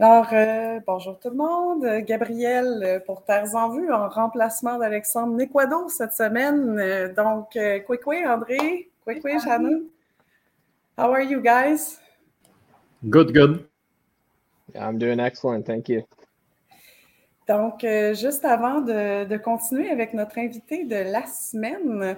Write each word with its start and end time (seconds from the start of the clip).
Alors, 0.00 0.28
euh, 0.32 0.78
bonjour 0.86 1.18
tout 1.18 1.28
le 1.28 1.34
monde. 1.34 1.84
Gabriel 2.06 2.84
euh, 2.84 3.00
pour 3.00 3.24
Terres 3.24 3.56
en 3.56 3.70
Vue 3.70 3.92
en 3.92 4.08
remplacement 4.08 4.78
d'Alexandre 4.78 5.34
Nequado 5.34 5.88
cette 5.88 6.12
semaine. 6.12 6.78
Euh, 6.78 7.12
donc, 7.12 7.56
euh, 7.56 7.80
Kwekwe, 7.80 8.24
André, 8.24 8.90
Kwekwe, 9.04 9.40
Shannon. 9.42 9.82
How 10.96 11.12
are 11.12 11.22
you 11.22 11.40
guys? 11.42 11.98
Good, 13.10 13.34
good. 13.34 13.66
I'm 14.76 14.98
doing 14.98 15.18
excellent. 15.18 15.64
Thank 15.64 15.88
you. 15.88 16.02
Donc, 17.48 17.82
euh, 17.82 18.14
juste 18.14 18.44
avant 18.44 18.80
de, 18.80 19.24
de 19.24 19.36
continuer 19.36 19.90
avec 19.90 20.14
notre 20.14 20.38
invité 20.38 20.84
de 20.84 21.10
la 21.10 21.26
semaine, 21.26 22.16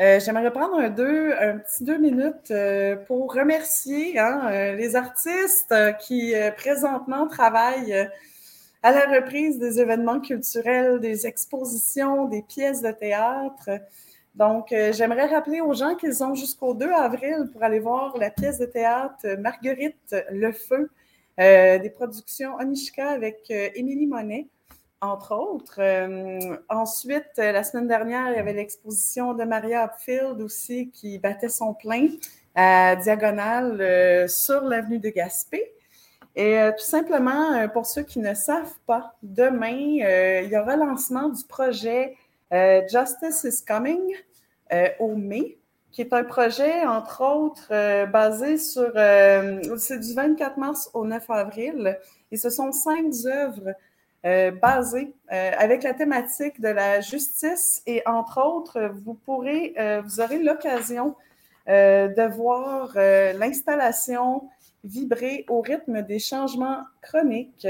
euh, 0.00 0.20
J'aimerais 0.20 0.52
prendre 0.52 0.78
un, 0.78 0.90
deux, 0.90 1.32
un 1.32 1.58
petit 1.58 1.82
deux 1.82 1.98
minutes 1.98 2.52
euh, 2.52 2.94
pour 2.94 3.34
remercier 3.34 4.16
hein, 4.18 4.42
euh, 4.44 4.74
les 4.76 4.94
artistes 4.94 5.74
qui 6.00 6.34
présentement 6.56 7.26
travaillent 7.26 8.08
à 8.84 8.92
la 8.92 9.06
reprise 9.06 9.58
des 9.58 9.80
événements 9.80 10.20
culturels, 10.20 11.00
des 11.00 11.26
expositions, 11.26 12.26
des 12.26 12.42
pièces 12.42 12.80
de 12.80 12.92
théâtre. 12.92 13.70
Donc, 14.36 14.68
j'aimerais 14.70 15.26
rappeler 15.26 15.60
aux 15.60 15.74
gens 15.74 15.96
qu'ils 15.96 16.22
ont 16.22 16.36
jusqu'au 16.36 16.74
2 16.74 16.88
avril 16.92 17.48
pour 17.52 17.64
aller 17.64 17.80
voir 17.80 18.16
la 18.18 18.30
pièce 18.30 18.58
de 18.58 18.66
théâtre 18.66 19.26
Marguerite 19.40 20.14
Le 20.30 20.52
Feu, 20.52 20.90
des 21.38 21.92
productions 21.92 22.54
Onishka 22.54 23.10
avec 23.10 23.50
Émilie 23.50 24.06
Monet 24.06 24.46
entre 25.00 25.34
autres. 25.34 25.78
Euh, 25.78 26.56
ensuite, 26.68 27.30
euh, 27.38 27.52
la 27.52 27.62
semaine 27.62 27.86
dernière, 27.86 28.30
il 28.30 28.36
y 28.36 28.38
avait 28.38 28.52
l'exposition 28.52 29.34
de 29.34 29.44
Maria 29.44 29.84
Upfield 29.84 30.40
aussi 30.40 30.90
qui 30.90 31.18
battait 31.18 31.48
son 31.48 31.74
plein 31.74 32.08
à 32.54 32.96
Diagonale 32.96 33.80
euh, 33.80 34.28
sur 34.28 34.62
l'avenue 34.62 34.98
de 34.98 35.10
Gaspé. 35.10 35.72
Et 36.36 36.56
tout 36.78 36.84
simplement, 36.84 37.66
pour 37.70 37.84
ceux 37.84 38.04
qui 38.04 38.20
ne 38.20 38.32
savent 38.32 38.76
pas, 38.86 39.16
demain, 39.24 39.74
il 40.44 40.48
y 40.48 40.56
aura 40.56 40.76
lancement 40.76 41.30
du 41.30 41.42
projet 41.42 42.14
Justice 42.52 43.42
is 43.42 43.64
Coming 43.66 44.14
au 45.00 45.16
mai, 45.16 45.58
qui 45.90 46.02
est 46.02 46.12
un 46.12 46.22
projet, 46.22 46.86
entre 46.86 47.24
autres, 47.24 48.06
basé 48.12 48.56
sur... 48.56 48.92
c'est 49.78 49.98
du 49.98 50.14
24 50.14 50.58
mars 50.58 50.90
au 50.94 51.04
9 51.04 51.28
avril. 51.28 51.98
Et 52.30 52.36
ce 52.36 52.50
sont 52.50 52.70
cinq 52.70 53.06
œuvres 53.26 53.74
euh, 54.24 54.50
basé 54.50 55.14
euh, 55.32 55.50
avec 55.58 55.84
la 55.84 55.94
thématique 55.94 56.60
de 56.60 56.68
la 56.68 57.00
justice 57.00 57.82
et 57.86 58.02
entre 58.04 58.44
autres, 58.44 58.90
vous 59.04 59.16
euh, 59.46 60.02
vous 60.04 60.20
aurez 60.20 60.38
l'occasion 60.38 61.14
euh, 61.68 62.08
de 62.08 62.22
voir 62.34 62.92
l'installation 63.38 64.48
vibrer 64.84 65.44
au 65.48 65.60
rythme 65.60 66.02
des 66.02 66.18
changements 66.18 66.82
chroniques, 67.02 67.66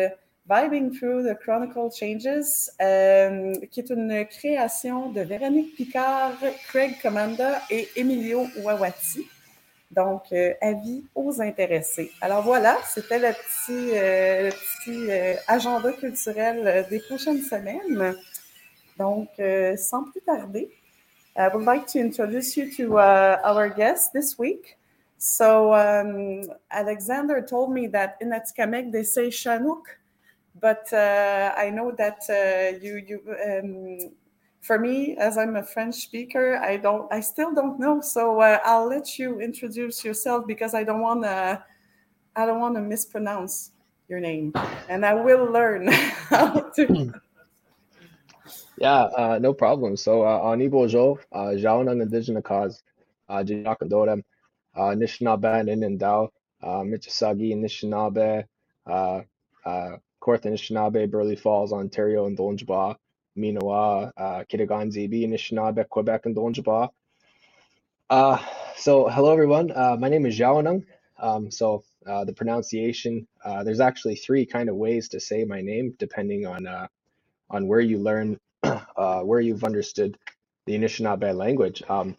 Vibing 0.48 0.90
Through 0.96 1.26
the 1.26 1.38
Chronicle 1.38 1.90
Changes, 1.90 2.70
qui 3.70 3.80
est 3.80 3.90
une 3.90 4.24
création 4.26 5.10
de 5.10 5.20
Véronique 5.22 5.74
Picard, 5.74 6.36
Craig 6.68 6.96
Commanda 7.02 7.60
et 7.70 7.88
Emilio 7.96 8.46
Wawati. 8.62 9.26
Donc, 9.90 10.24
euh, 10.32 10.52
avis 10.60 11.04
aux 11.14 11.40
intéressés. 11.40 12.10
Alors 12.20 12.42
voilà, 12.42 12.76
c'était 12.86 13.18
le 13.18 13.32
petit, 13.32 13.90
euh, 13.96 14.50
euh, 14.88 15.34
agenda 15.46 15.92
culturel 15.92 16.86
des 16.90 17.00
prochaines 17.00 17.40
semaines. 17.40 18.14
Donc, 18.98 19.28
sans 19.76 20.04
plus 20.10 20.20
tarder, 20.22 20.68
I 21.36 21.48
would 21.54 21.64
like 21.64 21.86
to 21.92 22.00
introduce 22.00 22.56
you 22.56 22.68
to 22.76 22.98
uh, 22.98 23.38
our 23.44 23.68
guest 23.68 24.12
this 24.12 24.36
week. 24.38 24.76
So, 25.18 25.72
um, 25.72 26.42
Alexander 26.68 27.40
told 27.42 27.70
me 27.70 27.86
that 27.88 28.16
in 28.20 28.30
Atikamek 28.30 28.90
they 28.90 29.04
say 29.04 29.28
Chanouk, 29.28 29.84
but 30.60 30.92
uh, 30.92 31.52
I 31.56 31.70
know 31.70 31.92
that 31.92 32.22
uh, 32.28 32.76
you, 32.82 32.96
you 32.96 33.20
um, 33.46 34.10
for 34.60 34.78
me, 34.78 35.16
as 35.16 35.38
I'm 35.38 35.56
a 35.56 35.62
French 35.62 35.96
speaker, 35.96 36.58
I 36.58 36.76
don't, 36.76 37.12
I 37.12 37.20
still 37.20 37.54
don't 37.54 37.78
know. 37.78 38.00
So 38.00 38.40
uh, 38.40 38.58
I'll 38.64 38.88
let 38.88 39.18
you 39.18 39.40
introduce 39.40 40.04
yourself 40.04 40.46
because 40.46 40.74
I 40.74 40.84
don't 40.84 41.00
want 41.00 41.22
to, 41.24 41.62
I 42.36 42.46
don't 42.46 42.60
want 42.60 42.74
to 42.76 42.82
mispronounce 42.82 43.72
your 44.08 44.20
name, 44.20 44.52
and 44.88 45.04
I 45.04 45.14
will 45.14 45.44
learn 45.44 45.88
how 45.92 46.60
to. 46.76 47.12
Yeah, 48.78 49.02
uh, 49.02 49.38
no 49.40 49.52
problem. 49.52 49.96
So, 49.96 50.22
uh, 50.22 50.50
Ani 50.50 50.68
Bojo, 50.68 51.18
uh, 51.32 51.52
Zhaawnong 51.56 52.00
Indigenous 52.00 52.44
Cause, 52.44 52.82
uh, 53.28 53.42
Jijakadorem, 53.44 54.22
uh, 54.76 54.94
Nishnabé 54.94 55.64
Ninindao, 55.66 56.28
uh, 56.62 56.82
Michi 56.82 57.10
Saagiig 57.10 57.54
Anishinaabe, 57.56 58.44
Kawartha 58.86 60.00
Nishnawbe, 60.46 61.10
Burleigh 61.10 61.36
Falls, 61.36 61.72
Ontario, 61.72 62.26
and 62.26 62.38
Donjaba, 62.38 62.96
Minoa, 63.38 64.12
uh, 64.16 64.44
Kitigan-Zibi, 64.50 65.26
Anishinaabe, 65.26 65.88
Quebec, 65.88 66.26
and 66.26 66.36
Donjaba. 66.36 66.90
Uh, 68.10 68.38
so, 68.76 69.08
hello 69.08 69.32
everyone. 69.32 69.70
Uh, 69.70 69.96
my 69.98 70.08
name 70.08 70.26
is 70.26 70.38
Zhaawnong. 70.38 70.84
Um, 71.18 71.50
so, 71.50 71.84
uh, 72.06 72.24
the 72.24 72.32
pronunciation, 72.32 73.26
uh, 73.44 73.62
there's 73.64 73.80
actually 73.80 74.16
three 74.16 74.46
kind 74.46 74.68
of 74.68 74.76
ways 74.76 75.08
to 75.10 75.20
say 75.20 75.44
my 75.44 75.60
name 75.60 75.94
depending 75.98 76.46
on 76.46 76.66
uh, 76.66 76.88
on 77.50 77.66
where 77.68 77.80
you 77.80 77.98
learn, 77.98 78.38
uh, 78.62 79.20
where 79.20 79.40
you've 79.40 79.64
understood 79.64 80.18
the 80.66 80.78
Anishinaabe 80.78 81.34
language. 81.36 81.82
Um, 81.88 82.16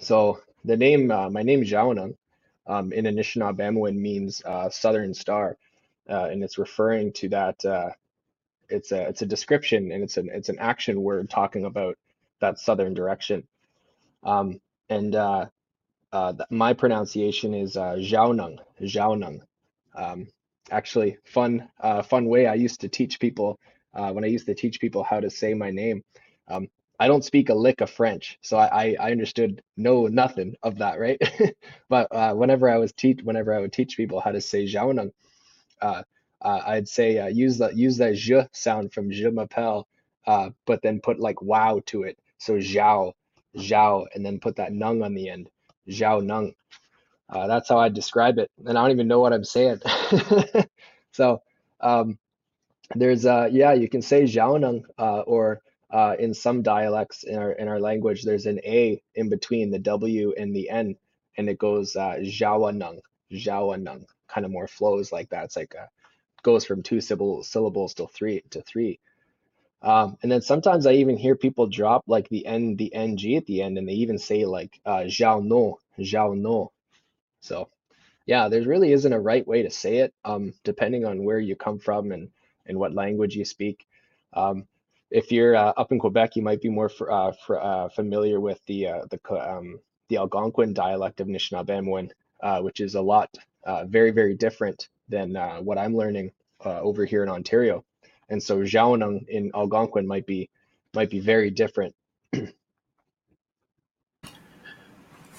so 0.00 0.40
the 0.64 0.76
name, 0.76 1.08
my 1.08 1.42
name 1.42 1.62
is 1.62 1.72
um, 1.72 2.92
in 2.92 3.04
Anishinaabemowin 3.04 3.96
means 3.96 4.42
Southern 4.70 5.14
Star, 5.14 5.56
and 6.06 6.44
it's 6.44 6.58
referring 6.58 7.12
to 7.14 7.28
that. 7.30 7.64
It's 8.72 8.92
a 8.92 9.08
it's 9.08 9.22
a 9.22 9.26
description 9.26 9.92
and 9.92 10.04
it's 10.04 10.18
an 10.18 10.30
it's 10.34 10.50
an 10.50 10.60
action 10.60 11.02
word 11.02 11.30
talking 11.30 11.66
about 11.66 11.96
that 12.40 12.60
southern 12.60 12.94
direction. 12.94 13.46
Um, 14.24 14.60
and 14.90 15.14
uh, 15.16 15.46
uh, 16.12 16.32
th- 16.34 16.50
my 16.50 16.74
pronunciation 16.74 17.54
is 17.54 17.76
uh, 17.76 17.96
Zhaawnong. 17.96 18.58
Um, 19.96 20.28
actually, 20.70 21.18
fun 21.24 21.68
uh, 21.80 22.02
fun 22.02 22.26
way 22.26 22.46
I 22.48 22.54
used 22.54 22.82
to 22.82 22.88
teach 22.88 23.20
people 23.20 23.58
uh, 23.94 24.12
when 24.12 24.24
I 24.24 24.28
used 24.28 24.46
to 24.46 24.54
teach 24.54 24.80
people 24.80 25.04
how 25.04 25.20
to 25.20 25.30
say 25.30 25.54
my 25.54 25.70
name. 25.70 26.02
Um, 26.48 26.68
I 27.00 27.08
don't 27.08 27.24
speak 27.24 27.50
a 27.50 27.54
lick 27.54 27.80
of 27.82 27.90
French, 27.90 28.38
so 28.42 28.58
I, 28.58 28.66
I, 28.84 28.96
I 29.00 29.12
understood 29.12 29.62
no 29.76 30.06
nothing 30.08 30.56
of 30.62 30.78
that, 30.78 31.00
right? 31.00 31.20
but 31.90 32.08
uh, 32.12 32.34
whenever 32.34 32.70
I 32.70 32.78
was 32.78 32.92
teach 32.92 33.20
whenever 33.24 33.54
I 33.54 33.60
would 33.60 33.72
teach 33.74 33.96
people 33.96 34.20
how 34.20 34.32
to 34.32 34.40
say 34.42 34.66
Zhaawnong, 34.66 35.12
uh, 35.82 36.02
uh, 36.42 36.62
I'd 36.66 36.88
say 36.88 37.18
uh, 37.18 37.28
use 37.28 37.58
the 37.58 37.70
use 37.74 37.98
that 37.98 38.14
je 38.16 38.42
sound 38.52 38.92
from 38.92 39.10
je 39.10 39.30
m'appelle, 39.30 39.84
uh, 40.26 40.50
but 40.66 40.82
then 40.82 41.00
put 41.00 41.20
like 41.20 41.40
wow 41.42 41.80
to 41.86 42.02
it. 42.02 42.18
So 42.38 42.54
Zhao, 42.54 43.12
Zhao, 43.56 44.06
and 44.14 44.26
then 44.26 44.40
put 44.40 44.56
that 44.56 44.72
nung 44.72 45.02
on 45.02 45.14
the 45.14 45.28
end. 45.28 45.48
Zhao 45.88 46.24
nung. 46.24 46.54
Uh, 47.28 47.46
that's 47.46 47.68
how 47.68 47.78
I 47.78 47.88
describe 47.88 48.38
it, 48.38 48.50
and 48.66 48.76
I 48.76 48.82
don't 48.82 48.90
even 48.90 49.08
know 49.08 49.20
what 49.20 49.32
I'm 49.32 49.44
saying. 49.44 49.80
so 51.12 51.42
um, 51.80 52.18
there's 52.94 53.24
uh 53.24 53.48
yeah, 53.50 53.72
you 53.72 53.88
can 53.88 54.02
say 54.02 54.24
Zhaoneng, 54.24 54.82
uh, 54.98 55.20
or 55.20 55.62
uh, 55.90 56.16
in 56.18 56.34
some 56.34 56.62
dialects 56.62 57.24
in 57.24 57.38
our 57.38 57.52
in 57.52 57.68
our 57.68 57.80
language, 57.80 58.22
there's 58.22 58.46
an 58.46 58.60
A 58.64 59.00
in 59.14 59.28
between 59.28 59.70
the 59.70 59.78
W 59.78 60.34
and 60.36 60.54
the 60.54 60.68
N, 60.70 60.96
and 61.38 61.48
it 61.48 61.58
goes 61.58 61.96
uh, 61.96 62.16
Zhawaneng, 62.20 63.00
Zhawaneng, 63.32 64.04
kind 64.28 64.44
of 64.44 64.52
more 64.52 64.68
flows 64.68 65.12
like 65.12 65.30
that. 65.30 65.44
It's 65.44 65.56
like 65.56 65.74
uh 65.74 65.86
goes 66.42 66.64
from 66.64 66.82
two 66.82 67.00
syllable, 67.00 67.42
syllables 67.44 67.94
to 67.94 68.06
three 68.08 68.42
to 68.50 68.62
three. 68.62 69.00
Um, 69.82 70.16
and 70.22 70.30
then 70.30 70.42
sometimes 70.42 70.86
I 70.86 70.92
even 70.94 71.16
hear 71.16 71.36
people 71.36 71.66
drop 71.66 72.04
like 72.06 72.28
the 72.28 72.46
N, 72.46 72.76
the 72.76 72.94
NG 72.94 73.36
at 73.36 73.46
the 73.46 73.62
end, 73.62 73.78
and 73.78 73.88
they 73.88 73.94
even 73.94 74.18
say 74.18 74.44
like 74.46 74.80
uh, 74.86 75.04
no, 75.08 75.78
Zhao 75.98 76.36
no. 76.38 76.72
So 77.40 77.68
yeah, 78.26 78.48
there 78.48 78.62
really 78.62 78.92
isn't 78.92 79.12
a 79.12 79.20
right 79.20 79.46
way 79.46 79.62
to 79.62 79.70
say 79.70 79.98
it, 79.98 80.14
um, 80.24 80.54
depending 80.64 81.04
on 81.04 81.24
where 81.24 81.38
you 81.40 81.56
come 81.56 81.78
from 81.78 82.12
and 82.12 82.30
and 82.66 82.78
what 82.78 82.94
language 82.94 83.34
you 83.36 83.44
speak. 83.44 83.86
Um, 84.32 84.66
if 85.10 85.32
you're 85.32 85.56
uh, 85.56 85.72
up 85.76 85.92
in 85.92 85.98
Quebec, 85.98 86.36
you 86.36 86.42
might 86.42 86.62
be 86.62 86.68
more 86.70 86.86
f- 86.90 87.02
uh, 87.02 87.28
f- 87.28 87.50
uh, 87.50 87.88
familiar 87.90 88.40
with 88.40 88.60
the 88.66 88.88
uh, 88.88 89.02
the 89.10 89.20
um, 89.34 89.80
the 90.08 90.18
Algonquin 90.18 90.72
dialect 90.74 91.20
of 91.20 91.26
Anishinaabemowin, 91.28 92.10
uh, 92.42 92.60
which 92.60 92.80
is 92.80 92.94
a 92.94 93.02
lot 93.02 93.30
uh, 93.64 93.84
very 93.86 94.12
very 94.12 94.34
different 94.36 94.88
than 95.12 95.36
uh, 95.36 95.58
what 95.58 95.78
I'm 95.78 95.94
learning 95.94 96.32
uh, 96.64 96.80
over 96.80 97.04
here 97.04 97.22
in 97.22 97.28
Ontario. 97.28 97.84
And 98.30 98.42
so 98.42 98.58
Zhaoneng 98.62 99.28
in 99.28 99.52
Algonquin 99.54 100.06
might 100.06 100.26
be 100.26 100.50
might 100.94 101.10
be 101.10 101.20
very 101.20 101.50
different. 101.50 101.94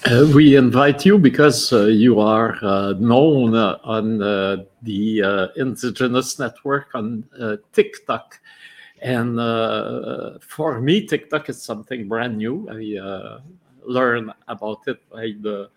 Uh, 0.06 0.30
we 0.36 0.58
invite 0.58 1.06
you 1.06 1.18
because 1.18 1.72
uh, 1.72 1.86
you 1.86 2.20
are 2.20 2.58
uh, 2.62 2.92
known 3.00 3.56
uh, 3.56 3.78
on 3.86 4.22
uh, 4.22 4.58
the 4.81 5.24
uh, 5.24 5.48
Indigenous 5.56 6.38
Network 6.38 6.90
on 6.94 7.24
TikTok. 7.72 8.38
And 9.02 9.38
for 10.44 10.81
me, 10.81 11.08
TikTok 11.08 11.48
is 11.48 11.64
something 11.64 12.10
brand 12.10 12.38
new. 12.38 12.68
I 12.70 13.40
learned 13.86 14.31
about 14.50 14.81
it 14.88 15.00
by 15.10 15.36
the 15.40 15.70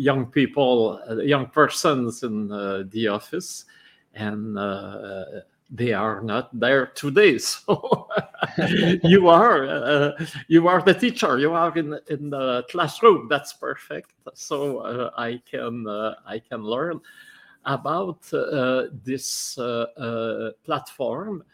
young 0.00 0.26
people, 0.26 0.98
uh, 1.08 1.16
young 1.16 1.46
persons 1.46 2.22
in 2.22 2.50
uh, 2.50 2.84
the 2.90 3.08
office. 3.08 3.66
and 4.14 4.58
uh, 4.58 5.24
they 5.70 5.92
are 5.92 6.20
not 6.20 6.48
there 6.58 6.86
today. 6.86 7.38
So 7.48 8.08
you 9.04 9.28
are 9.28 9.68
uh, 9.68 10.26
you 10.48 10.66
are 10.66 10.82
the 10.82 10.94
teacher. 10.94 11.38
You 11.38 11.52
are 11.52 11.72
in 11.78 11.98
in 12.08 12.30
the 12.30 12.64
classroom. 12.70 13.28
That's 13.28 13.52
perfect. 13.52 14.10
So 14.34 14.78
uh, 14.78 15.10
I 15.16 15.40
can 15.48 15.86
uh, 15.86 16.14
I 16.26 16.40
can 16.40 16.62
learn 16.64 17.00
about 17.64 18.22
this 19.04 19.54
platform 20.64 21.44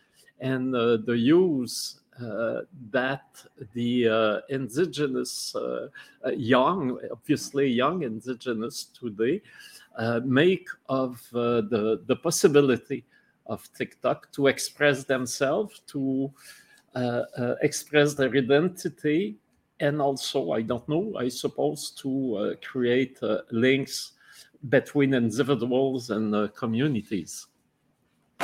and 0.41 0.73
the 0.73 1.17
use 1.19 2.01
Uh, 2.23 2.63
that 2.91 3.27
the 3.75 4.09
uh, 4.09 4.41
indigenous 4.49 5.55
uh, 5.55 5.89
uh, 6.25 6.31
young, 6.31 6.99
obviously 7.13 7.67
young 7.67 8.05
indigenous 8.05 8.85
today, 8.99 9.43
uh, 9.99 10.21
make 10.25 10.67
of 10.89 11.23
the, 11.33 12.01
the 12.07 12.17
possibility 12.17 13.05
of 13.45 13.69
TikTok 13.77 14.33
to 14.33 14.47
express 14.47 15.05
themselves, 15.05 15.83
to 15.89 16.33
express 17.61 18.15
their 18.15 18.35
identity, 18.35 19.37
and 19.81 20.01
also, 20.01 20.53
I 20.53 20.63
don't 20.63 20.89
know, 20.89 21.15
I 21.19 21.29
suppose, 21.29 21.91
to 22.03 22.57
create 22.65 23.19
links 23.51 24.13
between 24.71 25.13
individuals 25.13 26.09
and 26.09 26.55
communities. 26.55 27.47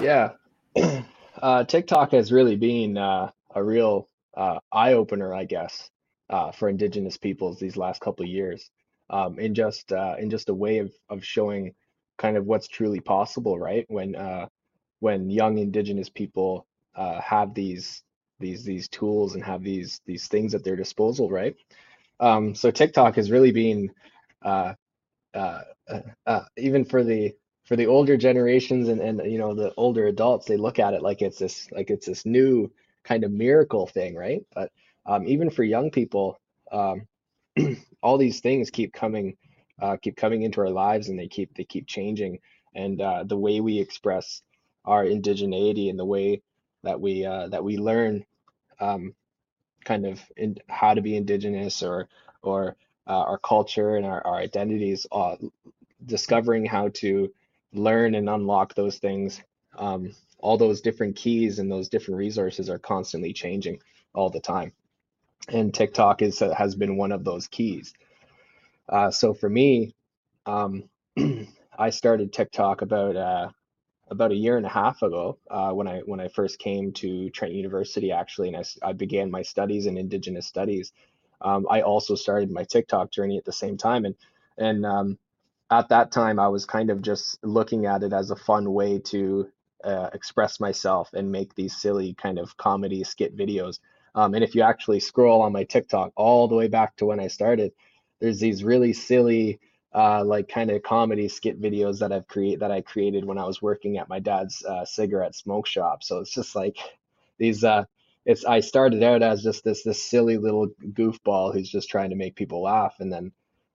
Yeah. 0.02 0.32
Uh, 1.40 1.64
TikTok 1.64 2.12
has 2.12 2.30
really 2.30 2.56
been 2.56 2.98
uh, 2.98 3.30
a 3.54 3.62
real 3.64 4.08
uh, 4.36 4.60
eye 4.72 4.94
opener, 4.94 5.34
I 5.34 5.44
guess, 5.44 5.90
uh, 6.30 6.52
for 6.52 6.68
Indigenous 6.68 7.16
peoples 7.18 7.58
these 7.60 7.76
last 7.76 8.00
couple 8.00 8.24
of 8.24 8.30
years, 8.30 8.70
um, 9.10 9.38
in 9.38 9.54
just 9.54 9.92
uh, 9.92 10.16
in 10.18 10.30
just 10.30 10.48
a 10.50 10.54
way 10.54 10.78
of 10.78 10.92
of 11.10 11.24
showing 11.24 11.74
kind 12.18 12.36
of 12.36 12.46
what's 12.46 12.68
truly 12.68 13.00
possible, 13.00 13.58
right? 13.58 13.86
When 13.88 14.16
uh, 14.16 14.48
when 15.00 15.30
young 15.30 15.58
Indigenous 15.58 16.10
people 16.10 16.66
uh, 16.96 17.20
have 17.20 17.54
these 17.54 18.02
these 18.40 18.64
these 18.64 18.88
tools 18.88 19.34
and 19.34 19.44
have 19.44 19.62
these 19.62 20.00
these 20.06 20.28
things 20.28 20.54
at 20.54 20.64
their 20.64 20.76
disposal, 20.76 21.30
right? 21.30 21.56
Um, 22.20 22.54
so 22.54 22.70
TikTok 22.70 23.16
has 23.16 23.30
really 23.30 23.52
been 23.52 23.92
uh, 26.26 26.42
even 26.56 26.84
for 26.84 27.04
the 27.04 27.34
for 27.66 27.76
the 27.76 27.86
older 27.86 28.16
generations 28.16 28.88
and 28.88 29.00
and 29.00 29.22
you 29.30 29.38
know 29.38 29.54
the 29.54 29.72
older 29.76 30.06
adults, 30.06 30.46
they 30.46 30.56
look 30.56 30.78
at 30.78 30.94
it 30.94 31.02
like 31.02 31.22
it's 31.22 31.38
this 31.38 31.70
like 31.72 31.90
it's 31.90 32.06
this 32.06 32.26
new 32.26 32.70
kind 33.04 33.24
of 33.24 33.32
miracle 33.32 33.86
thing, 33.86 34.14
right? 34.16 34.42
But 34.54 34.72
um, 35.06 35.26
even 35.26 35.50
for 35.50 35.64
young 35.64 35.90
people, 35.90 36.38
um, 36.72 37.06
all 38.02 38.18
these 38.18 38.40
things 38.40 38.70
keep 38.70 38.92
coming, 38.92 39.36
uh, 39.80 39.96
keep 40.00 40.16
coming 40.16 40.42
into 40.42 40.60
our 40.60 40.70
lives, 40.70 41.08
and 41.08 41.18
they 41.18 41.28
keep 41.28 41.54
they 41.56 41.64
keep 41.64 41.86
changing. 41.86 42.38
And 42.74 43.00
uh, 43.00 43.24
the 43.24 43.36
way 43.38 43.60
we 43.60 43.78
express 43.80 44.42
our 44.84 45.04
indigeneity 45.04 45.90
and 45.90 45.98
the 45.98 46.04
way 46.04 46.42
that 46.84 47.00
we 47.00 47.24
uh, 47.26 47.48
that 47.48 47.64
we 47.64 47.78
learn, 47.78 48.24
um, 48.80 49.14
kind 49.84 50.06
of 50.06 50.20
in 50.36 50.58
how 50.68 50.94
to 50.94 51.02
be 51.02 51.16
indigenous 51.16 51.82
or 51.82 52.08
or 52.42 52.76
uh, 53.08 53.12
our 53.22 53.38
culture 53.38 53.96
and 53.96 54.06
our, 54.06 54.26
our 54.26 54.36
identities, 54.36 55.06
uh, 55.12 55.36
discovering 56.06 56.64
how 56.66 56.88
to 56.90 57.32
learn 57.72 58.14
and 58.14 58.28
unlock 58.30 58.74
those 58.74 58.98
things 58.98 59.40
um, 59.78 60.14
all 60.42 60.58
those 60.58 60.82
different 60.82 61.16
keys 61.16 61.58
and 61.58 61.70
those 61.70 61.88
different 61.88 62.18
resources 62.18 62.68
are 62.68 62.78
constantly 62.78 63.32
changing 63.32 63.80
all 64.14 64.28
the 64.28 64.40
time. 64.40 64.72
And 65.48 65.72
TikTok 65.72 66.22
is 66.22 66.42
uh, 66.42 66.54
has 66.54 66.74
been 66.74 66.96
one 66.96 67.12
of 67.12 67.24
those 67.24 67.46
keys. 67.48 67.94
Uh, 68.88 69.10
so 69.10 69.34
for 69.34 69.48
me, 69.48 69.94
um, 70.46 70.84
I 71.78 71.90
started 71.90 72.32
TikTok 72.32 72.82
about 72.82 73.16
uh, 73.16 73.48
about 74.10 74.32
a 74.32 74.36
year 74.36 74.56
and 74.56 74.66
a 74.66 74.70
half 74.70 75.02
ago 75.02 75.38
uh, 75.50 75.70
when 75.70 75.88
I 75.88 76.00
when 76.00 76.20
I 76.20 76.28
first 76.28 76.58
came 76.58 76.92
to 76.94 77.30
Trent 77.30 77.54
University 77.54 78.12
actually, 78.12 78.48
and 78.48 78.56
I, 78.56 78.90
I 78.90 78.92
began 78.92 79.30
my 79.30 79.42
studies 79.42 79.86
in 79.86 79.96
Indigenous 79.96 80.46
studies. 80.46 80.92
Um, 81.40 81.66
I 81.70 81.80
also 81.82 82.14
started 82.14 82.50
my 82.50 82.64
TikTok 82.64 83.10
journey 83.10 83.38
at 83.38 83.44
the 83.44 83.52
same 83.52 83.76
time, 83.76 84.04
and 84.04 84.14
and 84.58 84.86
um, 84.86 85.18
at 85.70 85.88
that 85.88 86.12
time 86.12 86.38
I 86.38 86.48
was 86.48 86.66
kind 86.66 86.90
of 86.90 87.02
just 87.02 87.38
looking 87.42 87.86
at 87.86 88.02
it 88.02 88.12
as 88.12 88.30
a 88.30 88.36
fun 88.36 88.72
way 88.72 88.98
to 89.06 89.48
uh, 89.84 90.10
express 90.12 90.60
myself 90.60 91.12
and 91.12 91.30
make 91.30 91.54
these 91.54 91.76
silly 91.76 92.14
kind 92.14 92.38
of 92.38 92.56
comedy 92.56 93.04
skit 93.04 93.36
videos. 93.36 93.78
Um, 94.14 94.34
and 94.34 94.44
if 94.44 94.54
you 94.54 94.62
actually 94.62 95.00
scroll 95.00 95.42
on 95.42 95.52
my 95.52 95.64
TikTok 95.64 96.12
all 96.16 96.48
the 96.48 96.54
way 96.54 96.68
back 96.68 96.96
to 96.96 97.06
when 97.06 97.20
I 97.20 97.28
started, 97.28 97.72
there's 98.20 98.40
these 98.40 98.62
really 98.62 98.92
silly, 98.92 99.58
uh, 99.94 100.24
like 100.24 100.48
kind 100.48 100.70
of 100.70 100.82
comedy 100.82 101.28
skit 101.28 101.60
videos 101.60 101.98
that 101.98 102.12
I've 102.12 102.28
created 102.28 102.60
that 102.60 102.70
I 102.70 102.82
created 102.82 103.24
when 103.24 103.38
I 103.38 103.46
was 103.46 103.62
working 103.62 103.98
at 103.98 104.08
my 104.08 104.20
dad's 104.20 104.64
uh, 104.64 104.84
cigarette 104.84 105.34
smoke 105.34 105.66
shop. 105.66 106.02
So 106.02 106.18
it's 106.18 106.32
just 106.34 106.54
like 106.54 106.76
these. 107.38 107.64
Uh, 107.64 107.84
it's 108.24 108.44
I 108.44 108.60
started 108.60 109.02
out 109.02 109.22
as 109.22 109.42
just 109.42 109.64
this 109.64 109.82
this 109.82 110.02
silly 110.02 110.36
little 110.38 110.68
goofball 110.92 111.52
who's 111.52 111.70
just 111.70 111.90
trying 111.90 112.10
to 112.10 112.16
make 112.16 112.36
people 112.36 112.62
laugh, 112.62 112.96
and 113.00 113.12
then 113.12 113.32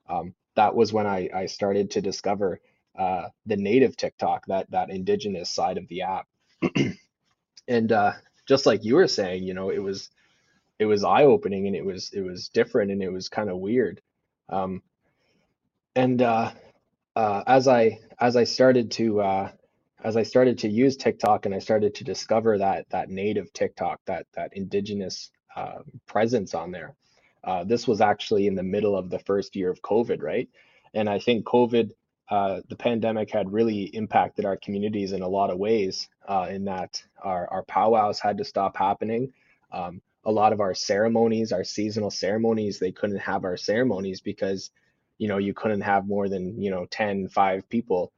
um, 0.08 0.34
that 0.56 0.76
was 0.76 0.94
when 0.94 1.06
I 1.06 1.30
I 1.34 1.46
started 1.48 1.92
to 1.92 2.02
discover 2.02 2.62
uh, 2.98 3.30
the 3.46 3.58
native 3.58 3.98
TikTok, 3.98 4.46
that 4.48 4.70
that 4.72 4.90
indigenous 4.90 5.52
side 5.52 5.78
of 5.78 5.88
the 5.88 6.04
app. 6.04 6.28
and 7.68 7.92
uh, 7.92 8.14
just 8.48 8.66
like 8.66 8.84
you 8.84 8.96
were 8.96 9.08
saying, 9.08 9.44
you 9.44 9.54
know, 9.54 9.70
it 9.70 9.80
was 9.80 10.10
it 10.80 10.86
was 10.86 11.04
eye 11.04 11.24
opening 11.24 11.68
and 11.68 11.76
it 11.76 11.86
was 11.86 12.12
it 12.14 12.22
was 12.22 12.50
different 12.50 12.92
and 12.92 13.02
it 13.04 13.12
was 13.12 13.30
kind 13.30 13.50
of 13.50 13.58
weird. 13.58 14.02
Um, 14.50 14.82
and 15.96 16.22
uh, 16.22 16.52
uh, 17.16 17.44
as 17.48 17.68
I 17.68 18.00
as 18.20 18.36
I 18.36 18.44
started 18.44 18.92
to 18.92 19.22
uh, 19.22 19.52
as 20.04 20.16
I 20.16 20.24
started 20.24 20.60
to 20.60 20.70
use 20.70 20.98
TikTok 20.98 21.46
and 21.46 21.56
I 21.56 21.60
started 21.60 21.96
to 21.96 22.04
discover 22.04 22.58
that 22.60 22.90
that 22.90 23.10
native 23.10 23.52
TikTok, 23.54 24.00
that 24.06 24.28
that 24.36 24.52
indigenous 24.54 25.32
uh, 25.56 25.80
presence 26.08 26.54
on 26.54 26.72
there. 26.72 26.96
Uh, 27.44 27.64
this 27.64 27.88
was 27.88 28.02
actually 28.02 28.48
in 28.48 28.56
the 28.56 28.64
middle 28.64 28.96
of 28.98 29.10
the 29.10 29.20
first 29.20 29.56
year 29.56 29.72
of 29.72 29.82
COVID, 29.82 30.22
right? 30.22 30.50
And 30.94 31.10
I 31.10 31.20
think 31.20 31.46
COVID 31.46 31.92
uh, 32.30 32.60
the 32.68 32.76
pandemic 32.76 33.32
had 33.32 33.52
really 33.52 33.84
impacted 33.84 34.46
our 34.46 34.58
communities 34.58 35.14
in 35.14 35.22
a 35.22 35.28
lot 35.28 35.50
of 35.50 35.58
ways, 35.58 36.10
uh, 36.28 36.48
in 36.50 36.66
that 36.66 37.02
our, 37.24 37.48
our 37.50 37.64
powwows 37.64 38.20
had 38.20 38.38
to 38.38 38.44
stop 38.44 38.76
happening. 38.76 39.32
Um, 39.72 40.02
a 40.26 40.32
lot 40.32 40.52
of 40.52 40.60
our 40.60 40.74
ceremonies, 40.74 41.54
our 41.54 41.64
seasonal 41.64 42.12
ceremonies, 42.12 42.80
they 42.80 42.92
couldn't 42.92 43.20
have 43.20 43.46
our 43.46 43.56
ceremonies 43.56 44.20
because, 44.20 44.72
you 45.18 45.30
know, 45.30 45.38
you 45.38 45.54
couldn't 45.54 45.82
have 45.82 46.06
more 46.06 46.28
than, 46.28 46.62
you 46.62 46.70
know, 46.70 46.86
10, 46.92 47.30
five 47.30 47.68
people 47.70 48.12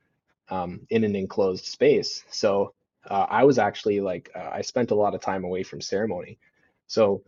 um, 0.49 0.81
in 0.89 1.03
an 1.03 1.15
enclosed 1.15 1.65
space. 1.65 2.23
So 2.31 2.73
uh, 3.07 3.27
I 3.29 3.43
was 3.43 3.59
actually 3.59 3.99
like, 3.99 4.31
uh, 4.35 4.49
I 4.51 4.61
spent 4.61 4.89
a 4.89 4.95
lot 4.95 5.13
of 5.13 5.21
time 5.21 5.43
away 5.43 5.61
from 5.61 5.81
ceremony. 5.81 6.39
So 6.87 7.21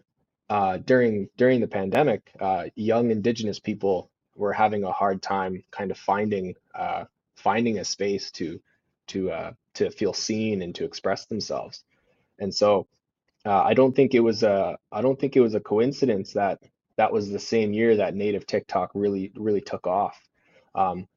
uh, 0.49 0.77
during 0.77 1.29
during 1.37 1.61
the 1.61 1.67
pandemic, 1.67 2.31
young 2.75 3.11
Indigenous 3.11 3.59
people 3.59 4.10
were 4.35 4.53
having 4.53 4.83
a 4.83 4.91
hard 4.91 5.21
time 5.21 5.63
kind 5.71 5.91
of 5.91 5.97
finding 5.97 6.55
uh, 6.73 7.05
finding 7.35 7.79
a 7.79 7.85
space 7.85 8.31
to 8.31 8.59
to 9.07 9.31
uh, 9.31 9.51
to 9.75 9.89
feel 9.89 10.13
seen 10.13 10.61
and 10.61 10.75
to 10.75 10.85
express 10.85 11.25
themselves. 11.25 11.83
And 12.39 12.53
so 12.53 12.87
uh, 13.45 13.61
I 13.63 13.73
don't 13.73 13.95
think 13.95 14.13
it 14.13 14.19
was 14.19 14.43
a 14.43 14.77
I 14.91 15.01
don't 15.01 15.19
think 15.19 15.35
it 15.35 15.41
was 15.41 15.55
a 15.55 15.59
coincidence 15.59 16.33
that 16.33 16.59
that 16.97 17.11
was 17.11 17.29
the 17.29 17.39
same 17.39 17.73
year 17.73 17.97
that 17.97 18.15
native 18.15 18.45
TikTok 18.45 18.91
really 18.93 19.31
really 19.35 19.61
took 19.61 19.87
off. 19.87 20.19
Um, 20.75 21.07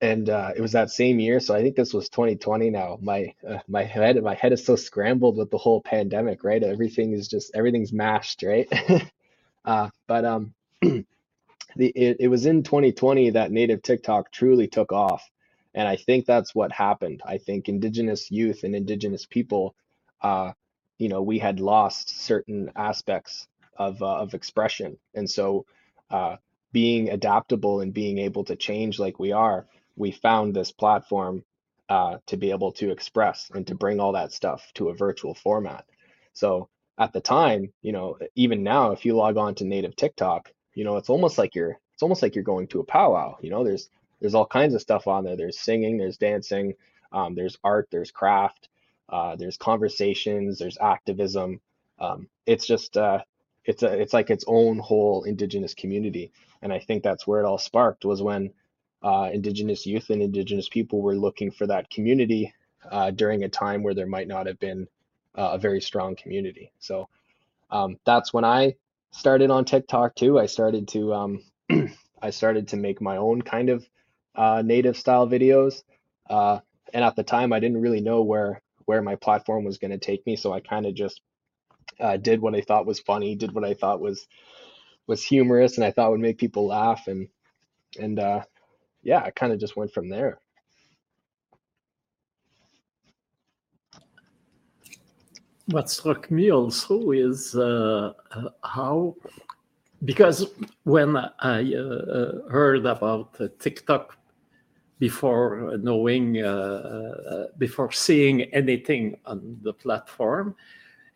and 0.00 0.28
uh, 0.28 0.50
it 0.54 0.60
was 0.60 0.72
that 0.72 0.90
same 0.90 1.18
year. 1.18 1.40
So 1.40 1.54
I 1.54 1.62
think 1.62 1.76
this 1.76 1.94
was 1.94 2.08
2020 2.10 2.68
now. 2.70 2.98
My 3.00 3.34
uh, 3.48 3.58
my 3.68 3.84
head 3.84 4.22
my 4.22 4.34
head 4.34 4.52
is 4.52 4.64
so 4.64 4.76
scrambled 4.76 5.36
with 5.36 5.50
the 5.50 5.58
whole 5.58 5.80
pandemic, 5.80 6.44
right? 6.44 6.62
Everything 6.62 7.12
is 7.12 7.28
just 7.28 7.52
everything's 7.54 7.92
mashed, 7.92 8.42
right? 8.42 8.68
uh, 9.64 9.88
but 10.06 10.24
um, 10.24 10.54
the 11.76 11.88
it, 11.88 12.18
it 12.20 12.28
was 12.28 12.46
in 12.46 12.62
2020 12.62 13.30
that 13.30 13.52
native 13.52 13.82
TikTok 13.82 14.30
truly 14.32 14.68
took 14.68 14.92
off. 14.92 15.28
And 15.74 15.88
I 15.88 15.96
think 15.96 16.26
that's 16.26 16.54
what 16.54 16.72
happened. 16.72 17.22
I 17.26 17.38
think 17.38 17.68
indigenous 17.68 18.30
youth 18.30 18.64
and 18.64 18.76
indigenous 18.76 19.26
people, 19.26 19.74
uh, 20.22 20.52
you 20.98 21.08
know, 21.08 21.22
we 21.22 21.38
had 21.38 21.60
lost 21.60 22.22
certain 22.22 22.70
aspects 22.76 23.48
of, 23.76 24.02
uh, 24.02 24.18
of 24.18 24.34
expression. 24.34 24.98
And 25.14 25.28
so 25.30 25.66
uh, 26.10 26.36
being 26.72 27.10
adaptable 27.10 27.80
and 27.80 27.94
being 27.94 28.18
able 28.18 28.44
to 28.44 28.56
change 28.56 29.00
like 29.00 29.18
we 29.18 29.32
are, 29.32 29.66
we 29.96 30.12
found 30.12 30.54
this 30.54 30.72
platform 30.72 31.44
uh, 31.88 32.18
to 32.26 32.36
be 32.36 32.52
able 32.52 32.72
to 32.72 32.92
express 32.92 33.50
and 33.54 33.66
to 33.68 33.74
bring 33.74 34.00
all 34.00 34.12
that 34.12 34.32
stuff 34.32 34.70
to 34.74 34.90
a 34.90 34.94
virtual 34.94 35.34
format. 35.34 35.84
So 36.34 36.68
at 36.98 37.12
the 37.12 37.20
time, 37.20 37.72
you 37.82 37.92
know, 37.92 38.18
even 38.36 38.62
now, 38.62 38.92
if 38.92 39.04
you 39.04 39.16
log 39.16 39.38
on 39.38 39.56
to 39.56 39.64
native 39.64 39.96
TikTok, 39.96 40.52
you 40.74 40.84
know, 40.84 40.96
it's 40.96 41.10
almost 41.10 41.38
like 41.38 41.54
you're 41.54 41.78
it's 41.92 42.02
almost 42.02 42.22
like 42.22 42.34
you're 42.34 42.44
going 42.44 42.66
to 42.68 42.80
a 42.80 42.84
powwow. 42.84 43.36
You 43.40 43.50
know, 43.50 43.64
there's 43.64 43.88
there's 44.20 44.34
all 44.34 44.46
kinds 44.46 44.74
of 44.74 44.80
stuff 44.80 45.06
on 45.06 45.24
there. 45.24 45.36
There's 45.36 45.58
singing, 45.58 45.98
there's 45.98 46.16
dancing, 46.16 46.74
um, 47.12 47.34
there's 47.34 47.58
art, 47.62 47.88
there's 47.90 48.10
craft, 48.10 48.68
uh, 49.08 49.36
there's 49.36 49.56
conversations, 49.56 50.58
there's 50.58 50.78
activism. 50.78 51.60
Um, 51.98 52.28
it's 52.46 52.66
just 52.66 52.96
uh, 52.96 53.20
it's 53.64 53.82
a 53.82 53.92
it's 54.00 54.12
like 54.12 54.30
its 54.30 54.44
own 54.46 54.78
whole 54.78 55.24
indigenous 55.24 55.74
community, 55.74 56.32
and 56.62 56.72
I 56.72 56.78
think 56.78 57.02
that's 57.02 57.26
where 57.26 57.40
it 57.40 57.46
all 57.46 57.58
sparked 57.58 58.04
was 58.04 58.22
when 58.22 58.52
uh, 59.02 59.30
indigenous 59.32 59.86
youth 59.86 60.10
and 60.10 60.22
indigenous 60.22 60.68
people 60.68 61.02
were 61.02 61.14
looking 61.16 61.50
for 61.50 61.66
that 61.66 61.90
community 61.90 62.52
uh, 62.90 63.10
during 63.10 63.44
a 63.44 63.48
time 63.48 63.82
where 63.82 63.94
there 63.94 64.06
might 64.06 64.28
not 64.28 64.46
have 64.46 64.58
been 64.58 64.88
uh, 65.36 65.50
a 65.52 65.58
very 65.58 65.80
strong 65.80 66.16
community. 66.16 66.72
So 66.78 67.08
um, 67.70 67.98
that's 68.04 68.32
when 68.32 68.44
I 68.44 68.76
started 69.14 69.50
on 69.50 69.64
TikTok 69.64 70.14
too. 70.16 70.38
I 70.38 70.46
started 70.46 70.88
to 70.88 71.14
um, 71.14 71.42
I 72.22 72.30
started 72.30 72.68
to 72.68 72.76
make 72.76 73.00
my 73.00 73.16
own 73.16 73.42
kind 73.42 73.70
of 73.70 73.86
uh, 74.34 74.62
native 74.64 74.96
style 74.96 75.26
videos. 75.26 75.82
Uh, 76.28 76.58
and 76.92 77.04
at 77.04 77.16
the 77.16 77.22
time, 77.22 77.52
I 77.52 77.60
didn't 77.60 77.80
really 77.80 78.00
know 78.00 78.22
where 78.22 78.60
where 78.86 79.02
my 79.02 79.16
platform 79.16 79.64
was 79.64 79.78
going 79.78 79.92
to 79.92 79.98
take 79.98 80.26
me, 80.26 80.36
so 80.36 80.52
I 80.52 80.60
kind 80.60 80.84
of 80.84 80.94
just 80.94 81.20
uh, 81.98 82.16
did 82.18 82.40
what 82.40 82.54
I 82.54 82.60
thought 82.60 82.86
was 82.86 83.00
funny, 83.00 83.34
did 83.34 83.54
what 83.54 83.64
I 83.64 83.74
thought 83.74 84.00
was 84.00 84.26
was 85.06 85.24
humorous, 85.24 85.76
and 85.76 85.84
I 85.84 85.90
thought 85.90 86.10
would 86.10 86.20
make 86.20 86.38
people 86.38 86.66
laugh, 86.66 87.06
and 87.06 87.28
and 87.98 88.18
uh, 88.18 88.42
yeah, 89.02 89.22
I 89.22 89.30
kind 89.30 89.52
of 89.52 89.60
just 89.60 89.76
went 89.76 89.92
from 89.92 90.08
there. 90.08 90.38
What 95.66 95.88
struck 95.88 96.30
me 96.30 96.50
also 96.50 97.12
is 97.12 97.54
uh, 97.56 98.12
uh 98.32 98.48
how, 98.62 99.16
because 100.04 100.46
when 100.84 101.16
I 101.16 101.74
uh, 101.74 102.48
heard 102.50 102.84
about 102.84 103.40
TikTok 103.58 104.18
before 104.98 105.76
knowing, 105.82 106.42
uh, 106.42 106.48
uh, 106.48 107.46
before 107.58 107.92
seeing 107.92 108.42
anything 108.54 109.16
on 109.24 109.58
the 109.62 109.72
platform, 109.72 110.54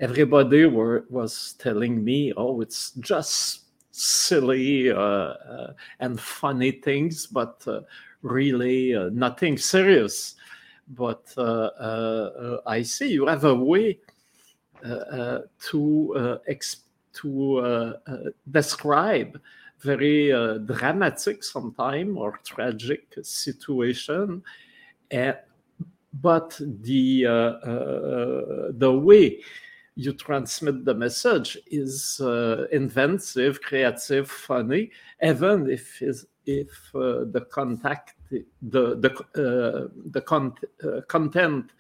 everybody 0.00 0.64
were, 0.66 1.04
was 1.10 1.54
telling 1.58 2.02
me, 2.02 2.32
oh, 2.36 2.60
it's 2.60 2.92
just 3.00 3.64
silly 3.90 4.90
uh, 4.90 4.96
uh, 4.96 5.72
and 6.00 6.20
funny 6.20 6.72
things, 6.72 7.26
but 7.26 7.62
uh, 7.66 7.80
really 8.22 8.92
nothing 9.12 9.58
serious. 9.58 10.36
But 10.88 11.24
I 12.66 12.82
see 12.82 13.10
you 13.12 13.26
have 13.26 13.44
a 13.44 13.54
way 13.54 13.98
to 14.82 16.38
to 17.12 17.94
describe 18.50 19.40
very 19.80 20.32
uh, 20.32 20.58
dramatic 20.58 21.44
sometimes 21.44 22.16
or 22.16 22.38
tragic 22.44 23.14
situation. 23.22 24.42
Uh, 25.12 25.32
but 26.20 26.58
the 26.82 27.26
uh, 27.26 27.30
uh, 27.30 28.72
the 28.72 28.92
way 28.92 29.40
you 29.94 30.12
transmit 30.12 30.84
the 30.84 30.94
message 30.94 31.58
is 31.66 32.20
uh, 32.20 32.66
inventive 32.72 33.60
creative 33.60 34.30
funny 34.30 34.90
even 35.22 35.68
if 35.68 36.00
if 36.46 36.94
uh, 36.94 37.24
the 37.32 37.46
contact 37.50 38.14
the 38.30 38.96
the 38.96 39.90
the 40.10 40.20
con- 40.22 40.54
content 41.08 41.72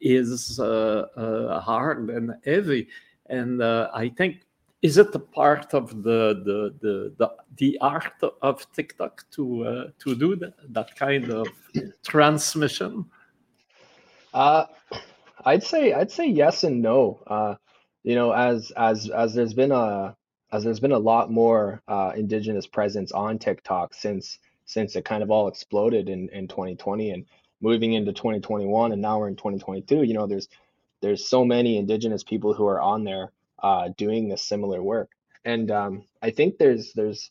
is 0.00 0.58
hard 0.58 2.10
and 2.10 2.34
heavy 2.44 2.88
and 3.26 3.62
i 3.62 4.08
think 4.16 4.42
is 4.82 4.96
it 4.96 5.14
a 5.14 5.18
part 5.18 5.74
of 5.74 6.02
the 6.02 6.40
the 6.44 6.74
the 6.80 7.14
the, 7.18 7.30
the 7.56 7.78
art 7.80 8.22
of 8.42 8.64
TikTok 8.72 9.24
to 9.32 9.64
uh, 9.64 9.84
to 9.98 10.14
do 10.14 10.36
that, 10.36 10.54
that 10.72 10.94
kind 10.94 11.30
of 11.30 11.48
transmission? 12.06 13.04
Uh, 14.32 14.66
I'd 15.44 15.64
say 15.64 15.92
I'd 15.92 16.12
say 16.12 16.26
yes 16.26 16.64
and 16.64 16.80
no. 16.80 17.20
Uh, 17.26 17.54
you 18.04 18.14
know, 18.14 18.32
as 18.32 18.70
as 18.76 19.10
as 19.10 19.34
there's 19.34 19.54
been 19.54 19.72
a 19.72 20.16
as 20.52 20.62
there's 20.62 20.80
been 20.80 20.92
a 20.92 20.98
lot 20.98 21.30
more 21.30 21.82
uh, 21.88 22.12
indigenous 22.16 22.66
presence 22.66 23.10
on 23.10 23.38
TikTok 23.38 23.94
since 23.94 24.38
since 24.64 24.94
it 24.94 25.04
kind 25.04 25.22
of 25.22 25.30
all 25.30 25.48
exploded 25.48 26.08
in 26.08 26.28
in 26.28 26.46
2020 26.46 27.10
and 27.10 27.24
moving 27.60 27.94
into 27.94 28.12
2021 28.12 28.92
and 28.92 29.02
now 29.02 29.18
we're 29.20 29.28
in 29.28 29.36
2022. 29.36 30.04
You 30.04 30.14
know, 30.14 30.26
there's 30.26 30.48
there's 31.02 31.28
so 31.28 31.44
many 31.44 31.78
indigenous 31.78 32.24
people 32.24 32.54
who 32.54 32.66
are 32.66 32.80
on 32.82 33.04
there 33.04 33.32
uh, 33.62 33.90
doing 33.98 34.28
this 34.28 34.42
similar 34.42 34.82
work. 34.82 35.10
And 35.46 35.70
um, 35.72 36.04
I 36.22 36.32
think 36.32 36.58
there's 36.58 36.92
there's 36.94 37.30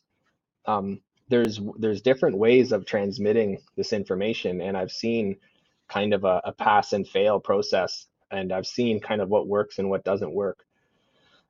um, 0.66 1.00
there's 1.28 1.60
there's 1.78 2.02
different 2.02 2.38
ways 2.38 2.72
of 2.72 2.86
transmitting 2.86 3.60
this 3.76 3.92
information, 3.92 4.60
and 4.60 4.76
I've 4.76 4.92
seen 4.92 5.36
kind 5.88 6.14
of 6.14 6.24
a, 6.24 6.40
a 6.44 6.52
pass 6.52 6.92
and 6.92 7.06
fail 7.08 7.40
process, 7.40 8.06
and 8.30 8.52
I've 8.52 8.66
seen 8.66 9.00
kind 9.00 9.20
of 9.20 9.28
what 9.28 9.48
works 9.48 9.78
and 9.78 9.90
what 9.90 10.04
doesn't 10.04 10.32
work. 10.32 10.64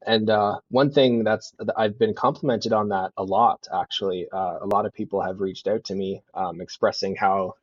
And 0.06 0.30
uh, 0.30 0.60
one 0.70 0.92
thing 0.92 1.24
that's 1.24 1.54
I've 1.76 1.98
been 1.98 2.14
complimented 2.14 2.72
on 2.72 2.90
that 2.90 3.12
a 3.18 3.24
lot. 3.24 3.66
Actually, 3.74 4.28
uh, 4.32 4.58
a 4.62 4.66
lot 4.66 4.86
of 4.86 4.94
people 4.94 5.22
have 5.22 5.40
reached 5.40 5.68
out 5.68 5.84
to 5.84 5.94
me 5.96 6.22
um, 6.34 6.60
expressing 6.60 7.16
how 7.16 7.54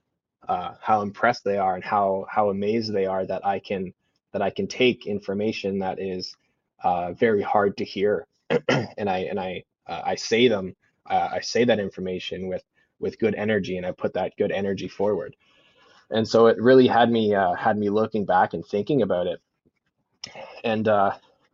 uh, 0.48 0.76
how 0.82 1.02
impressed 1.02 1.44
they 1.44 1.58
are 1.58 1.76
and 1.76 1.84
how 1.84 2.26
how 2.30 2.50
amazed 2.50 2.94
they 2.94 3.06
are 3.06 3.26
that 3.26 3.46
I 3.46 3.60
can 3.60 3.94
that 4.34 4.42
I 4.42 4.50
can 4.50 4.68
take 4.68 5.06
information 5.06 5.80
that 5.80 6.00
is 6.00 6.36
uh, 6.84 7.14
very 7.14 7.42
hard 7.42 7.78
to 7.78 7.86
hear, 7.86 8.28
and 8.70 9.10
I 9.10 9.20
and 9.30 9.40
I 9.40 9.64
uh, 9.88 10.02
I 10.06 10.16
say 10.16 10.48
them 10.48 10.76
uh, 11.10 11.30
I 11.34 11.40
say 11.42 11.64
that 11.66 11.80
information 11.80 12.48
with 12.48 12.64
with 13.00 13.20
good 13.20 13.36
energy, 13.36 13.78
and 13.78 13.86
I 13.86 13.92
put 13.92 14.14
that 14.14 14.34
good 14.38 14.52
energy 14.52 14.88
forward. 14.88 15.36
And 16.12 16.28
so 16.28 16.48
it 16.48 16.62
really 16.62 16.88
had 16.88 17.10
me 17.12 17.34
uh, 17.34 17.54
had 17.54 17.78
me 17.78 17.90
looking 17.90 18.26
back 18.26 18.54
and 18.54 18.66
thinking 18.66 19.02
about 19.02 19.28
it. 19.28 19.42
And 20.64 20.88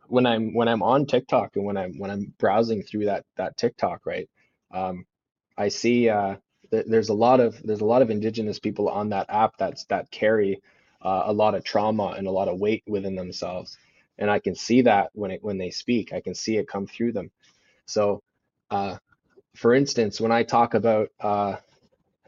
when 0.08 0.26
I'm 0.26 0.52
when 0.54 0.68
I'm 0.68 0.82
on 0.82 1.06
TikTok 1.06 1.56
and 1.56 1.64
when 1.64 1.76
I'm 1.76 1.98
when 1.98 2.10
I'm 2.10 2.34
browsing 2.38 2.82
through 2.82 3.06
that 3.06 3.24
that 3.36 3.56
TikTok, 3.56 4.04
right, 4.04 4.28
um, 4.72 5.06
I 5.56 5.68
see 5.68 6.10
th- 6.72 6.86
there's 6.88 7.10
a 7.10 7.14
lot 7.14 7.40
of 7.40 7.62
there's 7.64 7.82
a 7.82 7.86
lot 7.86 8.02
of 8.02 8.10
indigenous 8.10 8.60
people 8.60 8.90
on 8.90 9.10
that 9.10 9.28
app 9.30 9.56
that's 9.58 9.84
that 9.86 10.10
carry 10.12 10.62
uh, 11.02 11.24
a 11.26 11.34
lot 11.34 11.54
of 11.56 11.64
trauma 11.64 12.16
and 12.18 12.28
a 12.28 12.32
lot 12.32 12.48
of 12.48 12.60
weight 12.60 12.84
within 12.88 13.16
themselves 13.16 13.78
and 14.18 14.30
I 14.30 14.38
can 14.38 14.54
see 14.54 14.82
that 14.82 15.10
when 15.14 15.32
it 15.32 15.42
when 15.42 15.58
they 15.58 15.70
speak, 15.70 16.12
I 16.12 16.20
can 16.20 16.34
see 16.34 16.56
it 16.58 16.68
come 16.68 16.86
through 16.86 17.12
them. 17.12 17.30
So, 17.86 18.22
uh, 18.70 18.98
for 19.56 19.74
instance, 19.74 20.20
when 20.20 20.32
I 20.32 20.44
talk 20.44 20.74
about 20.74 21.10
uh, 21.20 21.56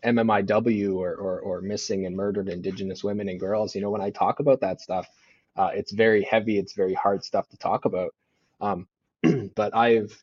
MMIW 0.05 0.97
or, 0.97 1.15
or, 1.15 1.41
or 1.41 1.61
missing 1.63 2.07
and 2.07 2.17
murdered 2.17 2.49
Indigenous 2.49 3.05
women 3.05 3.29
and 3.29 3.41
girls, 3.41 3.75
you 3.75 3.81
know, 3.81 3.91
when 3.91 4.03
I 4.03 4.11
talk 4.11 4.41
about 4.41 4.61
that 4.61 4.81
stuff, 4.81 5.09
uh, 5.57 5.71
it's 5.75 5.93
very 5.93 6.25
heavy, 6.25 6.59
it's 6.59 6.75
very 6.75 6.95
hard 6.95 7.25
stuff 7.25 7.49
to 7.51 7.57
talk 7.59 7.87
about. 7.87 8.15
Um, 8.61 8.89
but 9.55 9.75
I've 9.77 10.23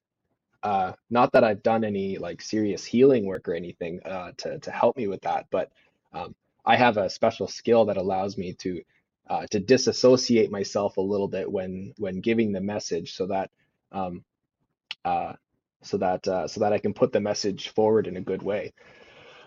uh, 0.63 0.93
not 1.09 1.31
that 1.33 1.43
I've 1.43 1.63
done 1.63 1.83
any 1.83 2.17
like 2.17 2.41
serious 2.41 2.85
healing 2.85 3.25
work 3.25 3.47
or 3.47 3.53
anything 3.53 4.01
uh, 4.03 4.31
to 4.37 4.59
to 4.59 4.71
help 4.71 4.97
me 4.97 5.07
with 5.07 5.21
that, 5.21 5.47
but 5.51 5.71
um, 6.13 6.35
I 6.65 6.75
have 6.75 6.97
a 6.97 7.09
special 7.09 7.47
skill 7.47 7.85
that 7.85 7.97
allows 7.97 8.37
me 8.37 8.53
to 8.53 8.81
uh, 9.29 9.45
to 9.51 9.59
disassociate 9.59 10.51
myself 10.51 10.97
a 10.97 11.01
little 11.01 11.27
bit 11.27 11.51
when 11.51 11.93
when 11.97 12.21
giving 12.21 12.51
the 12.51 12.61
message 12.61 13.15
so 13.15 13.27
that 13.27 13.49
um, 13.91 14.23
uh, 15.05 15.33
so 15.81 15.97
that 15.97 16.27
uh, 16.27 16.47
so 16.47 16.59
that 16.59 16.73
I 16.73 16.77
can 16.77 16.93
put 16.93 17.11
the 17.11 17.19
message 17.19 17.69
forward 17.69 18.07
in 18.07 18.17
a 18.17 18.21
good 18.21 18.43
way. 18.43 18.73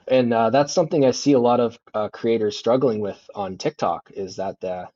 And 0.08 0.34
uh, 0.34 0.50
that's 0.50 0.74
something 0.74 1.04
I 1.04 1.12
see 1.12 1.32
a 1.32 1.38
lot 1.38 1.60
of 1.60 1.78
uh, 1.94 2.08
creators 2.08 2.58
struggling 2.58 3.00
with 3.00 3.18
on 3.34 3.56
TikTok 3.56 4.10
is 4.14 4.36
that 4.36 4.62
uh, 4.62 4.86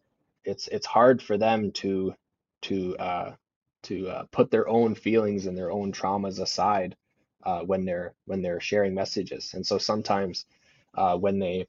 it's 0.45 0.69
it's 0.69 0.87
hard 0.87 1.23
for 1.23 1.39
them 1.39 1.73
to 1.73 2.15
to 2.63 2.97
uh, 2.97 3.33
to 3.85 4.09
uh, 4.09 4.25
put 4.31 4.51
their 4.51 4.69
own 4.69 4.95
feelings 4.95 5.47
and 5.47 5.57
their 5.57 5.71
own 5.71 5.93
traumas 5.93 6.41
aside 6.41 6.97
uh, 7.45 7.61
when 7.61 7.85
they're 7.85 8.15
when 8.27 8.43
they're 8.43 8.61
sharing 8.61 8.95
messages. 8.95 9.55
And 9.55 9.67
so 9.67 9.79
sometimes 9.79 10.47
uh, 10.95 11.17
when 11.17 11.39
they 11.39 11.67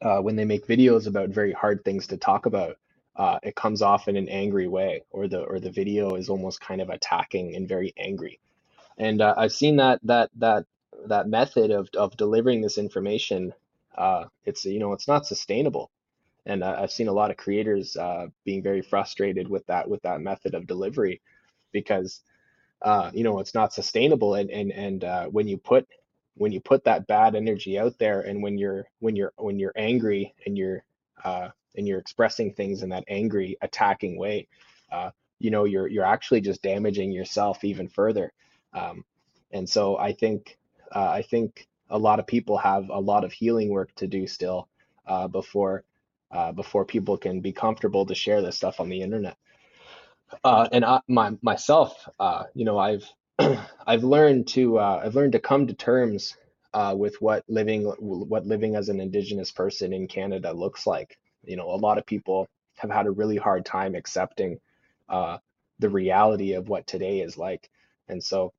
uh, 0.00 0.20
when 0.20 0.36
they 0.36 0.44
make 0.44 0.66
videos 0.66 1.06
about 1.06 1.30
very 1.30 1.52
hard 1.52 1.84
things 1.84 2.06
to 2.08 2.16
talk 2.16 2.46
about, 2.46 2.76
uh, 3.16 3.38
it 3.42 3.54
comes 3.54 3.82
off 3.82 4.08
in 4.08 4.16
an 4.16 4.28
angry 4.28 4.68
way, 4.68 5.04
or 5.10 5.28
the 5.28 5.40
or 5.40 5.60
the 5.60 5.70
video 5.70 6.14
is 6.14 6.28
almost 6.28 6.60
kind 6.60 6.80
of 6.80 6.90
attacking 6.90 7.54
and 7.54 7.68
very 7.68 7.92
angry. 7.96 8.40
And 8.98 9.20
uh, 9.20 9.34
I've 9.36 9.52
seen 9.52 9.76
that 9.76 10.00
that 10.04 10.30
that 10.36 10.66
that 11.06 11.28
method 11.28 11.70
of 11.70 11.88
of 11.96 12.16
delivering 12.16 12.60
this 12.60 12.78
information. 12.78 13.52
It's 14.44 14.64
you 14.64 14.78
know 14.80 14.92
it's 14.92 15.08
not 15.08 15.26
sustainable, 15.26 15.90
and 16.46 16.64
I've 16.64 16.92
seen 16.92 17.08
a 17.08 17.12
lot 17.12 17.30
of 17.30 17.36
creators 17.36 17.96
uh, 17.96 18.26
being 18.44 18.62
very 18.62 18.82
frustrated 18.82 19.48
with 19.48 19.66
that 19.66 19.88
with 19.88 20.02
that 20.02 20.20
method 20.20 20.54
of 20.54 20.66
delivery, 20.66 21.20
because 21.72 22.20
uh, 22.82 23.10
you 23.14 23.24
know 23.24 23.38
it's 23.38 23.54
not 23.54 23.72
sustainable. 23.72 24.34
And 24.34 24.50
and 24.50 24.72
and 24.72 25.32
when 25.32 25.48
you 25.48 25.58
put 25.58 25.86
when 26.36 26.52
you 26.52 26.60
put 26.60 26.84
that 26.84 27.06
bad 27.06 27.34
energy 27.34 27.78
out 27.78 27.98
there 27.98 28.20
and 28.20 28.42
when 28.42 28.58
you're 28.58 28.86
when 29.00 29.16
you're 29.16 29.32
when 29.36 29.58
you're 29.58 29.72
angry 29.76 30.34
and 30.46 30.56
you're 30.56 30.84
uh, 31.24 31.48
and 31.76 31.86
you're 31.86 31.98
expressing 31.98 32.52
things 32.52 32.82
in 32.82 32.88
that 32.90 33.04
angry 33.08 33.56
attacking 33.62 34.16
way 34.18 34.48
uh, 34.90 35.10
you 35.38 35.50
know 35.50 35.64
you're 35.64 35.86
you're 35.88 36.04
actually 36.04 36.40
just 36.40 36.62
damaging 36.62 37.12
yourself 37.12 37.64
even 37.64 37.88
further 37.88 38.32
um, 38.72 39.04
and 39.50 39.68
so 39.68 39.98
i 39.98 40.12
think 40.12 40.58
uh, 40.94 41.10
i 41.10 41.22
think 41.22 41.66
a 41.90 41.98
lot 41.98 42.18
of 42.18 42.26
people 42.26 42.56
have 42.56 42.88
a 42.88 43.00
lot 43.00 43.24
of 43.24 43.32
healing 43.32 43.68
work 43.68 43.94
to 43.94 44.06
do 44.06 44.26
still 44.26 44.68
uh, 45.06 45.28
before 45.28 45.84
uh, 46.32 46.52
before 46.52 46.84
people 46.84 47.16
can 47.16 47.40
be 47.40 47.52
comfortable 47.52 48.06
to 48.06 48.14
share 48.14 48.42
this 48.42 48.56
stuff 48.56 48.80
on 48.80 48.88
the 48.88 49.02
internet 49.02 49.36
uh, 50.44 50.68
and 50.72 50.84
I, 50.84 51.00
my 51.08 51.36
myself 51.42 52.08
you 52.54 52.64
know 52.64 52.78
i've 52.78 53.04
I've 53.86 54.04
learned 54.04 54.48
to 54.48 54.78
uh, 54.78 55.02
I've 55.04 55.14
learned 55.14 55.32
to 55.32 55.40
come 55.40 55.66
to 55.66 55.74
terms 55.74 56.36
uh, 56.74 56.94
with 56.96 57.16
what 57.20 57.44
living 57.48 57.84
what 57.84 58.46
living 58.46 58.76
as 58.76 58.88
an 58.88 59.00
Indigenous 59.00 59.50
person 59.50 59.92
in 59.92 60.06
Canada 60.06 60.52
looks 60.52 60.86
like, 60.86 61.18
you 61.44 61.56
know, 61.56 61.70
a 61.70 61.76
lot 61.76 61.98
of 61.98 62.06
people 62.06 62.48
have 62.76 62.90
had 62.90 63.06
a 63.06 63.10
really 63.10 63.36
hard 63.36 63.64
time 63.64 63.94
accepting 63.94 64.58
uh, 65.08 65.38
the 65.78 65.88
reality 65.88 66.54
of 66.54 66.68
what 66.68 66.86
today 66.86 67.20
is 67.20 67.36
like. 67.36 67.68
And 68.08 68.22
so 68.22 68.52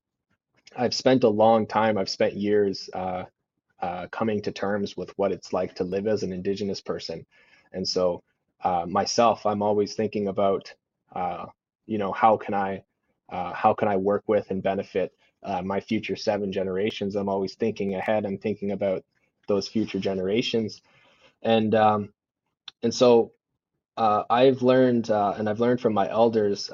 I've 0.75 0.93
spent 0.93 1.23
a 1.23 1.29
long 1.29 1.67
time, 1.67 1.97
I've 1.97 2.09
spent 2.09 2.35
years 2.35 2.89
uh, 2.93 3.23
uh, 3.81 4.07
coming 4.11 4.41
to 4.43 4.51
terms 4.51 4.95
with 4.97 5.11
what 5.17 5.31
it's 5.31 5.53
like 5.53 5.75
to 5.75 5.83
live 5.83 6.07
as 6.07 6.23
an 6.23 6.33
Indigenous 6.33 6.81
person. 6.81 7.25
And 7.73 7.87
so 7.87 8.23
uh, 8.63 8.85
myself, 8.87 9.45
I'm 9.45 9.61
always 9.61 9.93
thinking 9.93 10.27
about, 10.27 10.73
uh, 11.13 11.45
you 11.85 11.97
know, 11.97 12.11
how 12.11 12.37
can 12.37 12.53
I, 12.53 12.83
uh, 13.29 13.53
how 13.53 13.73
can 13.73 13.87
I 13.87 13.97
work 13.97 14.23
with 14.27 14.49
and 14.51 14.63
benefit 14.63 15.13
uh, 15.43 15.61
my 15.61 15.79
future 15.79 16.15
seven 16.15 16.51
generations? 16.51 17.15
I'm 17.15 17.29
always 17.29 17.55
thinking 17.55 17.95
ahead. 17.95 18.25
I'm 18.25 18.37
thinking 18.37 18.71
about 18.71 19.03
those 19.47 19.67
future 19.67 19.99
generations, 19.99 20.81
and 21.41 21.75
um, 21.75 22.13
and 22.81 22.93
so 22.93 23.33
uh, 23.97 24.23
I've 24.29 24.61
learned, 24.61 25.09
and 25.09 25.49
I've 25.49 25.59
learned 25.59 25.81
from 25.81 25.93
my 25.93 26.09
elders. 26.09 26.71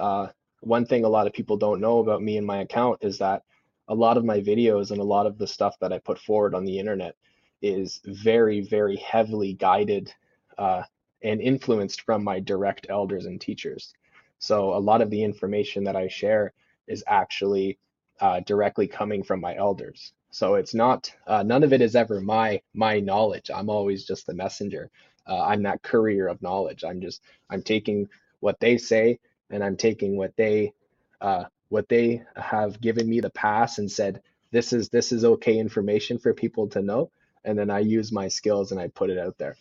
one 0.61 0.85
thing 0.85 1.05
a 1.05 1.09
lot 1.09 1.25
of 1.25 1.33
people 1.33 1.57
don't 1.57 1.81
know 1.81 1.99
about 1.99 2.21
me 2.21 2.37
and 2.37 2.45
my 2.45 2.59
account 2.59 2.99
is 3.01 3.17
that 3.19 3.43
a 3.89 3.95
lot 3.95 4.17
of 4.17 4.23
my 4.25 4.39
videos 4.39 4.91
and 4.91 5.01
a 5.01 5.03
lot 5.03 5.25
of 5.25 5.37
the 5.37 5.47
stuff 5.47 5.75
that 5.79 5.91
I 5.91 5.97
put 5.97 6.19
forward 6.19 6.53
on 6.53 6.63
the 6.63 6.77
internet 6.77 7.15
is 7.61 7.99
very, 8.05 8.61
very 8.61 8.97
heavily 8.97 9.53
guided 9.53 10.13
uh, 10.59 10.83
and 11.23 11.41
influenced 11.41 12.03
from 12.03 12.23
my 12.25 12.41
direct 12.41 12.87
elders 12.91 13.27
and 13.27 13.41
teachers. 13.41 13.95
So 14.39 14.75
a 14.75 14.79
lot 14.79 15.01
of 15.01 15.11
the 15.11 15.23
information 15.23 15.85
that 15.85 15.97
I 15.97 16.09
share 16.09 16.53
is 16.87 17.05
actually 17.07 17.79
uh, 18.21 18.41
directly 18.41 18.87
coming 18.87 19.23
from 19.23 19.41
my 19.41 19.57
elders. 19.57 20.13
So 20.31 20.55
it's 20.55 20.75
not 20.75 21.13
uh, 21.27 21.43
none 21.43 21.63
of 21.63 21.73
it 21.73 21.81
is 21.81 21.97
ever 21.97 22.21
my 22.21 22.61
my 22.75 23.01
knowledge. 23.01 23.51
I'm 23.55 23.71
always 23.71 24.05
just 24.05 24.27
the 24.27 24.35
messenger. 24.35 24.91
Uh, 25.27 25.41
I'm 25.43 25.63
that 25.63 25.83
courier 25.83 26.27
of 26.27 26.43
knowledge. 26.43 26.85
I'm 26.85 27.01
just 27.01 27.23
I'm 27.51 27.63
taking 27.63 28.09
what 28.41 28.61
they 28.61 28.77
say 28.77 29.19
and 29.51 29.63
I'm 29.63 29.77
taking 29.77 30.17
what 30.17 30.37
they 30.37 30.73
uh, 31.21 31.45
what 31.69 31.89
they 31.89 32.23
have 32.37 32.81
given 32.81 33.09
me 33.09 33.21
the 33.21 33.31
pass 33.31 33.79
and 33.79 33.91
said 33.91 34.21
this 34.51 34.73
is 34.73 34.89
this 34.89 35.13
is 35.13 35.25
okay 35.25 35.59
information 35.59 36.19
for 36.19 36.33
people 36.33 36.67
to 36.69 36.81
know 36.81 37.11
and 37.45 37.59
then 37.59 37.71
i 37.71 37.79
use 37.79 38.11
my 38.13 38.29
skills 38.29 38.71
and 38.71 38.81
i 38.81 38.87
put 38.89 39.11
it 39.11 39.19
out 39.19 39.37
there 39.39 39.55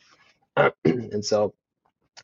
and 0.85 1.25
so 1.25 1.55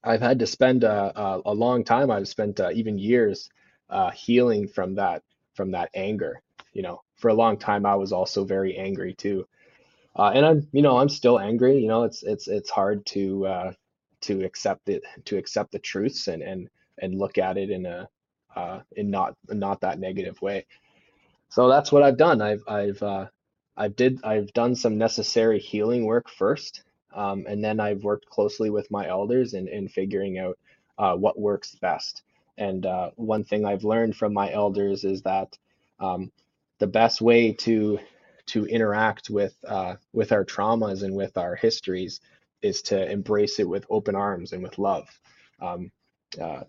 i've 0.04 0.20
had 0.20 0.38
to 0.38 0.46
spend 0.46 0.84
a, 0.84 1.12
a, 1.20 1.42
a 1.46 1.54
long 1.54 1.84
time 1.84 2.10
i've 2.10 2.28
spent 2.28 2.60
uh, 2.60 2.70
even 2.72 2.98
years 2.98 3.48
uh, 3.90 4.10
healing 4.10 4.66
from 4.68 4.94
that 4.94 5.22
from 5.54 5.70
that 5.72 5.90
anger 5.94 6.40
you 6.72 6.82
know 6.82 7.00
for 7.16 7.28
a 7.28 7.34
long 7.34 7.58
time 7.58 7.86
i 7.86 7.94
was 7.94 8.12
also 8.12 8.44
very 8.44 8.76
angry 8.76 9.14
too 9.14 9.46
uh, 10.16 10.32
and 10.34 10.46
i'm 10.46 10.66
you 10.72 10.82
know 10.82 10.98
i'm 10.98 11.08
still 11.08 11.38
angry 11.38 11.78
you 11.78 11.88
know 11.88 12.04
it's 12.04 12.22
it's 12.22 12.48
it's 12.48 12.70
hard 12.70 13.04
to 13.06 13.46
uh, 13.46 13.72
to 14.20 14.44
accept 14.44 14.88
it 14.88 15.02
to 15.24 15.36
accept 15.36 15.72
the 15.72 15.78
truths 15.78 16.28
and 16.28 16.42
and 16.42 16.68
and 16.98 17.18
look 17.18 17.38
at 17.38 17.58
it 17.58 17.70
in 17.70 17.86
a 17.86 18.08
uh, 18.56 18.80
in 18.96 19.10
not 19.10 19.34
not 19.50 19.80
that 19.80 19.98
negative 19.98 20.40
way. 20.42 20.66
So 21.50 21.68
that's 21.68 21.92
what 21.92 22.02
I've 22.02 22.16
done. 22.18 22.42
I've 22.42 22.62
I've 22.68 23.02
uh, 23.02 23.26
I've 23.76 23.96
did 23.96 24.20
I've 24.24 24.52
done 24.52 24.74
some 24.74 24.98
necessary 24.98 25.58
healing 25.58 26.04
work 26.04 26.28
first, 26.30 26.82
um, 27.14 27.44
and 27.48 27.62
then 27.64 27.80
I've 27.80 28.04
worked 28.04 28.26
closely 28.26 28.70
with 28.70 28.90
my 28.90 29.08
elders 29.08 29.54
in 29.54 29.68
in 29.68 29.88
figuring 29.88 30.38
out 30.38 30.58
uh, 30.98 31.14
what 31.14 31.38
works 31.38 31.74
best. 31.76 32.22
And 32.56 32.86
uh, 32.86 33.10
one 33.16 33.44
thing 33.44 33.64
I've 33.64 33.84
learned 33.84 34.16
from 34.16 34.32
my 34.32 34.52
elders 34.52 35.04
is 35.04 35.22
that 35.22 35.56
um, 35.98 36.30
the 36.78 36.86
best 36.86 37.20
way 37.20 37.52
to 37.52 37.98
to 38.46 38.66
interact 38.66 39.30
with 39.30 39.54
uh, 39.66 39.94
with 40.12 40.32
our 40.32 40.44
traumas 40.44 41.02
and 41.02 41.14
with 41.14 41.36
our 41.36 41.56
histories 41.56 42.20
is 42.62 42.82
to 42.82 43.10
embrace 43.10 43.58
it 43.58 43.68
with 43.68 43.86
open 43.90 44.14
arms 44.14 44.52
and 44.52 44.62
with 44.62 44.78
love. 44.78 45.08
Um, 45.60 45.90
uh, 46.40 46.64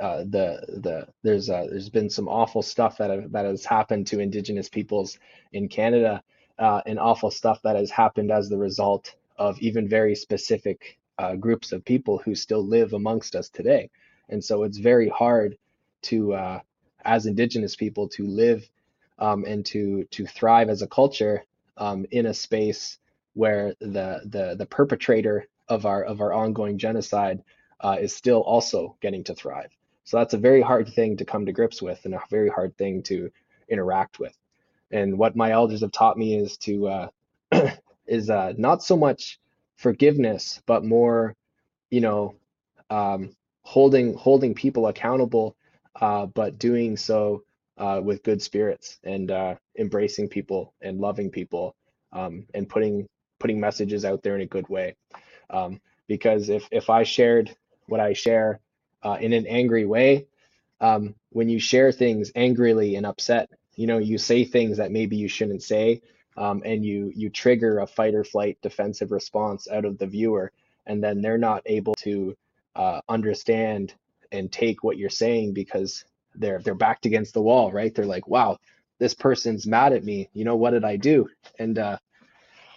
uh, 0.00 0.24
the 0.24 0.64
the 0.68 1.06
there's 1.22 1.50
uh, 1.50 1.66
there's 1.70 1.90
been 1.90 2.10
some 2.10 2.28
awful 2.28 2.62
stuff 2.62 2.98
that 2.98 3.10
have, 3.10 3.30
that 3.32 3.44
has 3.44 3.64
happened 3.64 4.06
to 4.08 4.20
Indigenous 4.20 4.68
peoples 4.68 5.18
in 5.52 5.68
Canada, 5.68 6.22
uh, 6.58 6.80
and 6.86 6.98
awful 6.98 7.30
stuff 7.30 7.60
that 7.62 7.76
has 7.76 7.90
happened 7.90 8.30
as 8.30 8.48
the 8.48 8.56
result 8.56 9.14
of 9.38 9.58
even 9.60 9.88
very 9.88 10.14
specific 10.14 10.98
uh, 11.18 11.34
groups 11.34 11.72
of 11.72 11.84
people 11.84 12.18
who 12.18 12.34
still 12.34 12.64
live 12.66 12.92
amongst 12.92 13.34
us 13.34 13.48
today. 13.48 13.90
And 14.28 14.44
so 14.44 14.64
it's 14.64 14.78
very 14.78 15.08
hard 15.08 15.56
to, 16.02 16.34
uh, 16.34 16.60
as 17.04 17.26
Indigenous 17.26 17.76
people, 17.76 18.08
to 18.10 18.26
live 18.26 18.68
um, 19.18 19.44
and 19.46 19.64
to 19.66 20.04
to 20.10 20.26
thrive 20.26 20.68
as 20.68 20.82
a 20.82 20.86
culture 20.86 21.44
um, 21.76 22.06
in 22.10 22.26
a 22.26 22.34
space 22.34 22.98
where 23.34 23.74
the 23.80 24.20
the 24.24 24.56
the 24.56 24.66
perpetrator 24.66 25.46
of 25.68 25.86
our 25.86 26.02
of 26.02 26.20
our 26.20 26.32
ongoing 26.32 26.78
genocide 26.78 27.42
uh, 27.80 27.96
is 28.00 28.14
still 28.14 28.40
also 28.40 28.96
getting 29.00 29.24
to 29.24 29.34
thrive. 29.34 29.70
So 30.04 30.18
that's 30.18 30.34
a 30.34 30.38
very 30.38 30.62
hard 30.62 30.88
thing 30.88 31.16
to 31.16 31.24
come 31.24 31.46
to 31.46 31.52
grips 31.52 31.82
with 31.82 32.04
and 32.04 32.14
a 32.14 32.20
very 32.30 32.48
hard 32.48 32.76
thing 32.76 33.02
to 33.04 33.30
interact 33.68 34.18
with. 34.18 34.36
And 34.92 35.18
what 35.18 35.34
my 35.34 35.50
elders 35.50 35.80
have 35.80 35.92
taught 35.92 36.16
me 36.16 36.36
is 36.36 36.56
to 36.58 36.86
uh, 36.86 37.08
is 38.06 38.30
uh, 38.30 38.52
not 38.56 38.82
so 38.82 38.96
much 38.96 39.38
forgiveness, 39.76 40.60
but 40.66 40.84
more, 40.84 41.34
you 41.90 42.00
know, 42.00 42.34
um, 42.90 43.34
holding 43.62 44.14
holding 44.14 44.54
people 44.54 44.86
accountable, 44.88 45.56
uh, 46.00 46.26
but 46.26 46.58
doing 46.58 46.96
so 46.96 47.42
uh, 47.78 48.00
with 48.02 48.22
good 48.22 48.42
spirits 48.42 48.98
and 49.04 49.30
uh, 49.30 49.54
embracing 49.78 50.28
people 50.28 50.74
and 50.80 51.00
loving 51.00 51.30
people 51.30 51.74
um, 52.12 52.46
and 52.54 52.68
putting 52.68 53.06
putting 53.38 53.60
messages 53.60 54.04
out 54.04 54.22
there 54.22 54.34
in 54.36 54.42
a 54.42 54.46
good 54.46 54.68
way. 54.68 54.96
Um, 55.50 55.80
because 56.08 56.48
if 56.48 56.68
if 56.70 56.90
I 56.90 57.04
shared 57.04 57.54
what 57.86 58.00
I 58.00 58.12
share 58.14 58.60
uh, 59.02 59.18
in 59.20 59.32
an 59.32 59.46
angry 59.46 59.86
way. 59.86 60.26
Um, 60.80 61.14
when 61.30 61.48
you 61.48 61.58
share 61.58 61.92
things 61.92 62.32
angrily 62.34 62.96
and 62.96 63.06
upset, 63.06 63.48
you 63.76 63.86
know, 63.86 63.98
you 63.98 64.18
say 64.18 64.44
things 64.44 64.78
that 64.78 64.92
maybe 64.92 65.16
you 65.16 65.28
shouldn't 65.28 65.62
say, 65.62 66.02
um, 66.36 66.62
and 66.64 66.84
you 66.84 67.12
you 67.14 67.30
trigger 67.30 67.80
a 67.80 67.86
fight 67.86 68.14
or 68.14 68.24
flight 68.24 68.58
defensive 68.62 69.10
response 69.10 69.68
out 69.68 69.84
of 69.84 69.98
the 69.98 70.06
viewer, 70.06 70.52
and 70.86 71.02
then 71.02 71.20
they're 71.20 71.38
not 71.38 71.62
able 71.66 71.94
to 71.96 72.36
uh, 72.74 73.00
understand 73.08 73.94
and 74.32 74.52
take 74.52 74.82
what 74.84 74.98
you're 74.98 75.10
saying 75.10 75.52
because 75.52 76.04
they're 76.34 76.60
they're 76.60 76.74
backed 76.74 77.06
against 77.06 77.34
the 77.34 77.42
wall, 77.42 77.72
right? 77.72 77.94
They're 77.94 78.04
like, 78.06 78.28
wow, 78.28 78.58
this 78.98 79.14
person's 79.14 79.66
mad 79.66 79.92
at 79.92 80.04
me. 80.04 80.28
You 80.32 80.44
know, 80.44 80.56
what 80.56 80.70
did 80.70 80.84
I 80.84 80.96
do? 80.96 81.28
And 81.58 81.78
uh, 81.78 81.98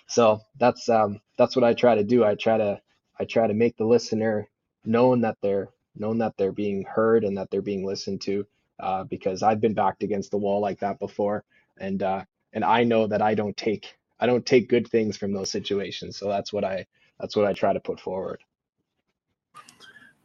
so 0.08 0.42
that's 0.58 0.90
um, 0.90 1.20
that's 1.38 1.56
what 1.56 1.66
I 1.66 1.74
try 1.74 1.96
to 1.96 2.04
do. 2.04 2.24
I 2.24 2.36
try 2.36 2.58
to 2.58 2.82
I 3.20 3.26
try 3.26 3.48
to 3.48 3.54
make 3.54 3.78
the 3.78 3.86
listener 3.86 4.48
known 4.86 5.22
that 5.22 5.38
they're 5.42 5.70
known 5.96 6.20
that 6.20 6.38
they're 6.38 6.52
being 6.52 6.84
heard 6.84 7.24
and 7.24 7.38
that 7.38 7.52
they're 7.52 7.62
being 7.62 7.86
listened 7.86 8.22
to 8.22 8.46
uh, 8.80 9.04
because 9.04 9.44
I've 9.44 9.60
been 9.60 9.74
backed 9.74 10.04
against 10.04 10.32
the 10.32 10.38
wall 10.38 10.62
like 10.62 10.80
that 10.80 11.00
before 11.00 11.44
and 11.78 12.02
uh, 12.02 12.24
and 12.54 12.64
I 12.64 12.84
know 12.84 13.08
that 13.08 13.22
I 13.22 13.34
don't 13.36 13.56
take 13.58 13.96
I 14.20 14.26
don't 14.26 14.46
take 14.46 14.70
good 14.70 14.88
things 14.88 15.18
from 15.18 15.34
those 15.34 15.50
situations 15.50 16.18
so 16.18 16.28
that's 16.28 16.52
what 16.52 16.64
I 16.64 16.86
that's 17.20 17.36
what 17.36 17.46
I 17.46 17.54
try 17.54 17.74
to 17.74 17.80
put 17.80 18.00
forward. 18.00 18.42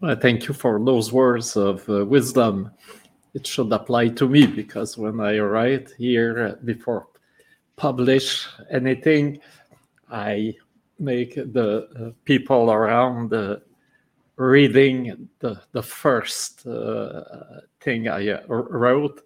Well, 0.01 0.17
thank 0.17 0.49
you 0.49 0.55
for 0.55 0.79
those 0.85 1.13
words 1.13 1.57
of 1.57 1.89
uh, 1.89 2.05
wisdom. 2.05 2.71
It 3.33 3.47
should 3.47 3.73
apply 3.73 4.09
to 4.09 4.29
me 4.29 4.47
because 4.47 4.97
when 4.97 5.21
I 5.21 5.39
write 5.39 5.91
here 5.99 6.59
before 6.65 7.09
publish 7.77 8.47
anything, 8.71 9.41
I 10.11 10.55
make 10.99 11.35
the 11.35 11.89
uh, 11.99 12.11
people 12.25 12.71
around 12.71 13.31
the 13.31 13.63
reading 14.37 15.29
the, 15.39 15.61
the 15.73 15.83
first 15.83 16.67
uh, 16.67 17.23
thing 17.81 18.09
I 18.09 18.31
uh, 18.31 18.43
wrote, 18.49 19.23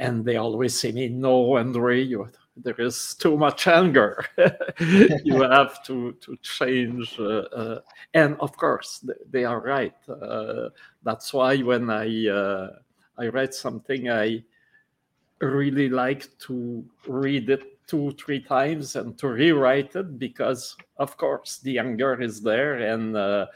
and 0.00 0.24
they 0.24 0.36
always 0.36 0.80
say 0.80 0.92
me, 0.92 1.08
"No, 1.08 1.56
Andre, 1.56 2.02
you, 2.02 2.28
there 2.56 2.80
is 2.80 3.14
too 3.14 3.36
much 3.36 3.68
anger. 3.68 4.24
you 5.24 5.42
have 5.42 5.84
to 5.84 6.12
to 6.12 6.36
change." 6.42 7.20
Uh, 7.20 7.44
uh, 7.52 7.80
and 8.14 8.36
of 8.40 8.56
course, 8.56 9.06
they 9.30 9.44
are 9.44 9.60
right. 9.60 9.94
Uh, 10.08 10.70
that's 11.04 11.32
why 11.32 11.58
when 11.58 11.90
I 11.90 12.28
uh, 12.28 12.70
I 13.18 13.28
write 13.28 13.54
something, 13.54 14.10
I 14.10 14.42
really 15.40 15.88
like 15.88 16.26
to 16.48 16.84
read 17.06 17.50
it 17.50 17.62
two 17.86 18.12
three 18.12 18.40
times 18.40 18.96
and 18.96 19.18
to 19.18 19.28
rewrite 19.28 19.96
it 19.96 20.18
because 20.18 20.76
of 20.96 21.16
course 21.16 21.58
the 21.64 21.78
anger 21.78 22.20
is 22.22 22.40
there 22.40 22.74
and 22.76 23.16
uh, 23.16 23.46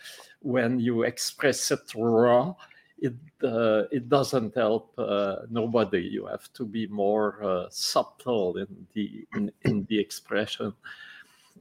when 0.41 0.79
you 0.81 1.05
express 1.05 1.71
it 1.71 1.81
raw, 1.95 2.55
it 2.99 3.15
uh, 3.43 3.85
it 3.91 4.09
doesn't 4.09 4.55
help 4.55 4.95
uh, 4.99 5.37
nobody. 5.51 6.01
You 6.01 6.27
have 6.27 6.53
to 6.55 6.65
be 6.65 6.87
more 6.87 7.43
uh, 7.43 7.67
subtle 7.71 8.57
in 8.57 8.87
the 8.95 9.27
in, 9.35 9.53
in 9.63 9.85
the 9.89 9.99
expression. 9.99 10.73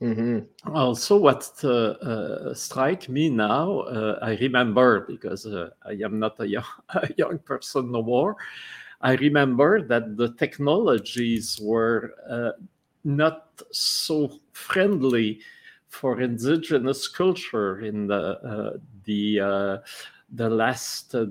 Mm-hmm. 0.02 0.74
Also, 0.74 1.18
what 1.18 1.52
uh, 1.64 1.70
uh, 1.70 2.54
strike 2.54 3.08
me 3.10 3.30
now, 3.30 3.82
uh, 3.82 4.20
I 4.22 4.36
remember 4.36 5.02
because 5.02 5.46
I 5.46 5.92
am 6.04 6.20
not 6.20 6.40
a 6.40 6.48
young, 6.48 6.66
a 6.90 7.10
young 7.18 7.40
person 7.40 7.92
no 7.92 8.02
more. 8.02 8.36
I 9.02 9.14
remember 9.16 9.82
that 9.82 10.18
the 10.18 10.34
technologies 10.34 11.60
were 11.62 12.14
not 13.04 13.62
so 13.72 14.40
friendly 14.54 15.42
for 15.94 16.22
indigenous 16.22 17.08
culture 17.08 17.82
in 17.82 18.08
the 18.08 18.40
uh, 18.40 18.78
the 19.06 19.40
uh, 19.40 19.78
the 20.34 20.50
last 20.50 21.16
uh, 21.16 21.26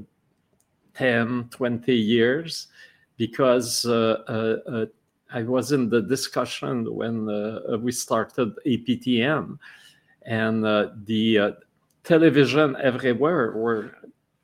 10 0.94 1.48
20 1.50 1.94
years 1.94 2.68
because 3.16 3.84
uh, 3.86 4.86
I 5.32 5.42
was 5.42 5.72
in 5.72 5.88
the 5.88 6.02
discussion 6.02 6.94
when 6.94 7.26
we 7.82 7.92
started 7.92 8.54
APTN 8.66 9.58
and 10.26 10.64
the 10.64 11.56
television 12.04 12.76
everywhere 12.82 13.52
were 13.52 13.92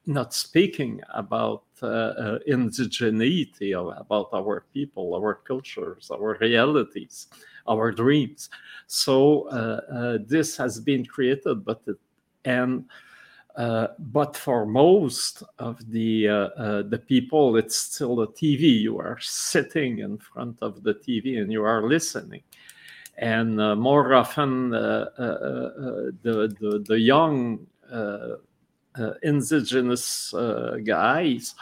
not 0.09 0.33
speaking 0.33 1.01
about 1.13 1.65
uh, 1.83 1.87
uh, 1.87 2.39
indigeneity, 2.49 3.73
about 4.01 4.29
our 4.33 4.65
people, 4.73 5.15
our 5.15 5.35
cultures, 5.35 6.11
our 6.11 6.37
realities, 6.41 7.29
our 7.69 7.93
dreams. 7.93 8.49
So 8.87 9.49
uh, 9.49 9.81
uh 9.93 10.19
this 10.27 10.57
has 10.57 10.81
been 10.81 11.05
created, 11.05 11.65
but 11.65 11.83
it, 11.87 11.99
and 12.45 12.81
uh, 12.81 13.08
but 13.99 14.37
for 14.37 14.65
most 14.67 15.43
of 15.59 15.79
the 15.91 16.29
uh, 16.29 16.83
the 16.83 17.03
people, 17.07 17.57
it's 17.57 17.77
still 17.77 18.23
a 18.23 18.29
TV. 18.29 18.81
You 18.81 18.99
are 18.99 19.19
sitting 19.21 19.99
in 19.99 20.19
front 20.19 20.57
of 20.63 20.83
the 20.83 20.95
TV 20.95 21.41
and 21.41 21.53
you 21.53 21.65
are 21.65 21.83
listening 21.83 22.43
and 23.19 23.61
uh, 23.61 23.75
more 23.75 24.15
often 24.15 24.73
uh, 24.73 25.07
uh, 25.19 25.33
the, 26.23 26.57
the, 26.61 26.85
the 26.87 26.99
young 26.99 27.67
indigenous 29.23 30.33
guys 30.85 31.55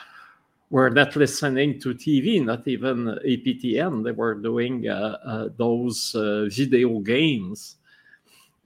were 0.70 0.90
not 0.90 1.16
listening 1.16 1.80
to 1.80 1.94
TV, 1.94 2.44
not 2.44 2.66
even 2.66 3.18
APTN. 3.26 4.04
They 4.04 4.11
were 4.11 4.35
doing 4.35 4.88
uh, 4.88 5.18
uh, 5.24 5.48
those 5.56 6.14
uh, 6.14 6.48
video 6.50 6.98
games, 6.98 7.76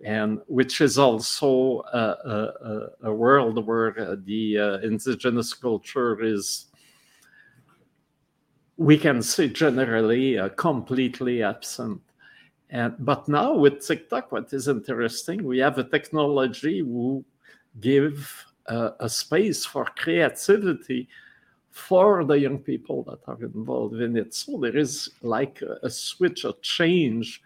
and 0.04 0.40
which 0.46 0.80
is 0.80 0.98
also 0.98 1.82
a, 1.92 2.88
a, 3.04 3.08
a 3.10 3.12
world 3.12 3.66
where 3.66 4.16
the 4.24 4.80
indigenous 4.82 5.52
culture 5.52 6.22
is, 6.22 6.66
we 8.76 8.96
can 8.96 9.20
say 9.22 9.48
generally, 9.48 10.38
completely 10.56 11.42
absent. 11.42 12.00
And, 12.70 12.94
but 13.00 13.28
now 13.28 13.54
with 13.54 13.86
TikTok, 13.86 14.32
what 14.32 14.52
is 14.52 14.68
interesting, 14.68 15.44
we 15.44 15.58
have 15.58 15.76
a 15.78 15.84
technology 15.84 16.78
who 16.78 17.24
give 17.80 18.46
uh, 18.66 18.90
a 19.00 19.08
space 19.08 19.66
for 19.66 19.84
creativity 19.96 21.08
for 21.70 22.24
the 22.24 22.34
young 22.34 22.58
people 22.58 23.02
that 23.04 23.20
are 23.26 23.42
involved 23.42 24.00
in 24.00 24.16
it. 24.16 24.34
So 24.34 24.58
there 24.58 24.76
is 24.76 25.10
like 25.22 25.62
a, 25.62 25.78
a 25.86 25.90
switch, 25.90 26.44
a 26.44 26.54
change 26.62 27.42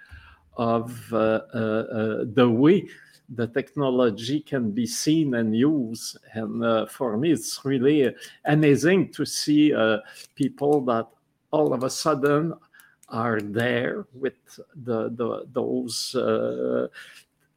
of 0.57 1.12
uh, 1.12 1.40
uh, 1.55 1.59
uh 1.59 2.25
the 2.33 2.49
way 2.49 2.88
the 3.29 3.47
technology 3.47 4.40
can 4.40 4.71
be 4.71 4.87
seen 4.87 5.35
and 5.35 5.57
used. 5.57 6.19
And 6.35 6.90
for 6.90 7.17
me, 7.17 7.33
it's 7.33 7.64
really 7.64 8.14
amazing 8.45 9.12
to 9.12 9.25
see 9.25 9.75
people 10.35 10.83
that 10.83 11.09
all 11.51 11.73
of 11.73 11.85
a 11.85 11.90
sudden 11.90 12.53
are 13.09 13.40
there 13.40 14.07
with 14.12 14.59
the, 14.75 15.09
the 15.11 15.47
those 15.53 16.14
uh, 16.14 16.88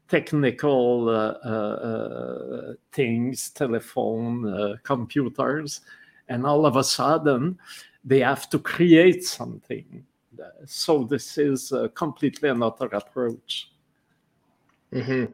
technical 0.07 1.09
uh, 1.09 1.47
uh, 1.47 2.73
things, 2.91 3.49
telephone, 3.49 4.79
computers, 4.83 5.81
and 6.29 6.45
all 6.45 6.65
of 6.65 6.75
a 6.75 6.83
sudden 6.83 7.57
they 8.03 8.19
have 8.19 8.49
to 8.49 8.59
create 8.59 9.23
something. 9.23 10.05
So 10.65 11.03
this 11.03 11.37
is 11.37 11.73
completely 11.93 12.49
another 12.49 12.87
approach. 12.87 13.69
Mm-hmm. 14.93 15.31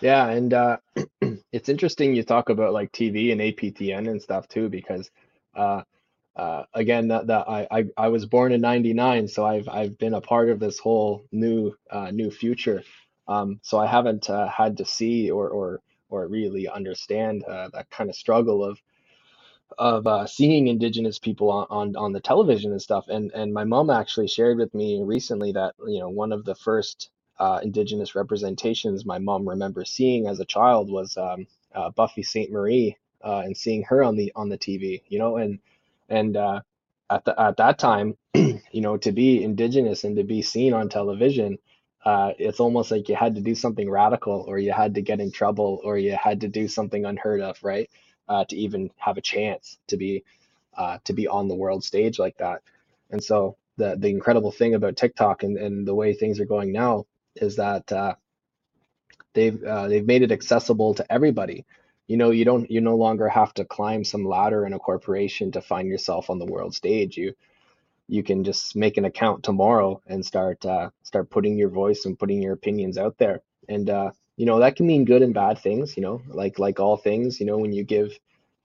Yeah, 0.00 0.28
and 0.28 0.54
uh, 0.54 0.78
it's 1.52 1.68
interesting 1.68 2.14
you 2.14 2.22
talk 2.22 2.48
about 2.48 2.72
like 2.72 2.92
TV 2.92 3.32
and 3.32 3.40
APTN 3.40 4.10
and 4.10 4.20
stuff 4.20 4.48
too, 4.48 4.68
because 4.68 5.10
uh, 5.54 5.82
uh, 6.36 6.64
again, 6.74 7.08
that, 7.08 7.26
that 7.26 7.48
I, 7.48 7.66
I, 7.70 7.84
I 7.96 8.08
was 8.08 8.24
born 8.24 8.52
in 8.52 8.60
'99, 8.60 9.28
so 9.28 9.44
I've 9.44 9.68
I've 9.68 9.98
been 9.98 10.14
a 10.14 10.20
part 10.20 10.48
of 10.48 10.58
this 10.58 10.78
whole 10.78 11.26
new 11.32 11.74
uh, 11.90 12.10
new 12.10 12.30
future. 12.30 12.82
Um, 13.28 13.60
so 13.62 13.78
I 13.78 13.86
haven't 13.86 14.30
uh, 14.30 14.48
had 14.48 14.76
to 14.78 14.84
see 14.84 15.30
or 15.30 15.50
or 15.50 15.80
or 16.08 16.26
really 16.28 16.68
understand 16.68 17.44
uh, 17.44 17.68
that 17.74 17.90
kind 17.90 18.08
of 18.08 18.16
struggle 18.16 18.64
of 18.64 18.80
of 19.78 20.06
uh, 20.06 20.26
seeing 20.26 20.68
indigenous 20.68 21.18
people 21.18 21.50
on, 21.50 21.66
on 21.70 21.96
on 21.96 22.12
the 22.12 22.20
television 22.20 22.72
and 22.72 22.82
stuff. 22.82 23.06
And 23.08 23.30
and 23.32 23.52
my 23.52 23.64
mom 23.64 23.90
actually 23.90 24.28
shared 24.28 24.58
with 24.58 24.74
me 24.74 25.02
recently 25.02 25.52
that 25.52 25.74
you 25.86 26.00
know 26.00 26.08
one 26.08 26.32
of 26.32 26.44
the 26.44 26.54
first 26.54 27.10
uh, 27.38 27.60
indigenous 27.62 28.14
representations 28.14 29.06
my 29.06 29.18
mom 29.18 29.48
remembers 29.48 29.90
seeing 29.90 30.26
as 30.26 30.40
a 30.40 30.44
child 30.44 30.90
was 30.90 31.16
um, 31.16 31.46
Buffy 31.96 32.22
Sainte-Marie 32.22 32.96
and 33.22 33.56
seeing 33.56 33.82
her 33.84 34.02
on 34.04 34.16
the 34.16 34.32
on 34.36 34.48
the 34.48 34.58
TV. 34.58 35.02
You 35.08 35.18
know, 35.18 35.36
and 35.36 35.58
and 36.08 36.36
uh, 36.36 36.60
at 37.10 37.24
the 37.24 37.40
at 37.40 37.56
that 37.58 37.78
time, 37.78 38.16
you 38.34 38.60
know, 38.74 38.96
to 38.98 39.12
be 39.12 39.42
indigenous 39.42 40.04
and 40.04 40.16
to 40.16 40.24
be 40.24 40.42
seen 40.42 40.72
on 40.72 40.88
television, 40.88 41.58
uh, 42.04 42.32
it's 42.38 42.60
almost 42.60 42.90
like 42.90 43.08
you 43.08 43.16
had 43.16 43.34
to 43.36 43.40
do 43.40 43.54
something 43.54 43.90
radical, 43.90 44.44
or 44.48 44.58
you 44.58 44.72
had 44.72 44.94
to 44.94 45.02
get 45.02 45.20
in 45.20 45.30
trouble, 45.32 45.80
or 45.84 45.98
you 45.98 46.16
had 46.16 46.40
to 46.40 46.48
do 46.48 46.68
something 46.68 47.04
unheard 47.04 47.40
of, 47.40 47.62
right, 47.62 47.90
uh, 48.30 48.46
to 48.46 48.56
even 48.56 48.90
have 48.98 49.18
a 49.18 49.22
chance 49.22 49.78
to 49.88 49.98
be 49.98 50.24
uh, 50.78 50.98
to 51.04 51.14
be 51.14 51.28
on 51.28 51.48
the 51.48 51.56
world 51.56 51.84
stage 51.84 52.20
like 52.20 52.38
that. 52.38 52.62
And 53.10 53.24
so 53.24 53.58
the 53.78 53.96
the 53.98 54.10
incredible 54.10 54.52
thing 54.52 54.74
about 54.74 54.96
TikTok 54.98 55.44
and, 55.44 55.58
and 55.58 55.88
the 55.88 55.96
way 55.96 56.14
things 56.14 56.40
are 56.40 56.46
going 56.46 56.72
now 56.72 57.06
is 57.36 57.56
that 57.58 57.92
uh, 57.92 58.16
they've 59.34 59.62
uh, 59.64 59.88
they've 59.88 60.06
made 60.06 60.22
it 60.22 60.32
accessible 60.32 60.94
to 60.94 61.12
everybody. 61.12 61.66
You 62.08 62.18
know 62.18 62.30
you 62.32 62.44
don't 62.44 62.70
you 62.70 62.80
no 62.82 62.96
longer 62.96 63.28
have 63.28 63.54
to 63.54 63.66
climb 63.66 64.04
some 64.04 64.24
ladder 64.26 64.66
in 64.66 64.74
a 64.74 64.80
corporation 64.80 65.52
to 65.52 65.62
find 65.62 65.88
yourself 65.88 66.30
on 66.30 66.38
the 66.40 66.46
world 66.46 66.74
stage. 66.74 67.16
You 67.18 67.34
you 68.08 68.22
can 68.22 68.44
just 68.44 68.76
make 68.76 68.96
an 68.98 69.04
account 69.06 69.42
tomorrow 69.44 70.02
and 70.06 70.24
start 70.24 70.64
uh, 70.66 70.90
start 71.02 71.30
putting 71.30 71.56
your 71.56 71.70
voice 71.70 72.04
and 72.04 72.18
putting 72.18 72.42
your 72.42 72.52
opinions 72.54 72.98
out 72.98 73.16
there. 73.18 73.42
And 73.68 73.88
uh, 73.90 74.10
you 74.36 74.46
know 74.46 74.60
that 74.60 74.76
can 74.76 74.86
mean 74.86 75.04
good 75.04 75.22
and 75.22 75.34
bad 75.34 75.58
things 75.58 75.96
you 75.96 76.02
know 76.02 76.22
like 76.28 76.58
like 76.58 76.80
all 76.80 76.96
things 76.96 77.40
you 77.40 77.46
know 77.46 77.58
when 77.58 77.72
you 77.72 77.84
give 77.84 78.12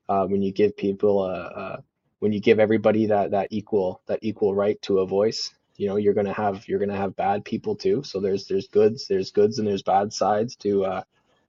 uh, 0.09 0.25
when 0.27 0.41
you 0.41 0.51
give 0.53 0.77
people 0.77 1.23
a, 1.25 1.33
a 1.45 1.83
when 2.19 2.33
you 2.33 2.41
give 2.41 2.59
everybody 2.59 3.07
that 3.07 3.31
that 3.31 3.47
equal 3.51 4.01
that 4.07 4.19
equal 4.23 4.55
right 4.55 4.81
to 4.83 4.99
a 4.99 5.07
voice 5.07 5.53
you 5.77 5.87
know 5.87 5.97
you're 5.97 6.13
gonna 6.15 6.33
have 6.33 6.67
you're 6.67 6.79
gonna 6.79 6.97
have 6.97 7.15
bad 7.15 7.45
people 7.45 7.75
too 7.75 8.03
so 8.03 8.19
there's 8.19 8.47
there's 8.47 8.67
goods 8.69 9.07
there's 9.07 9.31
goods 9.31 9.59
and 9.59 9.67
there's 9.67 9.83
bad 9.83 10.13
sides 10.13 10.55
to 10.57 10.85
uh 10.85 11.03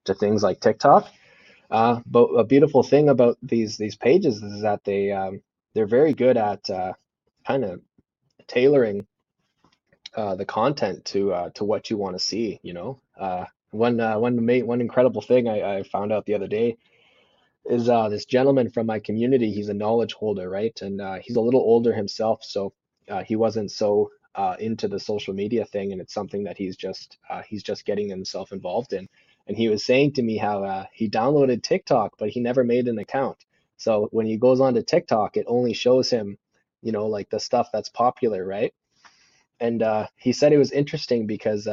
to 0.04 0.14
things 0.14 0.42
like 0.42 0.60
tiktok 0.60 1.06
uh, 1.70 2.00
but 2.06 2.26
a 2.28 2.44
beautiful 2.44 2.82
thing 2.84 3.10
about 3.10 3.38
these 3.42 3.78
these 3.78 3.96
pages 3.96 4.42
is 4.42 4.62
that 4.62 4.84
they 4.84 5.12
um, 5.12 5.42
they're 5.74 5.86
very 5.86 6.14
good 6.14 6.38
at 6.38 6.68
uh, 6.70 6.94
kind 7.46 7.64
of 7.66 7.82
tailoring 8.48 9.06
uh, 10.16 10.36
the 10.36 10.46
content 10.46 11.04
to 11.06 11.32
uh, 11.32 11.50
to 11.56 11.64
what 11.64 11.90
you 11.90 11.96
want 11.98 12.16
to 12.16 12.24
see. 12.24 12.60
You 12.62 12.74
know, 12.74 13.00
uh, 13.18 13.46
one 13.76 14.00
uh, 14.00 14.18
one 14.18 14.46
one 14.66 14.80
incredible 14.80 15.22
thing 15.22 15.48
I, 15.48 15.78
I 15.78 15.82
found 15.84 16.12
out 16.12 16.26
the 16.26 16.34
other 16.34 16.48
day 16.48 16.78
is 17.66 17.88
uh, 17.88 18.08
this 18.08 18.26
gentleman 18.26 18.70
from 18.70 18.86
my 18.86 19.00
community. 19.00 19.52
He's 19.52 19.68
a 19.68 19.74
knowledge 19.74 20.14
holder, 20.14 20.48
right? 20.50 20.78
And 20.82 21.00
uh, 21.00 21.18
he's 21.22 21.36
a 21.36 21.40
little 21.40 21.60
older 21.60 21.94
himself, 21.94 22.44
so 22.44 22.72
uh, 23.08 23.24
he 23.24 23.36
wasn't 23.36 23.70
so 23.72 24.10
uh, 24.36 24.56
into 24.60 24.88
the 24.88 25.00
social 25.00 25.34
media 25.34 25.64
thing, 25.64 25.92
and 25.92 26.00
it's 26.00 26.14
something 26.14 26.44
that 26.44 26.58
he's 26.58 26.76
just 26.76 27.18
uh, 27.30 27.42
he's 27.48 27.62
just 27.62 27.84
getting 27.86 28.08
himself 28.08 28.52
involved 28.52 28.92
in 28.92 29.08
and 29.46 29.56
he 29.56 29.68
was 29.68 29.84
saying 29.84 30.12
to 30.14 30.22
me 30.22 30.36
how 30.36 30.64
uh, 30.64 30.86
he 30.92 31.08
downloaded 31.08 31.62
TikTok, 31.62 32.14
but 32.18 32.30
he 32.30 32.40
never 32.40 32.64
made 32.64 32.88
an 32.88 32.98
account. 32.98 33.38
So 33.76 34.08
when 34.12 34.26
he 34.26 34.36
goes 34.38 34.60
on 34.60 34.74
to 34.74 34.82
TikTok, 34.82 35.36
it 35.36 35.46
only 35.48 35.72
shows 35.74 36.10
him, 36.10 36.38
you 36.82 36.92
know, 36.92 37.06
like 37.06 37.30
the 37.30 37.40
stuff 37.40 37.68
that's 37.72 37.88
popular, 37.88 38.44
right? 38.44 38.74
And 39.60 39.84
he 40.16 40.32
said 40.32 40.52
it 40.52 40.58
was 40.58 40.72
interesting 40.72 41.26
because 41.26 41.68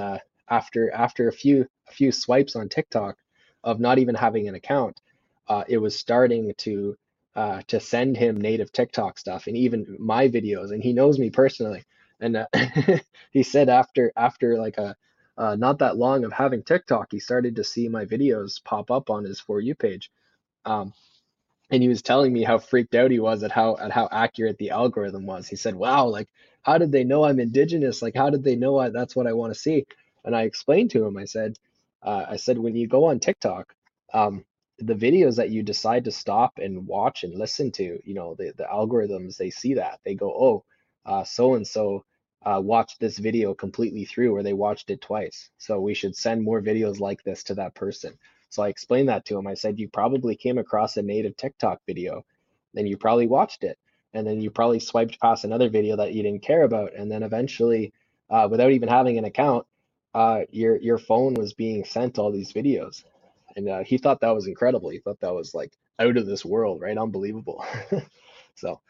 after 0.50 0.92
after 0.92 1.28
a 1.28 1.34
few 1.34 1.68
a 1.88 1.92
few 1.92 2.12
swipes 2.12 2.56
on 2.56 2.70
TikTok 2.70 3.18
of 3.64 3.80
not 3.80 4.00
even 4.00 4.16
having 4.16 4.48
an 4.48 4.56
account, 4.56 5.00
uh, 5.48 5.64
it 5.68 5.78
was 5.78 5.98
starting 5.98 6.54
to 6.60 6.98
uh, 7.36 7.62
to 7.68 7.80
send 7.80 8.18
him 8.18 8.40
native 8.40 8.72
TikTok 8.72 9.18
stuff 9.18 9.48
and 9.48 9.58
even 9.58 9.96
my 10.00 10.30
videos. 10.30 10.72
And 10.72 10.84
he 10.84 10.94
knows 10.94 11.18
me 11.20 11.30
personally. 11.30 11.84
And 12.20 12.38
uh, 12.38 12.48
he 13.32 13.44
said 13.44 13.70
after 13.70 14.12
after 14.16 14.58
like 14.58 14.78
a 14.78 14.96
uh, 15.38 15.56
not 15.56 15.80
that 15.80 15.98
long 15.98 16.26
of 16.26 16.32
having 16.32 16.64
TikTok, 16.64 17.08
he 17.12 17.20
started 17.20 17.56
to 17.56 17.64
see 17.64 17.90
my 17.90 18.06
videos 18.06 18.64
pop 18.64 18.92
up 18.92 19.10
on 19.10 19.24
his 19.24 19.40
for 19.40 19.60
you 19.60 19.74
page. 19.76 20.12
Um, 20.66 20.94
and 21.72 21.82
he 21.82 21.90
was 21.90 22.02
telling 22.04 22.32
me 22.34 22.44
how 22.44 22.60
freaked 22.60 22.96
out 22.96 23.12
he 23.12 23.20
was 23.20 23.44
at 23.44 23.52
how 23.52 23.78
at 23.78 23.92
how 23.92 24.08
accurate 24.12 24.58
the 24.58 24.70
algorithm 24.72 25.26
was. 25.26 25.48
He 25.48 25.56
said, 25.56 25.76
"Wow, 25.76 26.08
like 26.08 26.30
how 26.62 26.78
did 26.78 26.92
they 26.92 27.04
know 27.04 27.24
I'm 27.26 27.40
indigenous? 27.40 28.02
Like 28.02 28.16
how 28.16 28.30
did 28.30 28.44
they 28.44 28.56
know 28.56 28.78
I, 28.78 28.90
that's 28.90 29.16
what 29.16 29.28
I 29.28 29.34
want 29.34 29.54
to 29.54 29.60
see?" 29.60 29.86
And 30.26 30.36
I 30.36 30.44
explained 30.44 30.92
to 30.92 31.06
him. 31.06 31.18
I 31.18 31.26
said, 31.26 31.58
uh, 32.02 32.26
"I 32.30 32.38
said 32.38 32.58
when 32.58 32.76
you 32.76 32.88
go 32.88 33.06
on 33.06 33.20
TikTok, 33.20 33.76
um, 34.14 34.46
the 34.80 34.96
videos 34.96 35.36
that 35.38 35.50
you 35.50 35.64
decide 35.64 36.06
to 36.06 36.12
stop 36.12 36.60
and 36.60 36.88
watch 36.88 37.24
and 37.24 37.36
listen 37.36 37.72
to, 37.74 38.00
you 38.04 38.14
know, 38.14 38.36
the 38.36 38.54
the 38.58 38.66
algorithms 38.66 39.38
they 39.38 39.50
see 39.50 39.76
that 39.76 40.00
they 40.04 40.16
go, 40.16 40.32
oh, 40.32 41.24
so 41.26 41.56
and 41.56 41.68
so 41.68 42.04
watched 42.46 43.00
this 43.00 43.18
video 43.18 43.54
completely 43.54 44.06
through 44.06 44.36
or 44.36 44.44
they 44.44 44.54
watched 44.54 44.90
it 44.90 45.02
twice. 45.02 45.50
So 45.58 45.80
we 45.80 45.94
should 45.94 46.16
send 46.16 46.44
more 46.44 46.62
videos 46.62 47.00
like 47.00 47.24
this 47.24 47.44
to 47.46 47.56
that 47.56 47.76
person. 47.76 48.18
So 48.50 48.64
I 48.64 48.70
explained 48.70 49.10
that 49.10 49.26
to 49.26 49.38
him. 49.38 49.48
I 49.48 49.56
said, 49.56 49.80
You 49.80 49.90
probably 49.90 50.36
came 50.36 50.58
across 50.58 50.98
a 50.98 51.02
native 51.02 51.36
TikTok 51.38 51.82
video, 51.88 52.24
then 52.74 52.86
you 52.86 52.98
probably 52.98 53.28
watched 53.28 53.64
it. 53.64 53.78
And 54.14 54.28
then 54.28 54.42
you 54.42 54.52
probably 54.52 54.80
swiped 54.80 55.20
past 55.20 55.44
another 55.44 55.70
video 55.70 55.96
that 55.96 56.14
you 56.14 56.22
didn't 56.22 56.44
care 56.44 56.64
about. 56.64 56.94
And 56.94 57.12
then 57.12 57.24
eventually, 57.24 57.94
uh, 58.30 58.48
without 58.50 58.72
even 58.72 58.88
having 58.88 59.18
an 59.18 59.26
account, 59.26 59.66
uh, 60.14 60.42
your 60.52 60.78
your 60.78 60.98
phone 61.00 61.36
was 61.36 61.54
being 61.54 61.86
sent 61.86 62.20
all 62.20 62.32
these 62.32 62.54
videos. 62.54 63.04
And 63.56 63.70
uh, 63.70 63.84
he 63.84 63.98
thought 63.98 64.22
that 64.22 64.36
was 64.36 64.48
incredible. 64.48 64.90
He 64.90 65.00
thought 65.00 65.20
that 65.22 65.34
was 65.36 65.54
like 65.56 65.74
out 66.00 66.18
of 66.18 66.26
this 66.28 66.46
world, 66.46 66.82
right? 66.82 66.98
Unbelievable. 66.98 67.64
so 68.56 68.82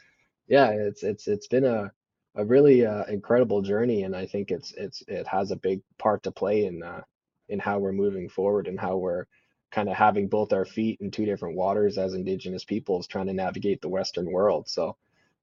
yeah, 0.48 0.72
it's 0.72 1.04
it's 1.04 1.28
it's 1.28 1.48
been 1.48 1.66
a 1.66 1.92
a 2.36 2.46
really 2.46 2.86
uh, 2.86 3.06
incredible 3.06 3.64
journey, 3.64 4.04
and 4.04 4.16
I 4.16 4.28
think 4.28 4.52
it's 4.52 4.74
it's 4.74 5.04
it 5.10 5.28
has 5.28 5.52
a 5.52 5.58
big 5.58 5.82
part 6.00 6.24
to 6.26 6.32
play 6.32 6.66
in 6.68 6.84
uh, 6.84 7.02
in 7.50 7.60
how 7.60 7.80
we're 7.80 7.94
moving 7.94 8.30
forward 8.30 8.68
and 8.68 8.80
how 8.80 8.98
we're 8.98 9.26
kind 9.72 9.90
of 9.90 9.96
having 9.96 10.30
both 10.30 10.54
our 10.54 10.66
feet 10.66 11.00
in 11.02 11.12
two 11.12 11.26
different 11.26 11.58
waters 11.58 11.98
as 12.00 12.14
Indigenous 12.16 12.66
peoples 12.66 13.08
trying 13.08 13.28
to 13.28 13.34
navigate 13.34 13.82
the 13.82 13.90
Western 13.90 14.32
world. 14.32 14.70
So 14.70 14.98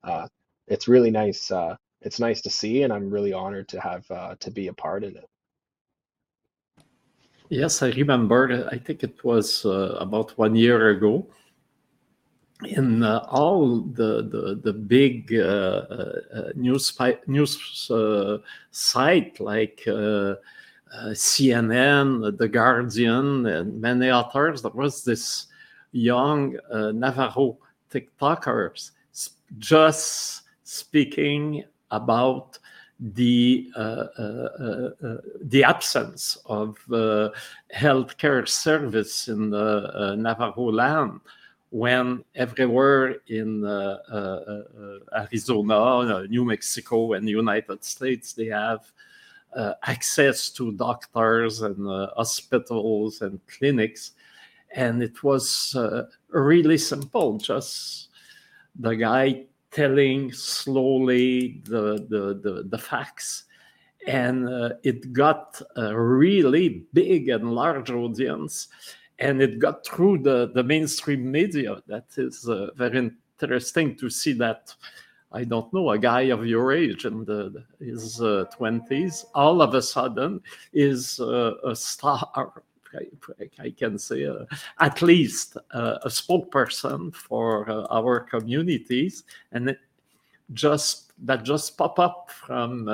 uh, 0.04 0.28
it's 0.68 0.88
really 0.88 1.12
nice. 1.12 1.50
Uh, 1.50 1.76
it's 2.02 2.20
nice 2.20 2.42
to 2.42 2.50
see, 2.50 2.82
and 2.84 2.92
I'm 2.92 3.10
really 3.10 3.32
honored 3.34 3.68
to 3.70 3.80
have 3.80 4.10
uh, 4.10 4.36
to 4.40 4.50
be 4.52 4.68
a 4.68 4.74
part 4.74 5.04
in 5.04 5.16
it. 5.16 5.28
Yes, 7.50 7.82
I 7.82 7.90
remember. 7.90 8.68
I 8.70 8.78
think 8.78 9.02
it 9.02 9.24
was 9.24 9.66
uh, 9.66 9.96
about 9.98 10.38
one 10.38 10.54
year 10.54 10.90
ago 10.90 11.26
in 12.64 13.02
uh, 13.02 13.26
all 13.28 13.80
the 13.80 14.22
the, 14.22 14.60
the 14.62 14.72
big 14.72 15.34
uh, 15.34 15.42
uh, 15.42 16.52
news 16.54 16.96
news 17.26 17.90
uh, 17.90 18.38
site 18.70 19.40
like 19.40 19.82
uh, 19.88 19.90
uh, 19.90 20.36
CNN, 21.12 22.38
The 22.38 22.48
Guardian, 22.48 23.46
and 23.46 23.80
many 23.80 24.10
others, 24.10 24.62
there 24.62 24.70
was 24.70 25.02
this 25.02 25.48
young 25.90 26.56
Navajo 26.72 27.58
TikTokers 27.90 28.92
just 29.58 30.42
speaking 30.62 31.64
about 31.90 32.59
the 33.00 33.70
uh, 33.76 34.06
uh, 34.18 34.90
uh, 35.02 35.16
the 35.42 35.64
absence 35.64 36.36
of 36.46 36.78
healthcare 37.74 38.46
service 38.46 39.28
in 39.28 39.50
the 39.50 40.14
Navajo 40.18 40.70
land 40.70 41.20
when 41.70 42.24
everywhere 42.34 43.16
in 43.28 43.64
uh, 43.64 43.98
uh, 44.10 44.14
uh, 45.14 45.22
Arizona, 45.22 46.26
New 46.28 46.44
Mexico, 46.44 47.12
and 47.14 47.28
United 47.28 47.84
States 47.84 48.32
they 48.32 48.46
have 48.46 48.92
access 49.84 50.50
to 50.50 50.72
doctors 50.72 51.62
and 51.62 51.86
hospitals 52.16 53.22
and 53.22 53.40
clinics, 53.46 54.12
and 54.74 55.02
it 55.02 55.22
was 55.22 55.76
really 56.28 56.78
simple. 56.78 57.38
Just 57.38 58.08
the 58.78 58.94
guy 58.94 59.46
telling 59.70 60.32
slowly 60.32 61.60
the 61.64 62.06
the 62.08 62.40
the, 62.42 62.64
the 62.68 62.78
facts 62.78 63.44
and 64.06 64.48
uh, 64.48 64.70
it 64.82 65.12
got 65.12 65.60
a 65.76 65.98
really 65.98 66.86
big 66.92 67.28
and 67.28 67.52
large 67.52 67.90
audience 67.90 68.68
and 69.18 69.42
it 69.42 69.58
got 69.58 69.86
through 69.86 70.18
the, 70.18 70.50
the 70.54 70.62
mainstream 70.62 71.30
media. 71.30 71.82
That 71.86 72.06
is 72.16 72.48
uh, 72.48 72.68
very 72.76 73.10
interesting 73.40 73.96
to 73.96 74.10
see 74.10 74.32
that. 74.34 74.74
I 75.32 75.44
don't 75.44 75.72
know, 75.72 75.90
a 75.90 75.98
guy 75.98 76.22
of 76.22 76.44
your 76.44 76.72
age 76.72 77.04
in 77.04 77.24
the, 77.24 77.64
his 77.78 78.20
uh, 78.20 78.46
20s, 78.58 79.26
all 79.32 79.62
of 79.62 79.74
a 79.74 79.82
sudden 79.82 80.40
is 80.72 81.20
uh, 81.20 81.52
a 81.62 81.76
star, 81.76 82.64
I, 83.58 83.70
can 83.70 83.98
say, 83.98 84.26
uh, 84.26 84.44
at 84.78 85.02
least 85.02 85.56
uh, 85.72 85.98
a 86.02 86.08
spokesperson 86.08 87.14
for 87.14 87.68
uh, 87.70 87.86
our 87.90 88.20
communities. 88.20 89.24
And 89.52 89.76
just 90.52 91.12
that 91.26 91.44
just 91.44 91.76
pop 91.78 91.98
up 91.98 92.30
from 92.30 92.86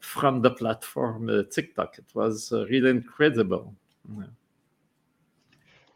from 0.00 0.42
the 0.42 0.50
platform 0.50 1.46
TikTok. 1.52 1.98
It 1.98 2.06
was 2.14 2.50
really 2.52 2.90
incredible. 2.90 3.74
Yeah. 4.16 4.24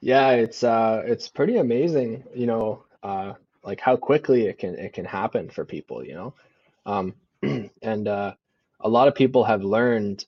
Yeah, 0.02 0.30
it's 0.30 0.64
uh 0.64 1.02
it's 1.06 1.28
pretty 1.28 1.58
amazing, 1.58 2.24
you 2.34 2.46
know, 2.46 2.82
uh 3.04 3.34
like 3.62 3.80
how 3.80 3.96
quickly 3.96 4.46
it 4.46 4.58
can 4.58 4.74
it 4.74 4.92
can 4.92 5.04
happen 5.04 5.48
for 5.48 5.64
people, 5.64 6.04
you 6.04 6.14
know. 6.14 6.34
Um 6.84 7.14
and 7.82 8.08
uh 8.08 8.34
a 8.80 8.88
lot 8.88 9.06
of 9.06 9.14
people 9.14 9.44
have 9.44 9.62
learned 9.62 10.26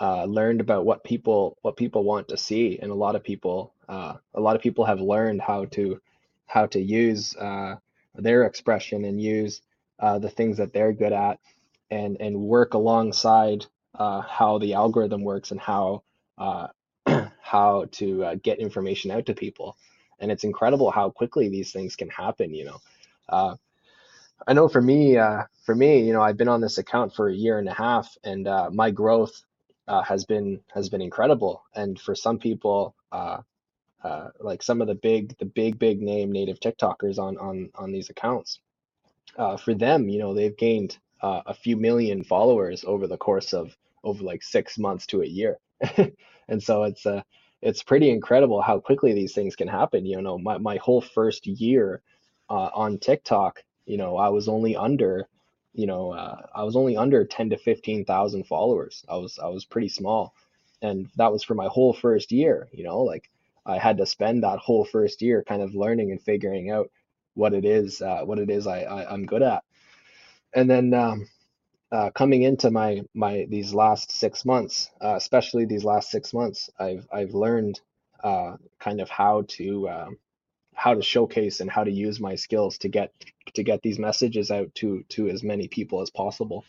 uh 0.00 0.24
learned 0.24 0.60
about 0.60 0.84
what 0.86 1.04
people 1.04 1.58
what 1.62 1.76
people 1.76 2.04
want 2.04 2.28
to 2.28 2.36
see 2.36 2.78
and 2.82 2.90
a 2.92 2.94
lot 2.96 3.16
of 3.16 3.24
people 3.24 3.74
uh 3.88 4.14
a 4.34 4.40
lot 4.40 4.56
of 4.56 4.62
people 4.62 4.84
have 4.84 5.00
learned 5.00 5.40
how 5.40 5.64
to 5.66 6.00
how 6.46 6.66
to 6.66 6.80
use 6.80 7.36
uh 7.36 7.76
their 8.16 8.44
expression 8.44 9.04
and 9.04 9.20
use 9.20 9.62
uh 10.00 10.18
the 10.18 10.30
things 10.30 10.58
that 10.58 10.72
they're 10.72 10.92
good 10.94 11.12
at 11.12 11.40
and 11.90 12.16
and 12.20 12.36
work 12.38 12.74
alongside 12.74 13.66
uh 13.96 14.20
how 14.22 14.58
the 14.58 14.74
algorithm 14.74 15.22
works 15.22 15.50
and 15.52 15.60
how 15.60 16.02
uh 16.38 16.68
how 17.40 17.86
to 17.92 18.36
get 18.42 18.58
information 18.60 19.10
out 19.10 19.26
to 19.26 19.34
people. 19.34 19.76
And 20.20 20.32
it's 20.32 20.44
incredible 20.44 20.90
how 20.90 21.10
quickly 21.10 21.48
these 21.48 21.72
things 21.72 21.96
can 21.96 22.08
happen. 22.10 22.54
You 22.54 22.66
know, 22.66 22.80
I 24.46 24.52
know 24.54 24.68
for 24.68 24.82
me, 24.82 25.16
for 25.64 25.74
me, 25.74 26.00
you 26.06 26.12
know, 26.12 26.22
I've 26.22 26.36
been 26.36 26.48
on 26.48 26.60
this 26.60 26.78
account 26.78 27.14
for 27.14 27.28
a 27.28 27.34
year 27.34 27.58
and 27.58 27.68
a 27.68 27.74
half, 27.74 28.16
and 28.24 28.48
my 28.72 28.90
growth 28.90 29.42
uh, 29.88 30.02
has 30.02 30.24
been 30.24 30.60
has 30.74 30.88
been 30.88 31.02
incredible. 31.02 31.62
And 31.74 32.00
for 32.00 32.14
some 32.14 32.38
people, 32.38 32.94
uh, 33.12 33.38
like 34.40 34.62
some 34.62 34.80
of 34.80 34.88
the 34.88 34.94
big 34.94 35.36
the 35.38 35.46
big 35.46 35.78
big 35.78 36.00
name 36.02 36.32
native 36.32 36.60
TikTokers 36.60 37.18
on 37.18 37.38
on 37.38 37.70
on 37.74 37.92
these 37.92 38.10
accounts, 38.10 38.60
for 39.64 39.74
them, 39.74 40.08
you 40.08 40.18
know, 40.18 40.34
they've 40.34 40.56
gained 40.56 40.98
a 41.22 41.54
few 41.54 41.76
million 41.76 42.22
followers 42.24 42.84
over 42.86 43.06
the 43.06 43.16
course 43.16 43.52
of 43.52 43.76
over 44.04 44.22
like 44.22 44.42
six 44.42 44.78
months 44.78 45.06
to 45.06 45.22
a 45.22 45.26
year. 45.26 45.58
and 46.48 46.62
so 46.62 46.84
it's 46.84 47.04
uh, 47.06 47.22
it's 47.62 47.82
pretty 47.82 48.10
incredible 48.10 48.62
how 48.62 48.78
quickly 48.78 49.12
these 49.12 49.34
things 49.34 49.56
can 49.56 49.68
happen. 49.68 50.06
You 50.06 50.22
know, 50.22 50.38
my, 50.38 50.58
my 50.58 50.76
whole 50.76 51.00
first 51.00 51.46
year 51.46 52.02
uh, 52.48 52.70
on 52.74 52.98
TikTok, 52.98 53.62
you 53.86 53.96
know, 53.96 54.16
I 54.16 54.28
was 54.28 54.48
only 54.48 54.76
under, 54.76 55.28
you 55.76 55.86
know, 55.86 56.12
uh, 56.12 56.46
I 56.54 56.64
was 56.64 56.76
only 56.76 56.96
under 56.96 57.24
10 57.24 57.50
to 57.50 57.58
15,000 57.58 58.44
followers. 58.46 59.04
I 59.08 59.16
was, 59.16 59.38
I 59.38 59.48
was 59.48 59.64
pretty 59.66 59.88
small. 59.90 60.34
And 60.82 61.08
that 61.16 61.32
was 61.32 61.44
for 61.44 61.54
my 61.54 61.68
whole 61.68 61.94
first 61.94 62.32
year, 62.32 62.68
you 62.72 62.84
know, 62.84 63.00
like 63.02 63.30
I 63.66 63.78
had 63.78 63.98
to 63.98 64.06
spend 64.06 64.44
that 64.44 64.58
whole 64.60 64.84
first 64.84 65.22
year 65.22 65.44
kind 65.46 65.62
of 65.62 65.74
learning 65.74 66.12
and 66.12 66.22
figuring 66.22 66.70
out 66.70 66.90
what 67.34 67.54
it 67.54 67.64
is, 67.64 68.02
uh, 68.02 68.22
what 68.24 68.38
it 68.40 68.50
is 68.50 68.66
I, 68.66 68.82
I, 68.82 69.12
I'm 69.12 69.26
good 69.26 69.42
at. 69.42 69.64
And 70.54 70.70
then, 70.70 70.94
um, 70.94 71.28
uh, 71.92 72.10
coming 72.10 72.42
into 72.42 72.70
my 72.70 73.02
my 73.14 73.46
these 73.48 73.72
last 73.74 74.10
six 74.12 74.44
months, 74.44 74.90
uh, 75.02 75.14
especially 75.16 75.64
these 75.66 75.84
last 75.84 76.10
six 76.10 76.34
months, 76.34 76.70
I've 76.78 77.06
I've 77.12 77.34
learned 77.34 77.80
uh, 78.24 78.56
kind 78.80 79.00
of 79.00 79.08
how 79.08 79.44
to 79.48 79.88
um, 79.88 80.18
how 80.76 80.94
to 80.94 81.02
showcase 81.02 81.60
and 81.60 81.70
how 81.70 81.82
to 81.82 81.90
use 81.90 82.20
my 82.20 82.34
skills 82.34 82.78
to 82.78 82.88
get 82.88 83.12
to 83.54 83.62
get 83.64 83.82
these 83.82 83.98
messages 83.98 84.50
out 84.50 84.72
to 84.76 85.02
to 85.08 85.28
as 85.28 85.42
many 85.42 85.66
people 85.66 86.02
as 86.02 86.10
possible. 86.10 86.64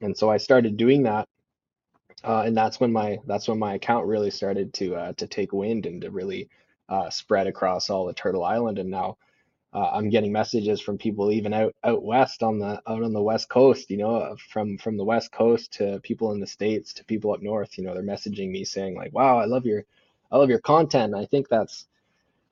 And 0.00 0.16
so 0.16 0.30
I 0.30 0.38
started 0.38 0.76
doing 0.76 1.04
that, 1.04 1.28
uh, 2.24 2.42
and 2.46 2.56
that's 2.56 2.80
when 2.80 2.92
my 2.92 3.18
that's 3.26 3.46
when 3.46 3.58
my 3.58 3.74
account 3.74 4.06
really 4.06 4.30
started 4.30 4.72
to 4.74 4.96
uh, 4.96 5.12
to 5.14 5.26
take 5.26 5.52
wind 5.52 5.86
and 5.86 6.00
to 6.00 6.10
really 6.10 6.48
uh, 6.88 7.10
spread 7.10 7.46
across 7.46 7.90
all 7.90 8.08
of 8.08 8.16
Turtle 8.16 8.44
Island. 8.44 8.78
And 8.78 8.90
now 8.90 9.18
uh, 9.74 9.90
I'm 9.92 10.08
getting 10.08 10.32
messages 10.32 10.80
from 10.80 10.96
people 10.96 11.30
even 11.30 11.52
out 11.52 11.74
out 11.84 12.02
west 12.02 12.42
on 12.42 12.58
the 12.58 12.80
out 12.86 13.02
on 13.02 13.12
the 13.12 13.22
west 13.22 13.50
coast. 13.50 13.90
You 13.90 13.98
know, 13.98 14.36
from 14.50 14.78
from 14.78 14.96
the 14.96 15.04
west 15.04 15.30
coast 15.30 15.74
to 15.74 16.00
people 16.00 16.32
in 16.32 16.40
the 16.40 16.46
states 16.46 16.94
to 16.94 17.04
people 17.04 17.32
up 17.32 17.42
north. 17.42 17.76
You 17.76 17.84
know, 17.84 17.92
they're 17.92 18.02
messaging 18.02 18.50
me 18.50 18.64
saying 18.64 18.94
like, 18.96 19.12
"Wow, 19.12 19.38
I 19.38 19.44
love 19.44 19.66
your 19.66 19.84
I 20.32 20.38
love 20.38 20.48
your 20.48 20.60
content." 20.60 21.14
I 21.14 21.26
think 21.26 21.48
that's 21.50 21.86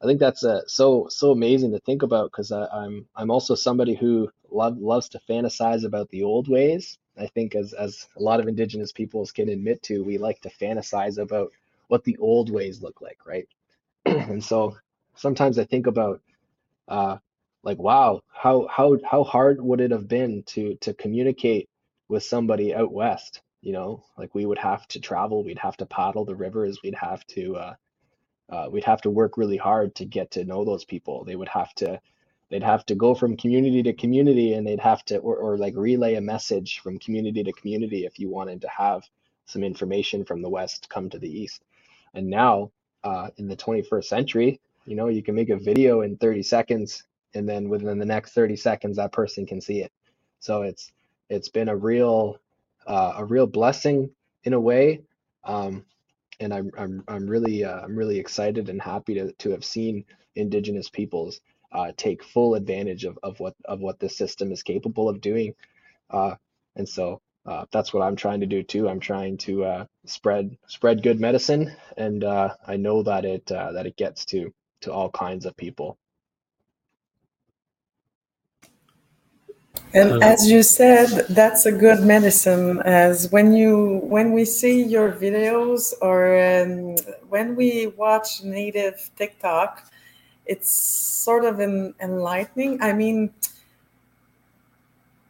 I 0.03 0.07
think 0.07 0.21
that's 0.21 0.45
uh, 0.45 0.63
so 0.67 1.07
so 1.09 1.31
amazing 1.33 1.73
to 1.73 1.81
think 1.81 2.03
about 2.03 2.31
because 2.31 2.53
I'm 2.53 3.07
I'm 3.17 3.31
also 3.31 3.55
somebody 3.55 3.95
who 3.95 4.31
love, 4.51 4.79
loves 4.79 5.09
to 5.11 5.21
fantasize 5.29 5.85
about 5.85 6.11
the 6.11 6.23
old 6.23 6.49
ways. 6.49 6.99
I 7.17 7.27
think 7.29 7.55
as 7.55 7.73
as 7.73 8.07
a 8.17 8.23
lot 8.23 8.41
of 8.41 8.49
indigenous 8.49 8.93
peoples 8.93 9.33
can 9.33 9.49
admit 9.49 9.83
to, 9.85 10.05
we 10.05 10.19
like 10.19 10.41
to 10.43 10.51
fantasize 10.51 11.19
about 11.19 11.53
what 11.89 12.05
the 12.05 12.17
old 12.19 12.51
ways 12.51 12.83
look 12.83 13.01
like, 13.01 13.19
right? 13.27 13.49
and 14.07 14.43
so 14.45 14.77
sometimes 15.17 15.59
I 15.59 15.65
think 15.65 15.87
about 15.87 16.21
uh, 16.89 17.19
like 17.63 17.79
wow 17.79 18.23
how 18.33 18.67
how 18.71 18.99
how 19.05 19.25
hard 19.25 19.61
would 19.61 19.81
it 19.81 19.91
have 19.91 20.09
been 20.09 20.43
to 20.45 20.77
to 20.77 20.95
communicate 20.95 21.69
with 22.09 22.23
somebody 22.23 22.75
out 22.75 22.93
west 22.93 23.41
you 23.63 23.73
know 23.73 24.05
like 24.19 24.35
we 24.35 24.45
would 24.47 24.59
have 24.59 24.87
to 24.89 25.01
travel 25.01 25.43
we'd 25.45 25.59
have 25.59 25.77
to 25.77 25.87
paddle 25.87 26.25
the 26.25 26.35
rivers 26.35 26.81
we'd 26.83 26.95
have 26.95 27.27
to 27.27 27.57
uh, 27.57 27.75
uh, 28.51 28.69
we'd 28.71 28.85
have 28.85 29.01
to 29.03 29.11
work 29.11 29.37
really 29.37 29.57
hard 29.57 29.95
to 29.97 30.05
get 30.05 30.31
to 30.33 30.45
know 30.45 30.65
those 30.65 30.85
people. 30.85 31.25
They 31.25 31.37
would 31.37 31.49
have 31.49 31.75
to 31.77 32.01
they'd 32.51 32.63
have 32.63 32.87
to 32.87 32.95
go 32.95 33.15
from 33.15 33.37
community 33.37 33.83
to 33.83 33.93
community 33.93 34.55
and 34.55 34.67
they'd 34.67 34.81
have 34.81 35.05
to 35.07 35.19
or, 35.19 35.37
or 35.37 35.57
like 35.59 35.75
relay 35.77 36.15
a 36.15 36.21
message 36.21 36.81
from 36.81 36.99
community 36.99 37.43
to 37.43 37.53
community 37.53 38.05
if 38.05 38.19
you 38.19 38.29
wanted 38.31 38.61
to 38.61 38.69
have 38.69 39.03
some 39.47 39.65
information 39.65 40.25
from 40.25 40.43
the 40.43 40.49
west 40.49 40.89
come 40.91 41.11
to 41.11 41.19
the 41.19 41.29
east. 41.29 41.65
And 42.15 42.29
now 42.29 42.71
uh, 43.03 43.31
in 43.39 43.49
the 43.49 43.57
21st 43.57 44.05
century 44.05 44.61
you 44.87 44.97
know 44.97 45.09
you 45.09 45.23
can 45.23 45.35
make 45.35 45.51
a 45.51 45.57
video 45.57 46.03
in 46.03 46.17
30 46.17 46.43
seconds 46.43 47.05
and 47.35 47.49
then 47.49 47.69
within 47.69 47.99
the 47.99 48.05
next 48.05 48.33
30 48.33 48.57
seconds 48.57 48.97
that 48.97 49.13
person 49.13 49.47
can 49.47 49.61
see 49.61 49.81
it. 49.81 49.93
So 50.41 50.63
it's 50.63 50.93
it's 51.31 51.49
been 51.49 51.69
a 51.69 51.77
real 51.77 52.39
uh, 52.87 53.15
a 53.17 53.25
real 53.25 53.47
blessing 53.47 54.11
in 54.45 54.53
a 54.53 54.61
way. 54.61 55.03
Um, 55.45 55.85
and 56.41 56.53
I'm 56.53 56.71
I'm 56.79 57.05
I'm 57.09 57.27
really 57.27 57.65
uh, 57.65 57.81
I'm 57.81 57.97
really 57.97 58.19
excited 58.19 58.69
and 58.69 58.81
happy 58.81 59.15
to 59.15 59.33
to 59.33 59.51
have 59.51 59.65
seen 59.65 60.05
indigenous 60.37 60.91
peoples 60.91 61.41
uh, 61.73 61.93
take 61.97 62.25
full 62.25 62.55
advantage 62.55 63.05
of, 63.05 63.19
of 63.23 63.41
what 63.41 63.55
of 63.65 63.81
what 63.81 64.01
this 64.01 64.17
system 64.17 64.53
is 64.53 64.63
capable 64.63 65.09
of 65.09 65.21
doing. 65.21 65.55
Uh, 66.11 66.37
and 66.77 66.89
so 66.89 67.21
uh, 67.47 67.67
that's 67.73 67.93
what 67.93 68.03
I'm 68.03 68.17
trying 68.17 68.41
to 68.41 68.47
do 68.47 68.63
too. 68.63 68.89
I'm 68.89 69.01
trying 69.01 69.39
to 69.39 69.65
uh, 69.65 69.87
spread 70.07 70.57
spread 70.67 71.03
good 71.03 71.21
medicine, 71.21 71.75
and 71.97 72.25
uh, 72.25 72.55
I 72.67 72.77
know 72.77 73.03
that 73.05 73.25
it 73.25 73.47
that 73.47 73.87
it 73.87 73.97
gets 73.97 74.25
to 74.27 74.53
to 74.83 74.93
all 74.93 75.11
kinds 75.11 75.47
of 75.47 75.57
people. 75.57 75.99
And 79.95 80.25
as 80.25 80.51
you 80.51 80.65
said, 80.65 81.27
that's 81.31 81.67
a 81.67 81.73
good 81.73 82.01
medicine. 82.01 82.81
As 82.83 83.31
when 83.31 83.53
you 83.53 84.01
when 84.03 84.33
we 84.33 84.45
see 84.45 84.83
your 84.83 85.13
videos 85.13 85.95
or 86.03 86.35
um, 86.35 86.97
when 87.29 87.55
we 87.55 87.87
watch 87.97 88.43
native 88.43 89.11
TikTok, 89.17 89.87
it's 90.47 90.69
sort 90.69 91.45
of 91.45 91.61
an 91.61 91.95
enlightening. 92.01 92.83
I 92.83 92.93
mean, 92.93 93.33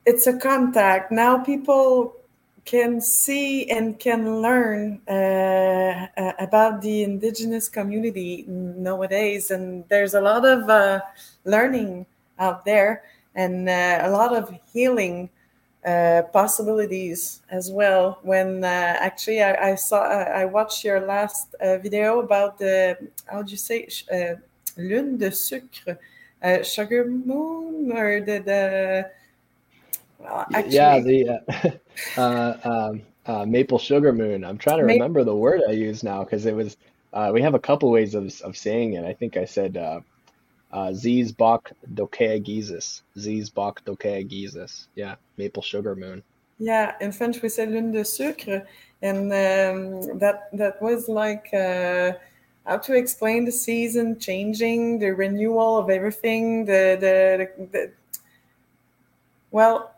it's 0.06 0.26
a 0.26 0.38
contact. 0.38 1.12
Now 1.12 1.44
people 1.44 2.16
can 2.64 3.02
see 3.02 3.68
and 3.68 3.98
can 3.98 4.40
learn 4.40 4.98
uh, 5.06 6.08
uh, 6.16 6.32
about 6.38 6.80
the 6.80 7.02
indigenous 7.02 7.68
community 7.68 8.46
nowadays, 8.48 9.50
and 9.50 9.84
there's 9.90 10.14
a 10.14 10.20
lot 10.22 10.46
of 10.46 10.70
uh, 10.70 11.00
learning 11.44 12.06
out 12.38 12.64
there 12.64 13.04
and 13.34 13.68
uh, 13.68 14.00
a 14.02 14.10
lot 14.10 14.34
of 14.34 14.54
healing 14.72 15.30
uh, 15.84 16.22
possibilities 16.32 17.42
as 17.50 17.70
well. 17.70 18.18
When 18.22 18.64
uh, 18.64 18.96
actually 19.00 19.42
I, 19.42 19.72
I 19.72 19.74
saw, 19.74 20.02
I 20.02 20.44
watched 20.44 20.84
your 20.84 21.00
last 21.00 21.54
video 21.60 22.20
about 22.20 22.58
the 22.58 22.96
how 23.26 23.42
do 23.42 23.50
you 23.50 23.56
say 23.56 23.88
lune 24.76 25.18
de 25.18 25.30
sucre, 25.30 25.98
uh, 26.42 26.62
sugar 26.62 27.04
moon, 27.06 27.92
or 27.92 28.20
the, 28.20 28.38
the 28.38 29.10
well, 30.18 30.46
actually, 30.52 30.74
yeah, 30.74 31.00
the 31.00 31.28
uh, 32.16 32.20
uh, 32.20 32.90
um, 32.90 33.02
uh, 33.26 33.44
maple 33.44 33.78
sugar 33.78 34.12
moon. 34.12 34.44
I'm 34.44 34.58
trying 34.58 34.78
to 34.78 34.84
remember 34.84 35.24
the 35.24 35.34
word 35.34 35.62
I 35.68 35.72
use 35.72 36.02
now 36.02 36.24
because 36.24 36.46
it 36.46 36.54
was. 36.54 36.76
Uh, 37.12 37.30
we 37.32 37.40
have 37.42 37.54
a 37.54 37.60
couple 37.60 37.90
ways 37.92 38.14
of, 38.14 38.40
of 38.40 38.56
saying 38.56 38.94
it. 38.94 39.04
I 39.04 39.12
think 39.12 39.36
I 39.36 39.44
said 39.44 39.76
uh, 40.74 40.78
uh, 40.78 40.90
Zizbach 40.92 41.72
dokeagisis. 41.94 43.02
Zizbach 43.16 43.78
dokeagisis. 43.84 44.86
Yeah, 44.94 45.16
maple 45.36 45.62
sugar 45.62 45.94
moon. 45.94 46.22
Yeah, 46.58 46.94
in 47.00 47.12
French 47.12 47.42
we 47.42 47.48
say 47.48 47.66
lune 47.66 47.92
de 47.92 48.04
sucre, 48.04 48.66
and 49.02 49.32
um, 49.32 50.18
that 50.18 50.48
that 50.52 50.82
was 50.82 51.08
like. 51.08 51.52
Uh, 51.54 52.12
how 52.66 52.78
to 52.78 52.94
explain 52.94 53.44
the 53.44 53.52
season 53.52 54.18
changing, 54.18 54.98
the 54.98 55.10
renewal 55.10 55.76
of 55.76 55.90
everything, 55.90 56.64
the 56.64 56.96
the, 56.98 57.48
the, 57.58 57.66
the 57.72 57.92
well 59.50 59.94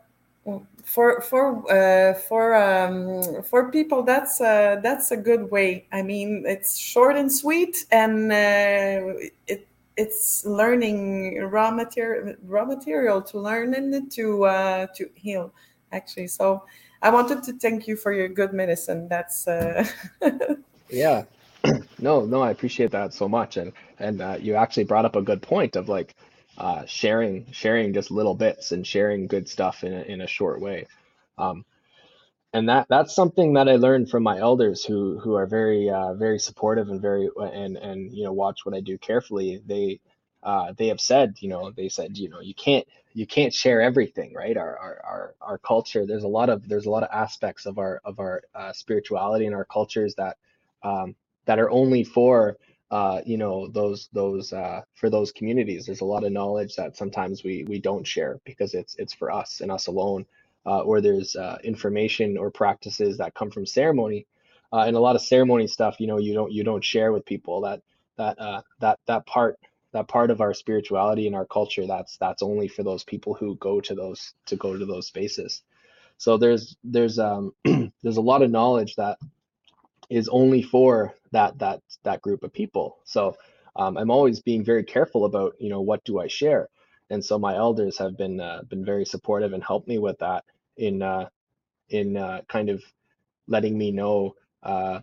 for 0.83 1.21
for 1.21 1.69
uh, 1.71 2.13
for 2.13 2.55
um, 2.55 3.43
for 3.43 3.71
people 3.71 4.03
that's 4.03 4.39
uh, 4.41 4.79
that's 4.81 5.11
a 5.11 5.17
good 5.17 5.51
way. 5.51 5.85
I 5.91 6.01
mean, 6.01 6.43
it's 6.45 6.77
short 6.77 7.15
and 7.17 7.31
sweet, 7.31 7.85
and 7.91 8.31
uh, 8.31 9.27
it 9.47 9.67
it's 9.97 10.45
learning 10.45 11.41
raw 11.41 11.71
material 11.71 12.35
raw 12.45 12.65
material 12.65 13.21
to 13.23 13.39
learn 13.39 13.73
and 13.73 14.11
to 14.11 14.45
uh, 14.45 14.87
to 14.95 15.09
heal. 15.15 15.53
Actually, 15.91 16.27
so 16.27 16.63
I 17.01 17.09
wanted 17.09 17.43
to 17.43 17.53
thank 17.53 17.87
you 17.87 17.95
for 17.95 18.13
your 18.13 18.27
good 18.27 18.53
medicine. 18.53 19.07
That's 19.07 19.47
uh, 19.47 19.87
yeah 20.89 21.23
no, 21.99 22.25
no, 22.25 22.41
I 22.41 22.51
appreciate 22.51 22.91
that 22.91 23.13
so 23.13 23.27
much, 23.27 23.57
and 23.57 23.71
and 23.99 24.21
uh, 24.21 24.37
you 24.39 24.55
actually 24.55 24.83
brought 24.85 25.05
up 25.05 25.15
a 25.15 25.21
good 25.21 25.41
point 25.41 25.75
of 25.75 25.89
like 25.89 26.15
uh, 26.57 26.85
sharing, 26.85 27.45
sharing 27.51 27.93
just 27.93 28.11
little 28.11 28.35
bits 28.35 28.71
and 28.71 28.85
sharing 28.85 29.27
good 29.27 29.47
stuff 29.47 29.83
in 29.83 29.93
a, 29.93 30.01
in 30.01 30.21
a 30.21 30.27
short 30.27 30.59
way, 30.61 30.87
um, 31.37 31.65
and 32.57 32.69
that 32.69 32.87
that's 32.89 33.15
something 33.15 33.53
that 33.55 33.69
I 33.69 33.77
learned 33.77 34.09
from 34.11 34.23
my 34.23 34.39
elders 34.39 34.85
who 34.85 35.19
who 35.19 35.35
are 35.35 35.47
very 35.47 35.89
uh, 35.91 36.15
very 36.15 36.39
supportive 36.39 36.89
and 36.89 37.01
very 37.01 37.29
and 37.39 37.77
and 37.77 38.13
you 38.13 38.25
know 38.25 38.33
watch 38.33 38.65
what 38.65 38.75
I 38.75 38.81
do 38.81 38.97
carefully. 38.99 39.61
They 39.65 40.01
uh, 40.43 40.73
they 40.77 40.87
have 40.89 41.01
said, 41.01 41.35
you 41.41 41.49
know, 41.49 41.71
they 41.71 41.89
said, 41.89 42.17
you 42.17 42.29
know, 42.29 42.41
you 42.41 42.55
can't 42.55 42.87
you 43.13 43.27
can't 43.27 43.53
share 43.53 43.81
everything, 43.81 44.33
right? 44.35 44.57
Our 44.57 44.77
our 44.79 45.01
our, 45.05 45.35
our 45.41 45.59
culture, 45.59 46.05
there's 46.07 46.25
a 46.25 46.29
lot 46.29 46.49
of 46.49 46.67
there's 46.69 46.87
a 46.87 46.91
lot 46.91 47.03
of 47.03 47.09
aspects 47.13 47.67
of 47.67 47.79
our 47.79 48.01
of 48.05 48.19
our 48.19 48.43
uh, 48.55 48.73
spirituality 48.73 49.47
and 49.47 49.55
our 49.55 49.65
cultures 49.65 50.15
that 50.17 50.37
um, 50.83 51.15
that 51.47 51.59
are 51.59 51.71
only 51.71 52.03
for 52.05 52.57
uh, 52.91 53.21
you 53.25 53.37
know 53.37 53.67
those 53.69 54.09
those 54.13 54.53
uh, 54.53 54.81
for 54.95 55.09
those 55.11 55.31
communities. 55.33 55.85
There's 55.87 56.01
a 56.01 56.05
lot 56.05 56.25
of 56.25 56.33
knowledge 56.33 56.75
that 56.77 56.97
sometimes 56.97 57.43
we 57.43 57.65
we 57.65 57.79
don't 57.79 58.07
share 58.07 58.39
because 58.45 58.73
it's 58.75 58.95
it's 58.97 59.13
for 59.13 59.31
us 59.31 59.61
and 59.61 59.71
us 59.71 59.87
alone. 59.87 60.25
Uh, 60.67 60.81
or 60.81 61.01
there's 61.01 61.37
uh, 61.37 61.59
information 61.63 62.37
or 62.37 62.51
practices 62.51 63.19
that 63.19 63.35
come 63.35 63.51
from 63.51 63.65
ceremony, 63.67 64.27
uh, 64.73 64.81
and 64.87 64.97
a 64.97 65.01
lot 65.01 65.15
of 65.17 65.23
ceremony 65.23 65.67
stuff. 65.67 65.97
You 66.01 66.07
know, 66.07 66.19
you 66.19 66.35
don't 66.35 66.53
you 66.53 66.65
don't 66.65 66.85
share 66.85 67.13
with 67.13 67.25
people 67.25 67.61
that 67.63 67.81
that 68.17 68.39
uh, 68.39 68.63
that 68.81 68.99
that 69.07 69.27
part 69.27 69.57
that 69.93 70.09
part 70.09 70.31
of 70.31 70.41
our 70.41 70.53
spirituality 70.53 71.27
and 71.27 71.35
our 71.37 71.47
culture. 71.47 71.87
That's 71.87 72.17
that's 72.17 72.43
only 72.43 72.69
for 72.69 72.83
those 72.83 73.05
people 73.05 73.35
who 73.35 73.55
go 73.57 73.81
to 73.81 73.95
those 73.95 74.33
to 74.47 74.57
go 74.57 74.77
to 74.77 74.85
those 74.85 75.07
spaces. 75.07 75.63
So 76.17 76.37
there's 76.37 76.77
there's 76.83 77.19
um 77.19 77.53
there's 77.65 78.17
a 78.17 78.21
lot 78.21 78.43
of 78.43 78.51
knowledge 78.51 78.95
that 78.97 79.17
is 80.09 80.29
only 80.29 80.63
for 80.63 81.15
that 81.33 81.59
that 81.59 81.81
that 82.05 82.23
group 82.23 82.43
of 82.43 82.53
people. 82.53 82.99
So 83.05 83.37
um, 83.75 83.97
I'm 83.97 84.11
always 84.11 84.41
being 84.41 84.65
very 84.65 84.85
careful 84.85 85.25
about 85.25 85.55
you 85.59 85.69
know 85.69 85.81
what 85.81 86.05
do 86.05 86.19
I 86.21 86.27
share, 86.27 86.69
and 87.11 87.25
so 87.25 87.39
my 87.39 87.57
elders 87.57 87.99
have 87.99 88.17
been 88.17 88.41
uh, 88.41 88.63
been 88.69 88.85
very 88.85 89.05
supportive 89.05 89.53
and 89.53 89.63
helped 89.63 89.89
me 89.89 89.99
with 89.99 90.19
that 90.19 90.45
in 90.77 91.01
uh, 91.03 91.29
in 91.89 92.17
uh, 92.17 92.41
kind 92.49 92.69
of 92.69 92.83
letting 93.47 93.77
me 93.77 93.91
know 93.91 94.35
uh, 94.63 94.99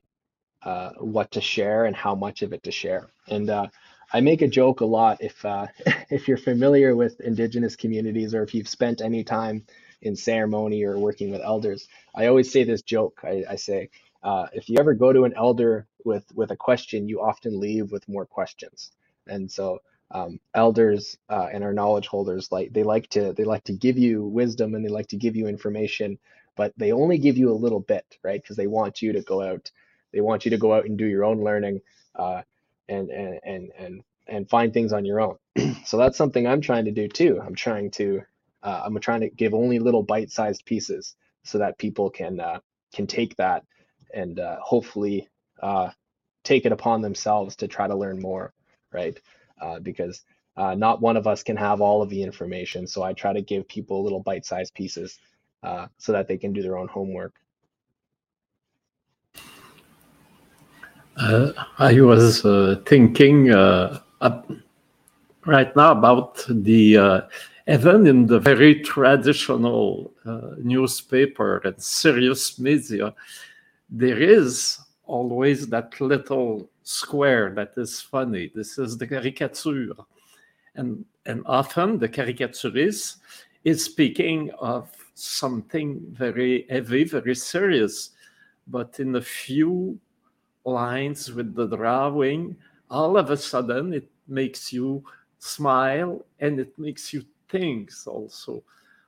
uh, 0.64 0.92
what 1.00 1.32
to 1.32 1.42
share 1.42 1.86
and 1.86 1.96
how 1.96 2.16
much 2.16 2.42
of 2.42 2.54
it 2.54 2.64
to 2.64 2.72
share. 2.72 3.08
And 3.28 3.50
uh, 3.50 3.68
I 4.12 4.22
make 4.22 4.42
a 4.42 4.48
joke 4.48 4.82
a 4.82 4.86
lot 4.86 5.18
if 5.22 5.44
if 6.10 6.28
you're 6.28 6.38
familiar 6.38 6.96
with 6.96 7.20
indigenous 7.22 7.76
communities 7.76 8.34
or 8.34 8.44
if 8.44 8.54
you've 8.54 8.68
spent 8.68 9.02
any 9.02 9.24
time 9.24 9.64
in 10.02 10.16
ceremony 10.16 10.84
or 10.84 10.98
working 10.98 11.30
with 11.30 11.42
elders. 11.42 11.88
I 12.16 12.26
always 12.28 12.52
say 12.52 12.64
this 12.64 12.82
joke. 12.82 13.20
I, 13.24 13.44
I 13.50 13.56
say, 13.56 13.90
uh, 14.24 14.48
if 14.54 14.70
you 14.70 14.78
ever 14.80 14.94
go 14.94 15.12
to 15.12 15.24
an 15.24 15.34
elder 15.36 15.88
with 16.04 16.26
with 16.34 16.52
a 16.52 16.56
question, 16.56 17.08
you 17.08 17.22
often 17.22 17.60
leave 17.60 17.92
with 17.92 18.08
more 18.08 18.26
questions. 18.26 18.92
And 19.28 19.50
so 19.52 19.80
um, 20.14 20.40
elders 20.54 21.18
uh, 21.30 21.48
and 21.52 21.64
our 21.64 21.74
knowledge 21.74 22.08
holders 22.08 22.52
like 22.52 22.72
they 22.74 22.84
like 22.84 23.08
to 23.10 23.34
they 23.34 23.44
like 23.44 23.64
to 23.66 23.74
give 23.74 23.98
you 23.98 24.24
wisdom 24.24 24.76
and 24.76 24.84
they 24.86 24.90
like 24.90 25.08
to 25.08 25.18
give 25.18 25.36
you 25.36 25.48
information, 25.48 26.18
but 26.56 26.74
they 26.78 26.92
only 26.92 27.18
give 27.18 27.38
you 27.38 27.52
a 27.52 27.54
little 27.54 27.80
bit, 27.80 28.06
right? 28.24 28.42
Because 28.42 28.56
they 28.56 28.68
want 28.68 29.02
you 29.02 29.14
to 29.14 29.22
go 29.22 29.42
out, 29.42 29.72
they 30.14 30.22
want 30.22 30.46
you 30.46 30.52
to 30.52 30.58
go 30.58 30.74
out 30.74 30.86
and 30.86 30.98
do 30.98 31.06
your 31.06 31.24
own 31.26 31.44
learning, 31.44 31.82
uh, 32.16 32.42
and 32.88 33.10
and 33.10 33.40
and 33.44 33.72
and 33.78 34.04
and 34.28 34.50
find 34.50 34.74
things 34.74 34.94
on 34.94 35.06
your 35.06 35.20
own. 35.22 35.38
so 35.86 35.98
that's 35.98 36.18
something 36.18 36.46
I'm 36.48 36.62
trying 36.62 36.86
to 36.86 36.92
do 36.92 37.08
too. 37.08 37.40
I'm 37.46 37.56
trying 37.56 37.92
to 37.92 38.22
uh, 38.64 38.82
I'm 38.86 39.00
trying 39.00 39.22
to 39.22 39.30
give 39.30 39.54
only 39.54 39.80
little 39.80 40.04
bite-sized 40.04 40.66
pieces 40.66 41.16
so 41.44 41.58
that 41.58 41.78
people 41.78 42.10
can 42.10 42.40
uh, 42.40 42.60
can 42.94 43.08
take 43.08 43.36
that 43.38 43.64
and 44.14 44.40
uh, 44.40 44.58
hopefully 44.62 45.28
uh, 45.62 45.90
take 46.44 46.66
it 46.66 46.72
upon 46.72 47.02
themselves 47.02 47.56
to 47.56 47.68
try 47.68 47.88
to 47.88 47.96
learn 47.96 48.20
more, 48.20 48.52
right? 48.92 49.20
Uh, 49.64 49.78
because 49.80 50.24
uh, 50.58 50.74
not 50.74 51.00
one 51.00 51.16
of 51.16 51.26
us 51.26 51.42
can 51.42 51.56
have 51.56 51.80
all 51.80 52.02
of 52.02 52.10
the 52.10 52.22
information. 52.22 52.86
So 52.86 53.02
I 53.02 53.14
try 53.14 53.32
to 53.32 53.40
give 53.40 53.66
people 53.66 54.02
little 54.02 54.20
bite-sized 54.20 54.74
pieces 54.74 55.18
uh, 55.62 55.86
so 55.96 56.12
that 56.12 56.28
they 56.28 56.36
can 56.36 56.52
do 56.52 56.60
their 56.60 56.76
own 56.76 56.88
homework. 56.88 57.32
Uh, 61.16 61.52
I 61.78 61.98
was 62.00 62.42
thinking 62.86 63.48
right 65.46 65.76
now 65.76 65.92
about 65.92 66.44
the 66.48 67.24
even 67.66 68.06
in 68.06 68.26
the 68.26 68.38
very 68.38 68.82
traditional 68.82 70.12
newspaper 70.58 71.62
and 71.64 71.82
serious 71.82 72.58
media, 72.58 73.14
there 73.88 74.20
is 74.20 74.78
always 75.06 75.68
that 75.68 75.98
little 76.00 76.68
square 76.84 77.50
that 77.54 77.72
is 77.76 78.00
funny. 78.00 78.52
This 78.54 78.78
is 78.78 78.96
the 78.96 79.06
caricature. 79.06 79.92
and 80.76 81.04
and 81.26 81.42
often 81.46 81.98
the 81.98 82.08
caricaturist 82.08 83.18
is 83.64 83.84
speaking 83.84 84.50
of 84.60 84.90
something 85.14 86.00
very 86.10 86.66
heavy, 86.68 87.04
very 87.04 87.34
serious, 87.34 88.10
but 88.66 89.00
in 89.00 89.16
a 89.16 89.22
few 89.22 89.98
lines 90.64 91.32
with 91.32 91.54
the 91.54 91.66
drawing, 91.66 92.56
all 92.90 93.16
of 93.16 93.30
a 93.30 93.36
sudden 93.36 93.94
it 93.94 94.08
makes 94.28 94.72
you 94.72 95.02
smile 95.38 96.24
and 96.40 96.60
it 96.60 96.78
makes 96.78 97.12
you 97.12 97.24
think 97.48 97.90
also. 98.06 98.62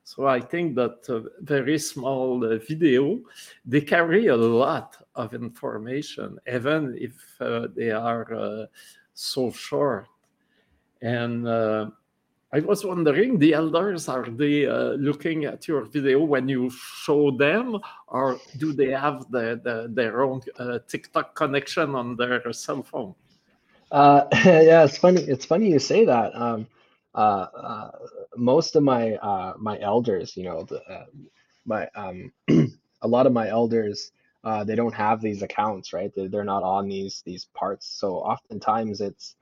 So 0.07 0.25
I 0.25 0.39
think 0.39 0.75
that 0.75 1.09
a 1.09 1.25
very 1.41 1.77
small 1.77 2.41
uh, 2.45 2.59
video, 2.59 3.19
they 3.65 3.81
carry 3.81 4.27
a 4.27 4.37
lot 4.37 4.95
of 5.15 5.33
information, 5.33 6.39
even 6.47 6.97
if 6.97 7.11
uh, 7.41 7.67
they 7.75 7.91
are 7.91 8.33
uh, 8.33 8.65
so 9.13 9.51
short. 9.51 10.07
And 11.01 11.45
uh, 11.45 11.89
I 12.53 12.61
was 12.61 12.85
wondering, 12.85 13.37
the 13.37 13.53
elders, 13.53 14.07
are 14.07 14.23
they 14.23 14.65
uh, 14.65 14.91
looking 14.91 15.43
at 15.43 15.67
your 15.67 15.81
video 15.83 16.23
when 16.23 16.47
you 16.47 16.69
show 16.69 17.29
them, 17.31 17.77
or 18.07 18.39
do 18.59 18.71
they 18.71 18.91
have 18.91 19.29
the, 19.29 19.59
the 19.61 19.89
their 19.89 20.23
own 20.23 20.39
uh, 20.57 20.79
TikTok 20.87 21.35
connection 21.35 21.95
on 21.95 22.15
their 22.15 22.53
cell 22.53 22.81
phone? 22.81 23.13
yeah, 23.91 24.85
it's 24.85 24.97
funny. 24.97 25.23
It's 25.23 25.43
funny 25.43 25.69
you 25.69 25.79
say 25.79 26.05
that. 26.05 26.33
Um, 26.33 26.65
uh, 27.17 27.47
uh, 27.57 27.91
most 28.37 28.77
of 28.77 28.83
my 28.83 29.15
uh, 29.17 29.55
my 29.59 29.79
elders, 29.81 30.37
you 30.37 30.45
know, 30.45 30.63
the, 30.65 30.81
uh, 30.83 31.07
my 31.65 31.89
um, 31.95 32.33
a 33.03 33.09
lot 33.09 33.27
of 33.27 33.33
my 33.33 33.49
elders, 33.49 34.11
uh, 34.45 34.63
they 34.65 34.75
don't 34.75 34.95
have 34.95 35.21
these 35.21 35.43
accounts, 35.43 35.93
right? 35.93 36.11
They're, 36.15 36.29
they're 36.29 36.45
not 36.45 36.63
on 36.63 36.89
these 36.89 37.23
these 37.25 37.47
parts. 37.55 37.87
So 37.89 38.17
oftentimes 38.17 39.01
it's 39.01 39.35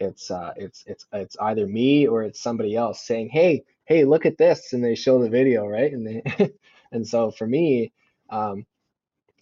it's 0.00 0.30
uh, 0.30 0.54
it's 0.56 0.84
it's 0.86 1.06
it's 1.12 1.36
either 1.40 1.66
me 1.66 2.08
or 2.08 2.24
it's 2.24 2.40
somebody 2.42 2.76
else 2.76 3.02
saying, 3.02 3.30
"Hey, 3.30 3.64
hey, 3.86 4.04
look 4.04 4.26
at 4.26 4.38
this," 4.38 4.74
and 4.74 4.84
they 4.84 4.96
show 4.96 5.22
the 5.22 5.30
video, 5.30 5.66
right? 5.66 5.92
And 5.92 6.06
they, 6.06 6.52
and 6.92 7.06
so 7.06 7.32
for 7.32 7.46
me, 7.46 7.92
um, 8.30 8.66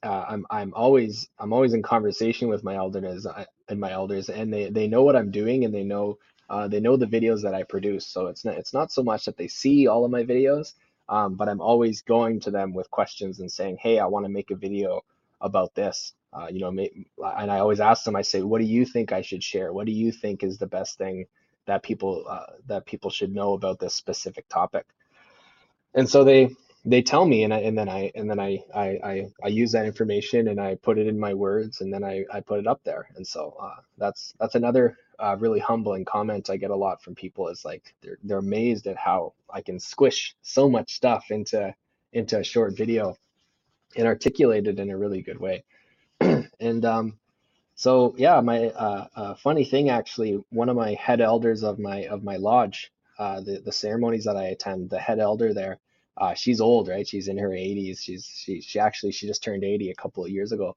uh, 0.02 0.24
I'm 0.28 0.46
I'm 0.50 0.74
always 0.74 1.28
I'm 1.38 1.52
always 1.52 1.74
in 1.74 1.82
conversation 1.82 2.48
with 2.48 2.64
my 2.64 2.76
elders 2.76 3.26
and 3.68 3.80
my 3.80 3.92
elders, 3.92 4.30
and 4.30 4.52
they 4.52 4.70
they 4.70 4.88
know 4.88 5.02
what 5.04 5.16
I'm 5.16 5.30
doing, 5.32 5.64
and 5.64 5.74
they 5.74 5.84
know 5.84 6.18
uh, 6.48 6.68
they 6.68 6.80
know 6.80 6.96
the 6.96 7.06
videos 7.06 7.42
that 7.42 7.54
I 7.54 7.62
produce, 7.64 8.06
so 8.06 8.26
it's 8.26 8.44
not 8.44 8.56
it's 8.56 8.74
not 8.74 8.92
so 8.92 9.02
much 9.02 9.24
that 9.24 9.36
they 9.36 9.48
see 9.48 9.86
all 9.86 10.04
of 10.04 10.10
my 10.10 10.24
videos, 10.24 10.74
um, 11.08 11.34
but 11.34 11.48
I'm 11.48 11.60
always 11.60 12.02
going 12.02 12.40
to 12.40 12.50
them 12.50 12.72
with 12.74 12.90
questions 12.90 13.40
and 13.40 13.50
saying, 13.50 13.78
"Hey, 13.80 13.98
I 13.98 14.06
want 14.06 14.24
to 14.26 14.30
make 14.30 14.50
a 14.50 14.56
video 14.56 15.02
about 15.40 15.74
this." 15.74 16.14
Uh, 16.32 16.48
you 16.50 16.60
know, 16.60 16.68
and 16.68 17.50
I 17.50 17.58
always 17.58 17.80
ask 17.80 18.04
them. 18.04 18.16
I 18.16 18.22
say, 18.22 18.42
"What 18.42 18.60
do 18.60 18.66
you 18.66 18.84
think 18.84 19.12
I 19.12 19.22
should 19.22 19.42
share? 19.42 19.72
What 19.72 19.86
do 19.86 19.92
you 19.92 20.12
think 20.12 20.42
is 20.42 20.58
the 20.58 20.66
best 20.66 20.98
thing 20.98 21.26
that 21.66 21.82
people 21.82 22.24
uh, 22.28 22.52
that 22.66 22.86
people 22.86 23.10
should 23.10 23.34
know 23.34 23.54
about 23.54 23.78
this 23.80 23.94
specific 23.94 24.48
topic?" 24.48 24.86
And 25.94 26.08
so 26.08 26.24
they 26.24 26.50
they 26.88 27.02
tell 27.02 27.26
me 27.26 27.42
and, 27.42 27.52
I, 27.52 27.58
and 27.58 27.76
then 27.76 27.88
I 27.88 28.12
and 28.14 28.30
then 28.30 28.38
I, 28.38 28.62
I, 28.72 28.86
I 29.02 29.26
I 29.44 29.48
use 29.48 29.72
that 29.72 29.86
information 29.86 30.48
and 30.48 30.60
I 30.60 30.76
put 30.76 30.98
it 30.98 31.08
in 31.08 31.18
my 31.18 31.34
words 31.34 31.80
and 31.80 31.92
then 31.92 32.04
I, 32.04 32.24
I 32.32 32.40
put 32.40 32.60
it 32.60 32.66
up 32.68 32.80
there. 32.84 33.08
And 33.16 33.26
so 33.26 33.56
uh, 33.60 33.80
that's 33.98 34.32
that's 34.38 34.54
another 34.54 34.96
uh, 35.18 35.36
really 35.40 35.58
humbling 35.58 36.04
comment 36.04 36.48
I 36.48 36.56
get 36.56 36.70
a 36.70 36.76
lot 36.76 37.02
from 37.02 37.16
people 37.16 37.48
is 37.48 37.64
like 37.64 37.92
they're 38.02 38.18
they're 38.22 38.38
amazed 38.38 38.86
at 38.86 38.96
how 38.96 39.34
I 39.50 39.62
can 39.62 39.80
squish 39.80 40.36
so 40.42 40.70
much 40.70 40.94
stuff 40.94 41.26
into 41.30 41.74
into 42.12 42.38
a 42.38 42.44
short 42.44 42.76
video 42.76 43.16
and 43.96 44.06
articulate 44.06 44.68
it 44.68 44.78
in 44.78 44.90
a 44.90 44.96
really 44.96 45.22
good 45.22 45.40
way. 45.40 45.64
And 46.60 46.84
um 46.84 47.18
so 47.74 48.14
yeah 48.16 48.40
my 48.40 48.66
uh, 48.68 49.06
uh, 49.16 49.34
funny 49.34 49.64
thing 49.64 49.90
actually 49.90 50.38
one 50.50 50.68
of 50.68 50.76
my 50.76 50.94
head 50.94 51.20
elders 51.20 51.64
of 51.64 51.78
my 51.78 52.06
of 52.06 52.22
my 52.22 52.36
lodge 52.36 52.92
uh, 53.18 53.40
the 53.40 53.60
the 53.64 53.72
ceremonies 53.72 54.24
that 54.24 54.36
I 54.36 54.44
attend 54.44 54.88
the 54.88 54.98
head 54.98 55.18
elder 55.18 55.52
there 55.52 55.78
uh, 56.16 56.34
she's 56.34 56.60
old, 56.60 56.88
right? 56.88 57.06
She's 57.06 57.28
in 57.28 57.38
her 57.38 57.50
80s. 57.50 58.00
She's 58.00 58.24
she 58.26 58.60
she 58.60 58.78
actually 58.78 59.12
she 59.12 59.26
just 59.26 59.42
turned 59.42 59.64
80 59.64 59.90
a 59.90 59.94
couple 59.94 60.24
of 60.24 60.30
years 60.30 60.52
ago, 60.52 60.76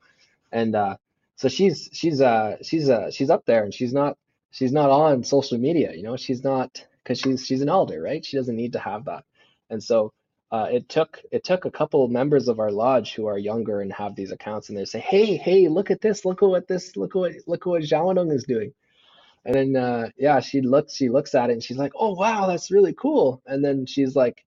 and 0.51 0.75
uh, 0.75 0.97
so 1.35 1.47
she's 1.47 1.89
she's 1.93 2.21
uh 2.21 2.57
she's 2.61 2.89
uh 2.89 3.11
she's 3.11 3.29
up 3.29 3.45
there 3.45 3.63
and 3.63 3.73
she's 3.73 3.93
not 3.93 4.17
she's 4.51 4.73
not 4.73 4.89
on 4.89 5.23
social 5.23 5.57
media. 5.57 5.93
You 5.93 6.03
know, 6.03 6.17
she's 6.17 6.43
not 6.43 6.85
because 7.03 7.19
she's 7.19 7.45
she's 7.45 7.61
an 7.61 7.69
elder, 7.69 8.01
right? 8.01 8.25
She 8.25 8.37
doesn't 8.37 8.55
need 8.55 8.73
to 8.73 8.79
have 8.79 9.05
that, 9.05 9.25
and 9.69 9.83
so. 9.83 10.13
Uh, 10.51 10.67
it 10.71 10.89
took 10.89 11.21
it 11.31 11.43
took 11.43 11.65
a 11.65 11.69
couple 11.69 12.03
of 12.03 12.09
members 12.09 12.47
of 12.47 12.59
our 12.59 12.71
lodge 12.71 13.13
who 13.13 13.27
are 13.27 13.37
younger 13.37 13.81
and 13.81 13.93
have 13.93 14.15
these 14.15 14.31
accounts 14.31 14.69
and 14.69 14.75
they 14.75 14.83
say 14.83 14.99
hey 14.99 15.37
hey 15.37 15.67
look 15.67 15.91
at 15.91 16.01
this 16.01 16.25
look 16.25 16.41
at 16.41 16.49
what 16.49 16.67
this 16.67 16.97
look 16.97 17.11
at 17.11 17.19
what 17.19 17.31
look 17.45 17.61
at 17.61 17.67
what 17.67 17.83
Zhaawnong 17.83 18.33
is 18.33 18.45
doing 18.45 18.73
and 19.45 19.53
then 19.53 19.75
uh, 19.75 20.09
yeah 20.17 20.39
she 20.39 20.61
looks 20.61 20.95
she 20.95 21.07
looks 21.07 21.35
at 21.35 21.51
it 21.51 21.53
and 21.53 21.63
she's 21.63 21.77
like 21.77 21.91
oh 21.93 22.13
wow 22.13 22.47
that's 22.47 22.71
really 22.71 22.93
cool 22.93 23.43
and 23.45 23.63
then 23.63 23.85
she's 23.85 24.15
like 24.15 24.43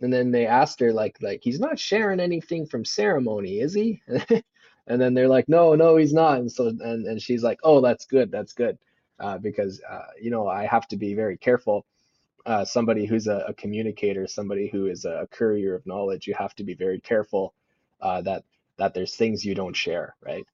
and 0.00 0.12
then 0.12 0.30
they 0.30 0.46
asked 0.46 0.80
her 0.80 0.92
like 0.92 1.18
like 1.20 1.40
he's 1.42 1.60
not 1.60 1.78
sharing 1.78 2.20
anything 2.20 2.66
from 2.66 2.84
ceremony 2.84 3.60
is 3.60 3.74
he? 3.74 4.02
And 4.90 4.98
then 4.98 5.12
they're 5.12 5.28
like 5.28 5.50
no 5.50 5.74
no 5.74 5.96
he's 5.96 6.14
not. 6.14 6.38
And 6.38 6.50
so 6.50 6.68
and, 6.68 7.06
and 7.06 7.20
she's 7.20 7.42
like 7.42 7.60
oh 7.62 7.80
that's 7.82 8.06
good 8.06 8.30
that's 8.30 8.54
good 8.54 8.78
uh, 9.20 9.36
because 9.38 9.82
uh, 9.88 10.06
you 10.20 10.30
know 10.30 10.48
i 10.48 10.64
have 10.66 10.88
to 10.88 10.96
be 10.96 11.14
very 11.14 11.36
careful. 11.36 11.84
Uh, 12.46 12.64
somebody 12.64 13.04
who's 13.04 13.26
a, 13.26 13.44
a, 13.48 13.54
communicator 13.54 14.26
somebody 14.26 14.68
who 14.68 14.86
is 14.86 15.04
a 15.04 15.28
courier 15.30 15.74
of 15.74 15.86
knowledge 15.86 16.26
you 16.26 16.34
have 16.34 16.54
to 16.54 16.64
be 16.64 16.72
very 16.72 16.98
careful 17.00 17.52
uh, 18.00 18.22
that 18.22 18.44
that 18.78 18.94
there's 18.94 19.16
things 19.16 19.44
you 19.44 19.54
don't 19.54 19.76
share 19.76 20.14
right? 20.22 20.46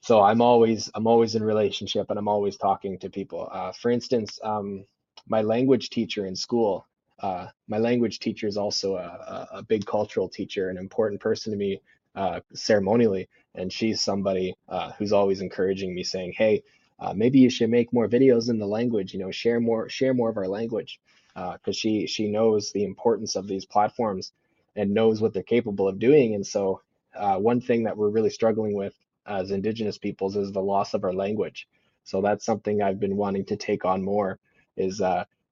So 0.00 0.22
i'm 0.22 0.40
always 0.40 0.90
i'm 0.94 1.06
always 1.06 1.34
in 1.34 1.42
relationship 1.42 2.08
and 2.08 2.18
i'm 2.18 2.28
always 2.28 2.56
talking 2.56 2.98
to 3.00 3.10
people. 3.10 3.48
Uh, 3.52 3.72
for 3.72 3.90
instance 3.90 4.38
um, 4.42 4.86
my 5.28 5.42
language 5.42 5.90
teacher 5.90 6.24
in 6.24 6.34
school 6.36 6.86
uh, 7.20 7.48
my 7.68 7.78
language 7.78 8.18
teacher 8.18 8.46
is 8.46 8.56
also 8.56 8.96
a, 8.96 9.48
a, 9.52 9.62
big 9.62 9.84
cultural 9.84 10.28
teacher, 10.28 10.70
an 10.70 10.78
important 10.78 11.20
person 11.20 11.52
to 11.52 11.58
me 11.58 11.80
uh, 12.14 12.40
ceremonially, 12.54 13.28
and 13.54 13.72
she's 13.72 14.00
somebody 14.00 14.54
uh, 14.68 14.92
who's 14.92 15.12
always 15.12 15.40
encouraging 15.42 15.94
me, 15.94 16.02
saying, 16.02 16.32
"Hey, 16.36 16.62
uh, 16.98 17.12
maybe 17.14 17.38
you 17.38 17.50
should 17.50 17.70
make 17.70 17.92
more 17.92 18.08
videos 18.08 18.48
in 18.48 18.58
the 18.58 18.66
language. 18.66 19.12
You 19.12 19.20
know, 19.20 19.30
share 19.30 19.60
more, 19.60 19.88
share 19.88 20.14
more 20.14 20.30
of 20.30 20.38
our 20.38 20.48
language," 20.48 20.98
because 21.34 21.58
uh, 21.68 21.72
she 21.72 22.06
she 22.06 22.28
knows 22.28 22.72
the 22.72 22.84
importance 22.84 23.36
of 23.36 23.46
these 23.46 23.66
platforms 23.66 24.32
and 24.74 24.94
knows 24.94 25.20
what 25.20 25.34
they're 25.34 25.42
capable 25.42 25.88
of 25.88 25.98
doing. 25.98 26.34
And 26.34 26.46
so, 26.46 26.80
uh, 27.14 27.36
one 27.36 27.60
thing 27.60 27.84
that 27.84 27.96
we're 27.96 28.08
really 28.08 28.30
struggling 28.30 28.74
with 28.74 28.94
as 29.26 29.50
Indigenous 29.50 29.98
peoples 29.98 30.36
is 30.36 30.52
the 30.52 30.62
loss 30.62 30.94
of 30.94 31.04
our 31.04 31.12
language. 31.12 31.68
So 32.04 32.22
that's 32.22 32.46
something 32.46 32.80
I've 32.80 32.98
been 32.98 33.16
wanting 33.16 33.44
to 33.46 33.56
take 33.56 33.84
on 33.84 34.02
more. 34.02 34.38
Is 34.76 35.02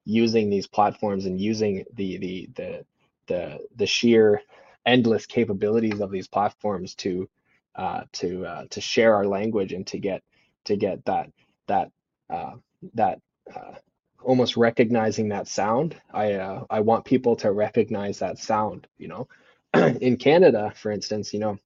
using 0.08 0.50
these 0.50 0.68
platforms 0.68 1.26
and 1.26 1.40
using 1.40 1.84
the 1.94 2.18
the 2.18 2.50
the 2.56 2.86
the, 3.28 3.60
the 3.76 3.86
sheer 3.86 4.42
endless 4.86 5.26
capabilities 5.26 6.00
of 6.00 6.12
these 6.12 6.28
platforms 6.28 6.96
to 6.96 7.30
uh, 7.76 8.02
to 8.14 8.46
uh, 8.46 8.64
to 8.70 8.82
share 8.82 9.16
our 9.16 9.26
language 9.26 9.72
and 9.74 9.86
to 9.88 10.00
get 10.00 10.22
to 10.66 10.76
get 10.76 11.04
that 11.06 11.30
that 11.68 11.92
uh, 12.30 12.54
that 12.94 13.20
uh, 13.54 13.74
almost 14.22 14.56
recognizing 14.58 15.30
that 15.30 15.48
sound. 15.48 15.96
I 16.12 16.34
uh, 16.34 16.64
I 16.70 16.80
want 16.80 17.06
people 17.06 17.36
to 17.38 17.52
recognize 17.52 18.20
that 18.20 18.38
sound. 18.38 18.88
You 18.98 19.08
know, 19.08 19.28
in 19.74 20.16
Canada, 20.18 20.72
for 20.76 20.92
instance, 20.92 21.34
you 21.34 21.40
know, 21.40 21.58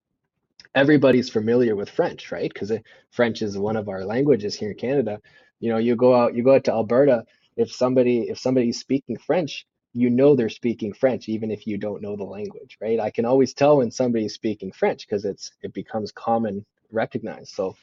everybody's 0.74 1.30
familiar 1.30 1.76
with 1.76 1.90
French, 1.90 2.32
right? 2.32 2.52
Because 2.52 2.72
French 3.12 3.42
is 3.42 3.58
one 3.58 3.76
of 3.76 3.88
our 3.90 4.04
languages 4.04 4.56
here 4.56 4.72
in 4.72 4.78
Canada. 4.78 5.20
You 5.60 5.70
know, 5.70 5.78
you 5.78 5.96
go 5.96 6.14
out 6.14 6.34
you 6.34 6.44
go 6.44 6.56
out 6.56 6.64
to 6.66 6.72
Alberta 6.72 7.24
if 7.56 7.72
somebody 7.72 8.22
if 8.30 8.38
somebody's 8.38 8.80
speaking 8.80 9.18
French, 9.18 9.66
you 9.94 10.10
know 10.10 10.36
they're 10.36 10.48
speaking 10.48 10.92
French 10.92 11.28
even 11.28 11.50
if 11.50 11.66
you 11.66 11.78
don't 11.78 12.02
know 12.02 12.16
the 12.16 12.24
language, 12.24 12.78
right? 12.80 13.00
I 13.00 13.10
can 13.10 13.24
always 13.24 13.54
tell 13.54 13.78
when 13.78 13.90
somebody's 13.90 14.34
speaking 14.34 14.72
French 14.72 15.06
because 15.06 15.24
it's 15.24 15.52
it 15.62 15.72
becomes 15.74 16.12
common 16.12 16.64
recognized. 16.92 17.50
So 17.54 17.76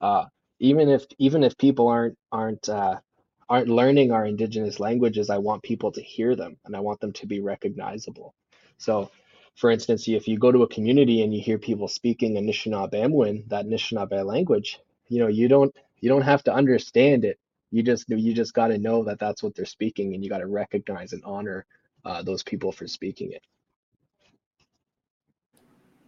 uh, 0.00 0.26
even 0.60 0.88
if 0.90 1.06
even 1.18 1.44
if 1.44 1.58
people 1.58 1.88
aren't 1.88 2.18
aren't 2.32 2.68
uh, 2.68 3.00
aren't 3.48 3.68
learning 3.68 4.12
our 4.12 4.26
indigenous 4.26 4.80
languages, 4.80 5.30
I 5.30 5.38
want 5.38 5.62
people 5.62 5.92
to 5.92 6.02
hear 6.02 6.36
them 6.36 6.56
and 6.66 6.76
I 6.76 6.80
want 6.80 7.00
them 7.00 7.12
to 7.14 7.26
be 7.26 7.40
recognizable. 7.40 8.34
So 8.78 9.10
for 9.56 9.70
instance, 9.70 10.08
if 10.08 10.28
you 10.28 10.38
go 10.38 10.52
to 10.52 10.64
a 10.64 10.68
community 10.68 11.22
and 11.22 11.34
you 11.34 11.42
hear 11.42 11.58
people 11.58 11.88
speaking 11.88 12.36
Anishinaabe 12.36 13.48
that 13.48 13.66
Anishinaabe 13.66 14.24
language, 14.26 14.78
you 15.08 15.20
know, 15.20 15.28
you 15.28 15.48
don't 15.48 15.74
you 16.00 16.10
don't 16.10 16.22
have 16.22 16.44
to 16.44 16.54
understand 16.54 17.24
it 17.24 17.38
you 17.74 17.82
just 17.82 18.08
you 18.08 18.32
just 18.32 18.54
got 18.54 18.68
to 18.68 18.78
know 18.78 19.02
that 19.02 19.18
that's 19.18 19.42
what 19.42 19.54
they're 19.54 19.64
speaking 19.66 20.14
and 20.14 20.22
you 20.22 20.30
got 20.30 20.38
to 20.38 20.46
recognize 20.46 21.12
and 21.12 21.22
honor 21.24 21.66
uh, 22.04 22.22
those 22.22 22.42
people 22.42 22.70
for 22.70 22.86
speaking 22.86 23.32
it. 23.32 23.42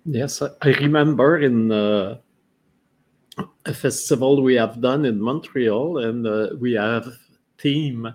Yes 0.05 0.41
i 0.41 0.69
remember 0.69 1.39
in 1.39 1.73
uh, 1.73 2.19
a 3.65 3.75
festival 3.75 4.43
we 4.43 4.55
have 4.55 4.81
done 4.81 5.05
in 5.05 5.21
montreal 5.21 5.99
and 5.99 6.25
uh, 6.25 6.51
we 6.61 6.75
have 6.75 7.05
team 7.59 8.09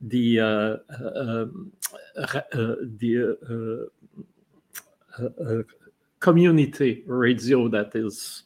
the 0.00 0.40
uh, 0.40 0.76
um, 1.14 1.72
uh, 2.16 2.40
the 2.98 3.88
uh, 5.18 5.62
community 6.18 7.04
radio 7.06 7.68
that 7.68 7.94
is 7.94 8.42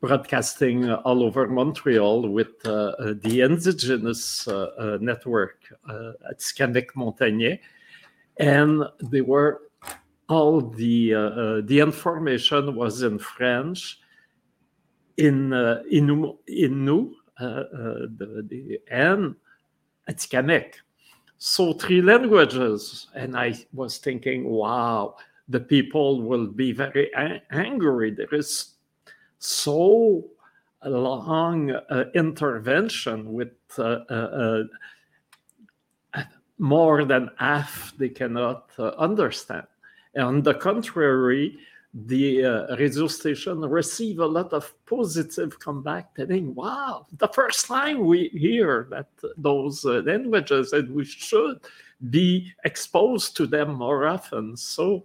broadcasting 0.00 0.90
all 0.90 1.22
over 1.22 1.46
Montreal 1.46 2.28
with 2.28 2.64
uh, 2.64 2.70
uh, 2.70 3.14
the 3.22 3.42
indigenous 3.42 4.48
uh, 4.48 4.98
network 5.00 5.62
at 5.88 6.38
Scanek 6.38 6.86
Montagnet. 6.96 7.60
And 8.38 8.84
they 9.02 9.20
were 9.20 9.62
all 10.28 10.62
the 10.62 11.62
the 11.66 11.80
information 11.80 12.74
was 12.74 13.02
in 13.02 13.18
French, 13.18 14.00
in 15.18 15.52
uh, 15.52 15.82
Innu, 15.92 16.38
Innu 16.48 17.12
the, 17.38 18.46
the, 18.48 18.80
and 18.90 19.34
Atikamekw. 20.08 20.74
So 21.36 21.72
three 21.74 22.00
languages. 22.00 23.08
And 23.14 23.36
I 23.36 23.54
was 23.72 23.98
thinking, 23.98 24.44
wow, 24.48 25.16
the 25.48 25.60
people 25.60 26.22
will 26.22 26.46
be 26.46 26.72
very 26.72 27.10
angry. 27.50 28.10
There 28.10 28.32
is 28.32 28.74
so 29.40 30.24
long 30.84 31.70
uh, 31.70 32.04
intervention 32.14 33.32
with 33.32 33.52
uh, 33.78 34.00
uh, 34.08 34.64
uh, 36.14 36.22
more 36.58 37.04
than 37.04 37.30
half 37.38 37.92
they 37.98 38.08
cannot 38.08 38.70
uh, 38.78 38.90
understand. 38.98 39.66
And 40.14 40.24
on 40.24 40.42
the 40.42 40.54
contrary, 40.54 41.58
the 41.92 42.44
uh, 42.44 42.76
radio 42.76 43.08
station 43.08 43.60
receive 43.60 44.20
a 44.20 44.26
lot 44.26 44.52
of 44.52 44.72
positive 44.86 45.58
comeback 45.58 46.14
telling, 46.14 46.54
wow, 46.54 47.06
the 47.18 47.28
first 47.28 47.66
time 47.66 48.06
we 48.06 48.28
hear 48.28 48.86
that 48.90 49.08
those 49.36 49.84
uh, 49.84 50.02
languages 50.06 50.72
and 50.72 50.94
we 50.94 51.04
should 51.04 51.60
be 52.10 52.52
exposed 52.64 53.36
to 53.36 53.46
them 53.46 53.74
more 53.74 54.06
often. 54.06 54.56
So 54.56 55.04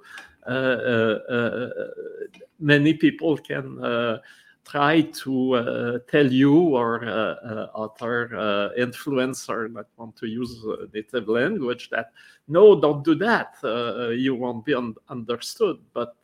many 2.59 2.93
people 2.93 3.37
can 3.37 3.83
uh, 3.83 4.19
try 4.63 5.01
to 5.01 6.01
tell 6.09 6.31
you 6.31 6.75
or 6.75 7.05
other 7.75 8.71
influencer 8.77 9.73
that 9.73 9.85
want 9.97 10.15
to 10.17 10.27
use 10.27 10.65
native 10.93 11.27
language 11.27 11.89
that, 11.89 12.11
no, 12.47 12.79
don't 12.79 13.03
do 13.03 13.15
that. 13.15 13.55
you 14.17 14.35
won't 14.35 14.65
be 14.65 14.73
un- 14.73 14.95
understood. 15.09 15.79
But 15.93 16.15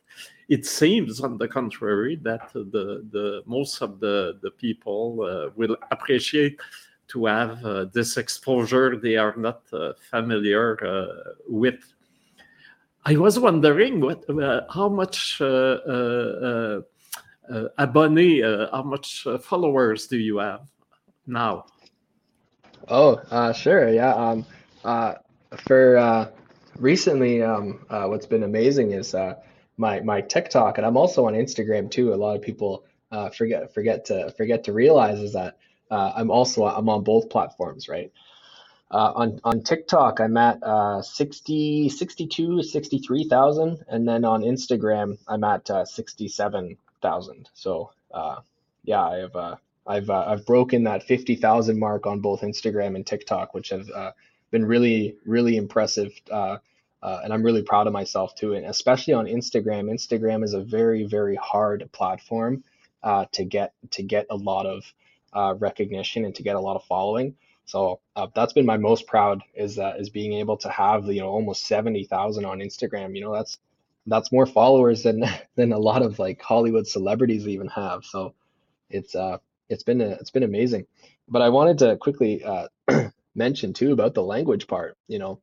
it 0.49 0.65
seems, 0.65 1.21
on 1.21 1.37
the 1.37 1.47
contrary, 1.47 2.17
that 2.23 2.51
the, 2.53 3.07
the 3.11 3.41
most 3.45 3.81
of 3.81 3.99
the, 3.99 4.37
the 4.41 4.51
people 4.51 5.21
uh, 5.21 5.49
will 5.55 5.77
appreciate 5.91 6.59
to 7.07 7.25
have 7.25 7.63
uh, 7.65 7.85
this 7.93 8.17
exposure 8.17 8.97
they 8.97 9.15
are 9.15 9.35
not 9.37 9.61
uh, 9.73 9.93
familiar 10.09 10.77
uh, 10.85 11.33
with. 11.47 11.93
I 13.03 13.17
was 13.17 13.39
wondering 13.39 13.99
what, 13.99 14.29
uh, 14.29 14.61
how 14.69 14.89
much 14.89 15.41
uh, 15.41 15.77
abonné, 17.79 18.69
how 18.71 18.83
much 18.83 19.27
followers 19.41 20.07
do 20.07 20.17
you 20.17 20.37
have 20.37 20.61
now? 21.25 21.65
Oh, 22.87 23.51
sure, 23.53 23.89
yeah. 23.89 24.13
Um, 24.13 24.45
for 25.67 26.31
recently, 26.77 27.41
um, 27.41 27.85
what's 27.89 28.25
been 28.25 28.43
amazing 28.43 28.91
is 28.91 29.15
my 29.81 29.99
my 30.01 30.21
TikTok, 30.21 30.77
and 30.77 30.85
I'm 30.85 30.95
also 30.95 31.25
on 31.25 31.33
Instagram 31.33 31.89
too. 31.89 32.13
A 32.13 32.15
lot 32.15 32.35
of 32.35 32.41
people 32.41 32.85
uh, 33.11 33.29
forget 33.29 33.73
forget 33.73 34.05
to 34.05 34.31
forget 34.37 34.63
to 34.65 34.73
realize 34.73 35.19
is 35.19 35.33
that 35.33 35.57
uh, 35.89 36.13
I'm 36.15 36.31
also 36.31 36.65
I'm 36.65 36.87
on 36.87 37.03
both 37.03 37.29
platforms, 37.29 37.89
right? 37.89 38.11
Uh, 38.91 39.13
on 39.15 39.39
on 39.45 39.63
TikTok, 39.63 40.19
I'm 40.19 40.35
at 40.35 40.61
uh, 40.61 41.01
60, 41.01 41.87
62, 41.87 42.61
63,000, 42.61 43.85
and 43.87 44.05
then 44.05 44.25
on 44.25 44.41
Instagram, 44.41 45.17
I'm 45.29 45.45
at 45.45 45.69
uh, 45.69 45.85
67,000. 45.85 47.49
So 47.53 47.91
uh, 48.13 48.41
yeah, 48.83 49.01
I 49.01 49.15
have 49.19 49.35
uh, 49.35 49.55
I've 49.87 50.09
uh, 50.09 50.25
I've 50.27 50.45
broken 50.45 50.83
that 50.83 51.03
50,000 51.03 51.79
mark 51.79 52.05
on 52.05 52.19
both 52.19 52.41
Instagram 52.41 52.97
and 52.97 53.07
TikTok, 53.07 53.53
which 53.53 53.69
have 53.69 53.87
been 54.51 54.65
really 54.65 55.15
really 55.25 55.55
impressive. 55.55 56.11
And 56.29 57.33
I'm 57.33 57.43
really 57.43 57.63
proud 57.63 57.87
of 57.87 57.93
myself 57.93 58.35
too. 58.35 58.55
And 58.55 58.65
especially 58.65 59.13
on 59.13 59.25
Instagram, 59.25 59.89
Instagram 59.89 60.43
is 60.43 60.53
a 60.53 60.61
very, 60.61 61.05
very 61.05 61.37
hard 61.37 61.89
platform 61.93 62.65
to 63.05 63.45
get 63.45 63.71
to 63.91 64.03
get 64.03 64.25
a 64.29 64.35
lot 64.35 64.65
of 64.65 65.61
recognition 65.61 66.25
and 66.25 66.35
to 66.35 66.43
get 66.43 66.57
a 66.57 66.59
lot 66.59 66.75
of 66.75 66.83
following. 66.83 67.37
So 67.71 68.01
uh, 68.17 68.27
that's 68.35 68.51
been 68.51 68.65
my 68.65 68.75
most 68.75 69.07
proud 69.07 69.41
is 69.55 69.79
uh, 69.79 69.93
is 69.97 70.09
being 70.09 70.33
able 70.33 70.57
to 70.57 70.69
have 70.69 71.05
you 71.05 71.21
know 71.21 71.29
almost 71.29 71.67
seventy 71.67 72.03
thousand 72.03 72.43
on 72.43 72.59
Instagram. 72.59 73.15
You 73.15 73.21
know 73.21 73.33
that's 73.33 73.59
that's 74.07 74.29
more 74.29 74.45
followers 74.45 75.03
than 75.03 75.23
than 75.55 75.71
a 75.71 75.79
lot 75.79 76.01
of 76.01 76.19
like 76.19 76.41
Hollywood 76.41 76.85
celebrities 76.85 77.47
even 77.47 77.67
have. 77.67 78.03
So 78.03 78.33
it's 78.89 79.15
uh 79.15 79.37
it's 79.69 79.83
been 79.83 80.01
a, 80.01 80.09
it's 80.09 80.31
been 80.31 80.43
amazing. 80.43 80.85
But 81.29 81.41
I 81.41 81.47
wanted 81.47 81.77
to 81.77 81.95
quickly 81.95 82.43
uh, 82.43 82.67
mention 83.35 83.71
too 83.71 83.93
about 83.93 84.15
the 84.15 84.23
language 84.23 84.67
part. 84.67 84.97
You 85.07 85.19
know, 85.19 85.41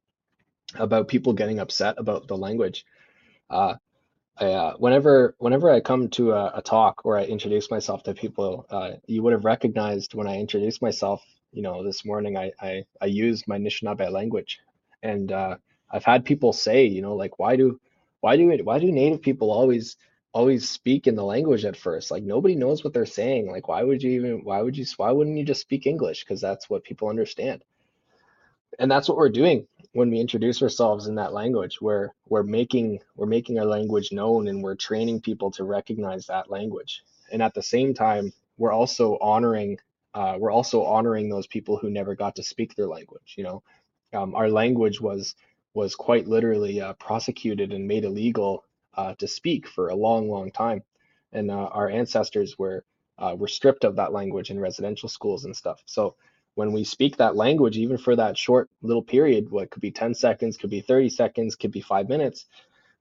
about 0.75 1.09
people 1.09 1.33
getting 1.33 1.61
upset 1.61 1.95
about 1.97 2.29
the 2.29 2.37
language. 2.37 2.85
Uh, 3.49 3.77
I, 4.37 4.53
uh, 4.53 4.75
whenever 4.77 5.35
whenever 5.39 5.71
I 5.71 5.81
come 5.81 6.11
to 6.11 6.33
a, 6.33 6.59
a, 6.59 6.63
talk 6.63 7.07
or 7.07 7.17
I 7.17 7.25
introduce 7.25 7.71
myself 7.71 8.03
to 8.03 8.13
people, 8.13 8.67
uh, 8.69 8.91
you 9.07 9.23
would 9.23 9.33
have 9.33 9.47
recognized 9.47 10.13
when 10.13 10.29
I 10.29 10.39
introduced 10.39 10.83
myself. 10.83 11.25
You 11.53 11.63
know, 11.63 11.85
this 11.85 12.05
morning 12.05 12.37
I 12.39 12.53
I, 12.61 12.85
I 13.01 13.07
used 13.07 13.49
my 13.49 13.59
Anishinaabe 13.59 14.11
language, 14.13 14.61
and 15.03 15.33
uh, 15.33 15.57
I've 15.91 16.05
had 16.05 16.25
people 16.25 16.53
say, 16.53 16.87
you 16.87 17.03
know, 17.03 17.17
like 17.17 17.39
why 17.39 17.57
do 17.57 17.81
why 18.21 18.37
do 18.37 18.51
it 18.51 18.65
why 18.65 18.79
do 18.79 18.93
Native 18.93 19.23
people 19.23 19.51
always 19.53 19.97
always 20.35 20.69
speak 20.69 21.07
in 21.07 21.17
the 21.17 21.25
language 21.25 21.65
at 21.65 21.77
first? 21.77 22.11
Like 22.11 22.25
nobody 22.25 22.57
knows 22.57 22.85
what 22.85 22.93
they're 22.95 23.07
saying. 23.07 23.51
Like 23.51 23.69
why 23.69 23.83
would 23.85 24.03
you 24.03 24.13
even 24.13 24.45
why 24.45 24.63
would 24.63 24.77
you 24.77 24.87
why 24.99 25.13
wouldn't 25.13 25.39
you 25.39 25.45
just 25.45 25.63
speak 25.63 25.87
English? 25.87 26.25
Because 26.25 26.41
that's 26.41 26.71
what 26.71 26.85
people 26.85 27.09
understand 27.09 27.55
and 28.81 28.91
that's 28.91 29.09
what 29.09 29.19
we're 29.19 29.31
doing 29.31 29.67
when 29.95 30.11
we 30.11 30.21
introduce 30.21 30.63
ourselves 30.63 31.09
in 31.09 31.17
that 31.17 31.35
language 31.35 31.81
we're 31.83 32.11
we're 32.29 32.45
making 32.45 33.01
we're 33.17 33.27
making 33.27 33.59
our 33.61 33.67
language 33.67 34.13
known 34.13 34.49
and 34.49 34.63
we're 34.63 34.77
training 34.77 35.21
people 35.23 35.51
to 35.53 35.65
recognize 35.65 36.27
that 36.27 36.51
language 36.51 37.05
and 37.33 37.43
at 37.43 37.55
the 37.55 37.63
same 37.65 37.95
time 37.95 38.33
we're 38.59 38.73
also 38.73 39.19
honoring 39.23 39.79
uh, 40.15 40.37
we're 40.39 40.53
also 40.53 40.85
honoring 40.85 41.29
those 41.29 41.47
people 41.47 41.77
who 41.77 41.91
never 41.91 42.15
got 42.15 42.37
to 42.37 42.43
speak 42.43 42.75
their 42.75 42.89
language 42.89 43.35
you 43.37 43.45
know? 43.45 43.63
Um, 44.13 44.35
our 44.35 44.51
language 44.51 45.01
was 45.01 45.35
was 45.75 45.95
quite 45.95 46.27
literally 46.27 46.81
uh, 46.81 46.95
prosecuted 46.95 47.73
and 47.73 47.87
made 47.87 48.05
illegal 48.05 48.65
uh, 48.95 49.15
to 49.15 49.29
speak 49.29 49.69
for 49.69 49.89
a 49.89 49.95
long 49.95 50.31
long 50.31 50.51
time. 50.51 50.83
And 51.33 51.51
uh, 51.51 51.69
our 51.73 51.89
ancestors 51.91 52.59
were 52.59 52.85
uh, 53.19 53.35
were 53.39 53.49
stripped 53.49 53.85
of 53.85 53.97
that 53.97 54.13
language 54.13 54.51
in 54.51 54.59
residential 54.61 55.09
schools 55.09 55.45
and 55.45 55.55
stuff. 55.57 55.83
So 55.87 56.17
when 56.55 56.73
we 56.73 56.85
speak 56.85 57.17
that 57.19 57.37
language, 57.37 57.77
even 57.77 57.99
for 57.99 58.17
that 58.17 58.37
short 58.37 58.69
little 58.83 59.03
period, 59.03 59.51
what 59.51 59.71
could 59.71 59.83
be 59.83 59.93
10 59.93 60.15
seconds, 60.15 60.57
could 60.57 60.71
be 60.71 60.81
30 60.81 61.11
seconds, 61.11 61.55
could 61.57 61.71
be 61.71 61.81
five 61.81 62.09
minutes, 62.09 62.47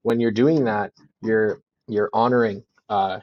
when 0.04 0.20
you're 0.20 0.32
doing 0.32 0.66
that, 0.66 0.94
you're 1.22 1.62
you're 1.88 2.10
honoring 2.14 2.64
uh, 2.90 3.20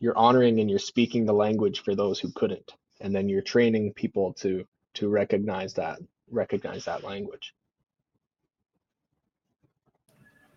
you're 0.00 0.16
honoring 0.16 0.60
and 0.60 0.68
you're 0.70 0.78
speaking 0.78 1.24
the 1.26 1.32
language 1.32 1.82
for 1.82 1.94
those 1.94 2.20
who 2.20 2.30
couldn't, 2.32 2.74
and 3.02 3.14
then 3.14 3.28
you're 3.28 3.42
training 3.42 3.92
people 3.92 4.32
to 4.34 4.66
to 4.94 5.08
recognize 5.08 5.74
that 5.74 5.98
recognize 6.30 6.84
that 6.84 7.04
language. 7.04 7.54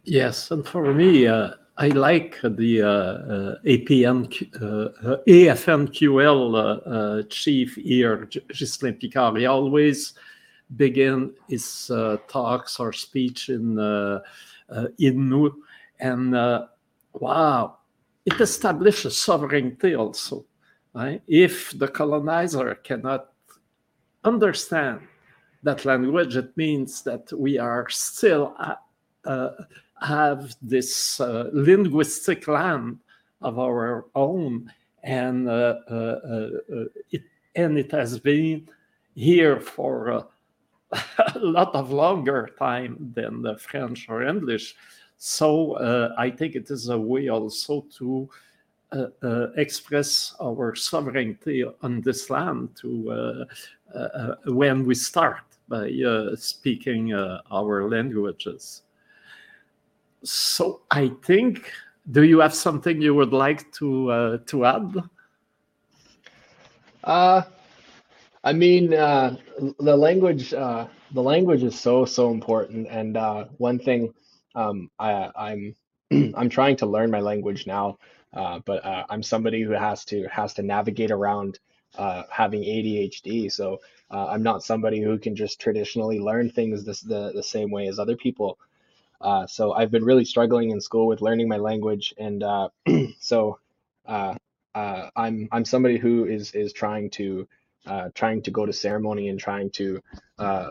Yes, 0.03 0.51
and 0.51 0.65
for 0.65 0.93
me, 0.93 1.27
uh, 1.27 1.51
I 1.77 1.89
like 1.89 2.39
the 2.41 2.81
uh, 2.81 2.87
uh, 2.87 3.55
APN, 3.65 4.27
uh, 4.61 5.17
AFNQL 5.27 6.55
uh, 6.55 6.89
uh, 6.89 7.23
chief 7.23 7.75
here, 7.75 8.29
Ghislain 8.49 8.93
Picard. 8.93 9.37
He 9.37 9.45
always 9.45 10.13
begin 10.77 11.33
his 11.49 11.89
uh, 11.89 12.17
talks 12.29 12.79
or 12.79 12.93
speech 12.93 13.49
in 13.49 13.77
uh, 13.77 14.21
Innu, 14.99 15.53
and 15.99 16.33
wow, 17.13 17.77
it 18.25 18.39
establishes 18.39 19.17
sovereignty 19.17 19.95
also. 19.95 20.45
Right? 20.95 21.21
If 21.27 21.77
the 21.77 21.89
colonizer 21.89 22.75
cannot 22.75 23.33
understand 24.23 25.01
that 25.63 25.83
language, 25.83 26.37
it 26.37 26.55
means 26.55 27.01
that 27.01 27.33
we 27.33 27.59
are 27.59 27.89
still 27.89 28.55
have 30.01 30.55
this 30.61 31.19
uh, 31.19 31.49
linguistic 31.51 32.47
land 32.47 32.99
of 33.41 33.59
our 33.59 34.05
own, 34.15 34.71
and 35.03 35.49
uh, 35.49 35.75
uh, 35.89 35.93
uh 35.93 36.49
it 37.11 37.23
and 37.55 37.77
it 37.77 37.91
has 37.91 38.19
been 38.19 38.67
here 39.15 39.59
for 39.59 40.27
a 40.91 41.39
lot 41.39 41.73
of 41.75 41.91
longer 41.91 42.49
time 42.57 43.11
than 43.15 43.41
the 43.41 43.57
French 43.57 44.07
or 44.09 44.23
English. 44.23 44.75
So 45.17 45.73
uh, 45.73 46.13
I 46.17 46.29
think 46.29 46.55
it 46.55 46.69
is 46.69 46.89
a 46.89 46.97
way 46.97 47.29
also 47.29 47.85
to 47.97 48.29
uh, 48.29 48.33
uh, 48.33 48.44
express 49.57 50.35
our 50.41 50.75
sovereignty 50.75 51.63
on 51.81 52.01
this 52.01 52.29
land 52.29 52.69
to 52.81 53.45
when 54.45 54.85
we 54.85 54.95
start 54.95 55.43
by 55.67 55.89
speaking 56.35 57.13
our 57.13 57.89
languages. 57.89 58.83
So 60.25 60.81
I 60.89 61.11
think, 61.23 61.71
do 62.11 62.23
you 62.23 62.39
have 62.39 62.53
something 62.53 62.99
you 62.99 63.13
would 63.13 63.31
like 63.31 63.71
to 63.73 64.11
uh, 64.11 64.37
to 64.47 64.65
add? 64.65 64.95
Uh, 67.03 67.43
I 68.43 68.53
mean, 68.53 68.93
uh, 68.93 69.37
the 69.79 69.95
language, 69.95 70.53
uh, 70.53 70.87
the 71.11 71.21
language 71.21 71.63
is 71.63 71.79
so 71.79 72.05
so 72.05 72.31
important. 72.31 72.87
And 72.89 73.17
uh, 73.17 73.45
one 73.57 73.77
thing, 73.77 74.13
um, 74.55 74.89
I, 74.97 75.29
I'm 75.35 75.75
I'm 76.35 76.49
trying 76.49 76.75
to 76.77 76.87
learn 76.87 77.11
my 77.11 77.19
language 77.19 77.67
now, 77.67 77.97
uh, 78.35 78.59
but 78.65 78.85
uh, 78.85 79.05
I'm 79.09 79.23
somebody 79.23 79.61
who 79.63 79.71
has 79.71 80.05
to 80.05 80.27
has 80.27 80.53
to 80.55 80.63
navigate 80.63 81.11
around 81.11 81.59
uh, 81.97 82.23
having 82.29 82.61
ADHD. 82.61 83.51
So 83.51 83.79
uh, 84.11 84.27
I'm 84.27 84.43
not 84.43 84.63
somebody 84.63 85.01
who 85.01 85.17
can 85.17 85.35
just 85.35 85.59
traditionally 85.59 86.19
learn 86.19 86.49
things 86.51 86.83
this, 86.83 87.01
the 87.01 87.31
the 87.33 87.43
same 87.43 87.71
way 87.71 87.87
as 87.87 87.99
other 87.99 88.17
people. 88.17 88.59
Uh, 89.21 89.47
so 89.47 89.73
I've 89.73 89.91
been 89.91 90.03
really 90.03 90.25
struggling 90.25 90.71
in 90.71 90.81
school 90.81 91.07
with 91.07 91.21
learning 91.21 91.47
my 91.47 91.57
language, 91.57 92.13
and 92.17 92.43
uh, 92.43 92.69
so 93.19 93.59
I'm 94.75 95.49
I'm 95.51 95.65
somebody 95.65 95.97
who 95.97 96.25
is 96.25 96.51
is 96.51 96.73
trying 96.73 97.09
to 97.11 97.47
trying 98.15 98.41
to 98.43 98.51
go 98.51 98.65
to 98.65 98.73
ceremony 98.73 99.29
and 99.29 99.39
trying 99.39 99.69
to 99.71 100.01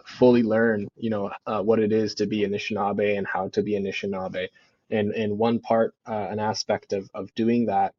fully 0.07 0.43
learn, 0.43 0.89
you 0.97 1.11
know, 1.11 1.31
what 1.47 1.79
it 1.81 1.93
is 1.93 2.15
to 2.17 2.27
be 2.27 2.41
Anishinaabe 2.41 3.17
and 3.17 3.27
how 3.27 3.49
to 3.49 3.62
be 3.62 3.73
Anishinaabe. 3.73 4.49
And 4.91 5.12
and 5.12 5.39
one 5.39 5.61
part, 5.61 5.95
uh, 6.07 6.28
an 6.30 6.39
aspect 6.39 6.93
of 6.93 7.11
of 7.14 7.35
doing 7.35 7.66
that 7.66 7.95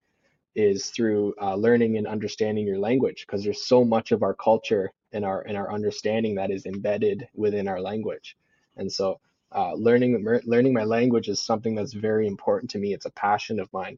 is 0.55 0.87
through 0.87 1.33
uh, 1.41 1.55
learning 1.55 1.97
and 1.97 2.07
understanding 2.07 2.65
your 2.65 2.79
language, 2.79 3.25
because 3.25 3.43
there's 3.43 3.65
so 3.67 3.83
much 3.83 4.11
of 4.11 4.23
our 4.23 4.33
culture 4.33 4.91
and 5.11 5.25
our 5.25 5.41
and 5.41 5.57
our 5.57 5.71
understanding 5.71 6.35
that 6.35 6.51
is 6.51 6.65
embedded 6.65 7.27
within 7.35 7.67
our 7.67 7.81
language. 7.81 8.37
And 8.77 8.91
so, 8.91 9.19
uh, 9.53 9.73
learning 9.73 10.23
learning 10.45 10.73
my 10.73 10.83
language 10.83 11.29
is 11.29 11.41
something 11.41 11.75
that's 11.75 11.93
very 11.93 12.27
important 12.27 12.71
to 12.71 12.79
me. 12.79 12.93
It's 12.93 13.05
a 13.05 13.11
passion 13.11 13.59
of 13.59 13.71
mine, 13.73 13.97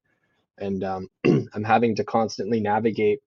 and 0.57 0.83
um, 0.83 1.09
I'm 1.25 1.63
having 1.63 1.95
to 1.97 2.03
constantly 2.03 2.59
navigate 2.59 3.21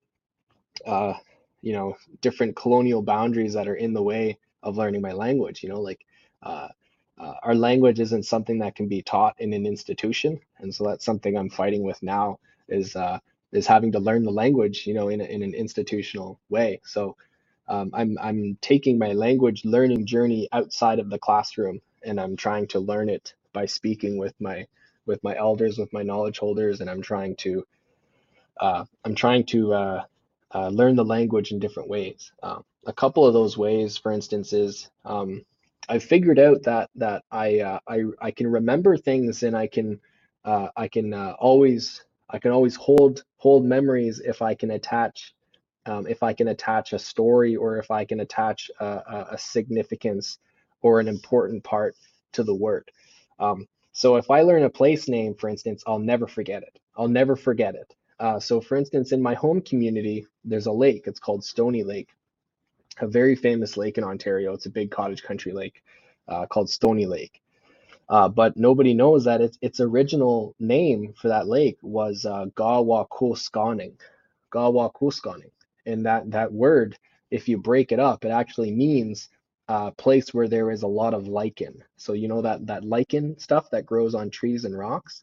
uh, 0.86 1.14
you 1.62 1.72
know 1.72 1.96
different 2.20 2.56
colonial 2.56 3.02
boundaries 3.02 3.54
that 3.54 3.68
are 3.68 3.74
in 3.76 3.92
the 3.92 4.02
way 4.02 4.38
of 4.62 4.76
learning 4.76 5.00
my 5.02 5.12
language 5.12 5.62
you 5.62 5.68
know 5.68 5.80
like 5.80 6.04
uh, 6.42 6.68
uh, 7.20 7.34
our 7.44 7.56
language 7.56 8.00
isn't 8.00 8.24
something 8.24 8.60
that 8.60 8.76
can 8.76 8.88
be 8.88 9.02
taught 9.02 9.36
in 9.40 9.54
an 9.54 9.66
institution 9.66 10.40
and 10.60 10.74
so 10.74 10.84
that's 10.86 11.06
something 11.06 11.38
i'm 11.38 11.50
fighting 11.50 11.84
with 11.84 12.02
now 12.02 12.38
is 12.70 12.96
uh, 12.96 13.18
is 13.52 13.68
having 13.68 13.92
to 13.92 14.00
learn 14.00 14.24
the 14.24 14.32
language 14.32 14.86
you 14.86 14.94
know 14.94 15.08
in, 15.10 15.22
a, 15.22 15.24
in 15.24 15.42
an 15.44 15.54
institutional 15.54 16.40
way 16.50 16.80
so 16.84 17.16
um, 17.68 17.92
I'm, 17.94 18.18
I'm 18.20 18.58
taking 18.62 18.98
my 18.98 19.12
language 19.14 19.64
learning 19.64 20.06
journey 20.06 20.48
outside 20.52 21.00
of 21.00 21.10
the 21.10 21.20
classroom 21.20 21.80
and 22.04 22.20
i'm 22.20 22.36
trying 22.36 22.68
to 22.68 22.80
learn 22.80 23.10
it 23.10 23.34
by 23.54 23.66
speaking 23.66 24.18
with 24.18 24.34
my 24.40 24.66
with 25.06 25.22
my 25.24 25.36
elders 25.36 25.78
with 25.78 25.92
my 25.94 26.02
knowledge 26.04 26.38
holders 26.40 26.80
and 26.82 26.90
i'm 26.90 27.02
trying 27.02 27.36
to 27.38 27.66
uh, 28.60 28.84
i'm 29.04 29.16
trying 29.16 29.44
to 29.46 29.74
uh, 29.74 29.96
uh, 30.54 30.68
learn 30.68 30.96
the 30.96 31.04
language 31.04 31.52
in 31.52 31.58
different 31.58 31.88
ways. 31.88 32.32
Um, 32.42 32.64
a 32.86 32.92
couple 32.92 33.26
of 33.26 33.34
those 33.34 33.56
ways, 33.58 33.98
for 33.98 34.12
instance, 34.12 34.52
is 34.52 34.90
um, 35.04 35.44
I 35.90 36.00
figured 36.00 36.40
out 36.40 36.64
that 36.64 36.90
that 36.96 37.24
I 37.32 37.60
uh, 37.60 37.80
I 37.88 38.04
I 38.22 38.32
can 38.32 38.48
remember 38.48 38.96
things 38.96 39.44
and 39.44 39.56
I 39.56 39.68
can 39.68 40.00
uh, 40.46 40.68
I 40.76 40.88
can 40.88 41.14
uh, 41.14 41.34
always 41.40 42.04
I 42.30 42.38
can 42.40 42.52
always 42.52 42.76
hold 42.76 43.24
hold 43.38 43.66
memories 43.66 44.20
if 44.20 44.42
I 44.42 44.54
can 44.54 44.72
attach 44.72 45.34
um, 45.86 46.06
if 46.08 46.22
I 46.22 46.34
can 46.34 46.48
attach 46.48 46.94
a 46.94 47.00
story 47.00 47.56
or 47.56 47.78
if 47.78 47.90
I 47.90 48.06
can 48.06 48.20
attach 48.20 48.70
a, 48.80 48.86
a, 48.86 49.28
a 49.32 49.38
significance 49.38 50.38
or 50.82 51.00
an 51.00 51.08
important 51.08 51.64
part 51.64 51.96
to 52.34 52.44
the 52.44 52.54
word. 52.54 52.90
Um, 53.40 53.66
so 53.92 54.16
if 54.16 54.30
I 54.30 54.42
learn 54.42 54.64
a 54.64 54.70
place 54.70 55.08
name, 55.08 55.34
for 55.34 55.50
instance, 55.50 55.82
I'll 55.86 55.98
never 55.98 56.28
forget 56.28 56.62
it. 56.62 56.78
I'll 56.96 57.08
never 57.08 57.36
forget 57.36 57.74
it. 57.74 57.94
Uh, 58.20 58.40
so, 58.40 58.60
for 58.60 58.76
instance, 58.76 59.12
in 59.12 59.22
my 59.22 59.34
home 59.34 59.62
community, 59.62 60.26
there's 60.44 60.66
a 60.66 60.72
lake. 60.72 61.04
It's 61.06 61.20
called 61.20 61.44
Stony 61.44 61.84
Lake, 61.84 62.10
a 63.02 63.08
very 63.08 63.36
famous 63.36 63.76
lake 63.76 63.98
in 63.98 64.04
Ontario. 64.04 64.52
It's 64.54 64.66
a 64.66 64.70
big 64.70 64.90
cottage 64.90 65.22
country 65.22 65.52
lake 65.52 65.82
uh, 66.28 66.46
called 66.46 66.70
Stony 66.70 67.06
Lake. 67.06 67.40
Uh, 68.08 68.28
but 68.28 68.56
nobody 68.56 68.94
knows 68.94 69.24
that 69.24 69.40
its 69.40 69.58
its 69.62 69.80
original 69.80 70.54
name 70.58 71.14
for 71.16 71.28
that 71.28 71.46
lake 71.46 71.78
was 71.82 72.26
uh, 72.26 72.46
Gawakuskaning, 72.56 73.94
and 75.86 76.06
that 76.06 76.30
that 76.32 76.52
word, 76.52 76.98
if 77.30 77.48
you 77.48 77.56
break 77.58 77.92
it 77.92 78.00
up, 78.00 78.24
it 78.24 78.30
actually 78.30 78.72
means 78.72 79.28
uh, 79.68 79.92
place 79.92 80.34
where 80.34 80.48
there 80.48 80.72
is 80.72 80.82
a 80.82 80.88
lot 80.88 81.14
of 81.14 81.28
lichen. 81.28 81.84
So 81.96 82.12
you 82.12 82.26
know 82.26 82.42
that 82.42 82.66
that 82.66 82.84
lichen 82.84 83.38
stuff 83.38 83.70
that 83.70 83.86
grows 83.86 84.14
on 84.14 84.30
trees 84.30 84.64
and 84.64 84.76
rocks 84.76 85.22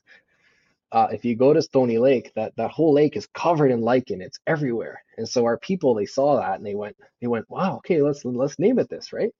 uh, 0.92 1.08
if 1.12 1.26
you 1.26 1.36
go 1.36 1.54
to 1.54 1.62
Stony 1.62 1.98
Lake, 1.98 2.32
that 2.36 2.56
that 2.58 2.72
whole 2.72 2.94
lake 2.94 3.18
is 3.18 3.28
covered 3.34 3.72
in 3.72 3.82
lichen. 3.82 4.22
It's 4.22 4.40
everywhere. 4.48 5.04
And 5.18 5.28
so 5.28 5.46
our 5.46 5.58
people 5.58 5.96
they 5.96 6.06
saw 6.06 6.38
that 6.38 6.58
and 6.58 6.66
they 6.66 6.76
went 6.76 6.98
they 7.22 7.28
went, 7.28 7.50
wow, 7.50 7.78
okay, 7.78 8.02
let's 8.02 8.26
let's 8.26 8.60
name 8.60 8.80
it 8.80 8.90
this, 8.90 9.14
right? 9.14 9.32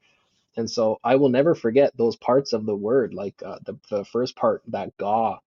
And 0.58 0.70
so 0.70 1.00
I 1.04 1.16
will 1.18 1.30
never 1.30 1.56
forget 1.56 1.98
those 1.98 2.16
parts 2.18 2.54
of 2.54 2.66
the 2.66 2.76
word, 2.76 3.14
like 3.14 3.36
uh, 3.46 3.60
the 3.66 3.78
the 3.90 4.06
first 4.06 4.36
part 4.36 4.64
that 4.70 4.96
ga. 4.98 5.40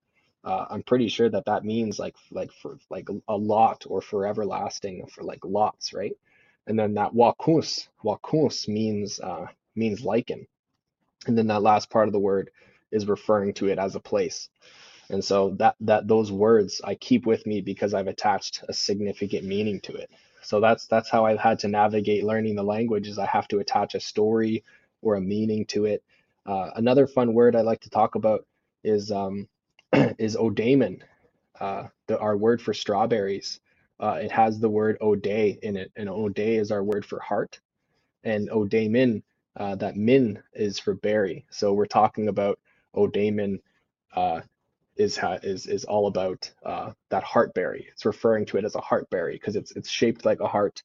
Uh, 0.44 0.66
I'm 0.70 0.82
pretty 0.84 1.08
sure 1.08 1.28
that 1.30 1.46
that 1.46 1.64
means 1.64 1.98
like 1.98 2.16
like 2.30 2.52
for 2.52 2.78
like 2.90 3.08
a 3.28 3.36
lot 3.36 3.84
or 3.88 4.00
forever 4.02 4.46
lasting 4.46 5.06
for 5.08 5.22
like 5.24 5.44
lots, 5.44 5.92
right? 5.92 6.14
And 6.66 6.78
then 6.78 6.94
that 6.94 7.12
wakus 7.12 7.88
wakus 8.04 8.68
means 8.68 9.20
uh, 9.20 9.46
means 9.76 10.04
lichen, 10.04 10.46
and 11.26 11.38
then 11.38 11.48
that 11.48 11.62
last 11.62 11.90
part 11.90 12.08
of 12.08 12.12
the 12.12 12.20
word 12.20 12.50
is 12.92 13.06
referring 13.08 13.54
to 13.54 13.68
it 13.68 13.78
as 13.78 13.96
a 13.96 14.00
place. 14.00 14.48
And 15.10 15.24
so 15.24 15.52
that 15.58 15.76
that 15.82 16.08
those 16.08 16.32
words 16.32 16.82
I 16.84 16.96
keep 16.96 17.26
with 17.26 17.46
me 17.46 17.62
because 17.62 17.94
I've 17.94 18.08
attached 18.08 18.64
a 18.68 18.74
significant 18.74 19.44
meaning 19.46 19.80
to 19.82 19.94
it. 19.94 20.10
So 20.42 20.60
that's 20.60 20.88
that's 20.88 21.10
how 21.10 21.26
I've 21.26 21.40
had 21.40 21.60
to 21.60 21.68
navigate 21.68 22.24
learning 22.24 22.56
the 22.56 22.64
language 22.64 23.08
is 23.08 23.18
I 23.18 23.26
have 23.26 23.48
to 23.50 23.60
attach 23.60 23.96
a 23.96 24.00
story 24.00 24.64
or 25.02 25.16
a 25.16 25.22
meaning 25.22 25.66
to 25.68 25.86
it. 25.86 26.04
Uh, 26.46 26.70
another 26.76 27.08
fun 27.08 27.34
word 27.34 27.56
I 27.56 27.62
like 27.62 27.82
to 27.82 27.90
talk 27.90 28.16
about 28.16 28.46
is 28.84 29.12
um, 29.12 29.48
is 29.94 30.36
odamen, 30.36 31.02
uh, 31.60 31.84
the, 32.08 32.18
our 32.20 32.36
word 32.36 32.62
for 32.62 32.74
strawberries. 32.74 33.60
Uh, 34.00 34.18
it 34.22 34.32
has 34.32 34.60
the 34.60 34.70
word 34.70 34.98
o'day 35.00 35.58
in 35.62 35.76
it, 35.76 35.92
and 35.96 36.08
o'day 36.10 36.56
is 36.56 36.72
our 36.72 36.84
word 36.84 37.06
for 37.06 37.20
heart, 37.20 37.60
and 38.24 38.50
odamen, 38.50 39.22
uh, 39.56 39.74
that 39.76 39.96
min 39.96 40.42
is 40.54 40.78
for 40.78 40.94
berry. 40.94 41.46
So 41.50 41.74
we're 41.74 41.86
talking 41.86 42.28
about 42.28 42.58
odamen 42.96 43.60
uh, 44.16 44.40
is 45.00 45.18
is 45.42 45.66
is 45.66 45.84
all 45.84 46.06
about 46.06 46.50
uh, 46.64 46.92
that 47.08 47.24
heartberry. 47.24 47.86
It's 47.88 48.04
referring 48.04 48.46
to 48.46 48.58
it 48.58 48.64
as 48.64 48.74
a 48.74 48.80
heartberry 48.80 49.32
because 49.32 49.56
it's 49.56 49.72
it's 49.72 49.88
shaped 49.88 50.24
like 50.24 50.40
a 50.40 50.46
heart, 50.48 50.82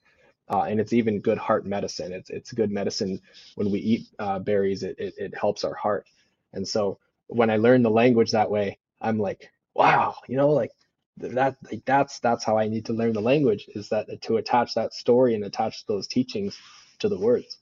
uh, 0.50 0.62
and 0.62 0.80
it's 0.80 0.94
even 0.94 1.20
good 1.20 1.38
heart 1.38 1.66
medicine. 1.66 2.14
It's 2.14 2.30
it's 2.30 2.52
good 2.54 2.72
medicine 2.72 3.22
when 3.56 3.70
we 3.72 3.80
eat 3.80 4.08
uh, 4.20 4.40
berries. 4.40 4.84
It, 4.84 4.96
it 4.98 5.14
it 5.18 5.38
helps 5.38 5.64
our 5.66 5.76
heart. 5.76 6.08
And 6.54 6.68
so 6.68 6.98
when 7.28 7.50
I 7.50 7.58
learn 7.58 7.84
the 7.84 7.90
language 7.90 8.32
that 8.32 8.50
way, 8.50 8.80
I'm 9.02 9.20
like, 9.20 9.52
wow, 9.74 10.16
you 10.28 10.38
know, 10.38 10.50
like 10.52 10.72
that 11.18 11.58
like 11.70 11.84
that's 11.86 12.20
that's 12.20 12.44
how 12.46 12.58
I 12.58 12.68
need 12.68 12.86
to 12.86 12.94
learn 12.94 13.14
the 13.14 13.22
language 13.22 13.68
is 13.76 13.90
that 13.90 14.08
to 14.24 14.38
attach 14.38 14.76
that 14.76 14.94
story 14.94 15.36
and 15.36 15.44
attach 15.44 15.86
those 15.86 16.08
teachings 16.08 16.58
to 17.00 17.10
the 17.10 17.20
words. 17.20 17.58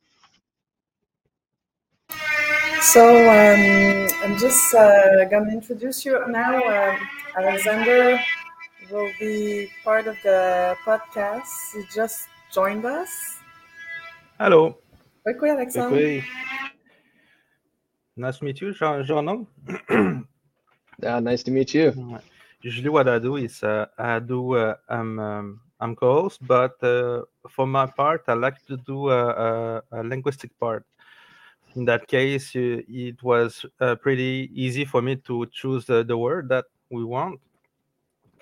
So 2.91 2.99
um, 2.99 4.09
I'm 4.21 4.38
just 4.38 4.75
uh, 4.75 5.23
going 5.31 5.45
to 5.45 5.51
introduce 5.53 6.03
you 6.03 6.19
now. 6.27 6.57
Um, 6.57 6.99
Alexander 7.38 8.19
will 8.91 9.09
be 9.17 9.69
part 9.86 10.05
of 10.05 10.17
the 10.21 10.75
podcast. 10.86 11.47
He 11.73 11.84
just 11.95 12.27
joined 12.53 12.84
us. 12.84 13.39
Hello. 14.38 14.79
Oui, 15.25 15.34
oui, 15.41 15.49
Alexander. 15.49 15.95
Oui. 15.95 16.23
Nice 18.17 18.39
to 18.39 18.45
meet 18.45 18.59
you, 18.59 18.73
Jean. 18.73 19.05
Jean 19.05 19.47
yeah, 21.01 21.19
nice 21.21 21.41
to 21.43 21.51
meet 21.51 21.73
you. 21.73 22.19
Usually, 22.61 22.89
what 22.89 23.07
I 23.07 23.17
do 23.17 23.38
is 23.38 23.63
uh, 23.63 23.86
I 23.97 24.19
do 24.19 24.55
uh, 24.55 24.75
I'm 24.89 25.19
um, 25.19 25.61
I'm 25.79 25.95
co-host, 25.95 26.45
but 26.45 26.84
uh, 26.84 27.21
for 27.49 27.65
my 27.65 27.86
part, 27.86 28.23
I 28.27 28.34
like 28.34 28.61
to 28.67 28.75
do 28.75 29.09
a, 29.09 29.29
a, 29.29 29.84
a 29.93 30.03
linguistic 30.03 30.51
part 30.59 30.86
in 31.76 31.86
that 31.86 32.07
case, 32.07 32.51
it 32.53 33.21
was 33.24 33.65
uh, 33.80 33.95
pretty 33.95 34.49
easy 34.53 34.86
for 34.86 35.01
me 35.01 35.15
to 35.28 35.45
choose 35.51 35.86
the, 35.86 36.03
the 36.03 36.17
word 36.17 36.49
that 36.49 36.65
we 36.89 37.03
want. 37.03 37.39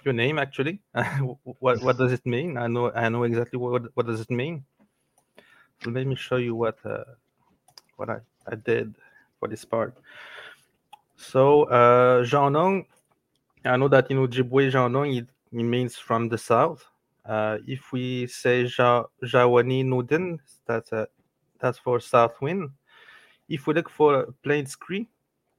Your 0.03 0.13
name, 0.13 0.39
actually. 0.39 0.81
what 1.59 1.81
what 1.83 1.97
does 1.97 2.11
it 2.11 2.25
mean? 2.25 2.57
I 2.57 2.67
know 2.67 2.91
I 2.91 3.07
know 3.09 3.23
exactly 3.23 3.59
what 3.59 3.83
what 3.93 4.07
does 4.07 4.19
it 4.19 4.31
mean. 4.31 4.65
So 5.83 5.91
let 5.91 6.07
me 6.07 6.15
show 6.15 6.37
you 6.37 6.55
what 6.55 6.77
uh, 6.83 7.03
what 7.97 8.09
I, 8.09 8.17
I 8.47 8.55
did 8.55 8.95
for 9.39 9.47
this 9.47 9.63
part. 9.63 9.95
So 11.17 11.63
uh, 11.65 12.25
I 12.33 13.77
know 13.77 13.87
that 13.89 14.09
in 14.09 14.17
Ojibwe 14.17 14.71
Jaunong 14.71 15.17
it, 15.19 15.29
it 15.51 15.63
means 15.63 15.97
from 15.97 16.29
the 16.29 16.37
south. 16.37 16.83
Uh, 17.23 17.59
if 17.67 17.91
we 17.91 18.25
say 18.25 18.63
ja, 18.63 19.03
Jawani 19.23 19.85
Nudin, 19.85 20.39
that's 20.65 20.91
a, 20.91 21.07
that's 21.59 21.77
for 21.77 21.99
south 21.99 22.41
wind 22.41 22.71
if 23.51 23.67
we 23.67 23.73
look 23.73 23.89
for 23.89 24.33
Plains 24.43 24.75
Cree, 24.75 25.07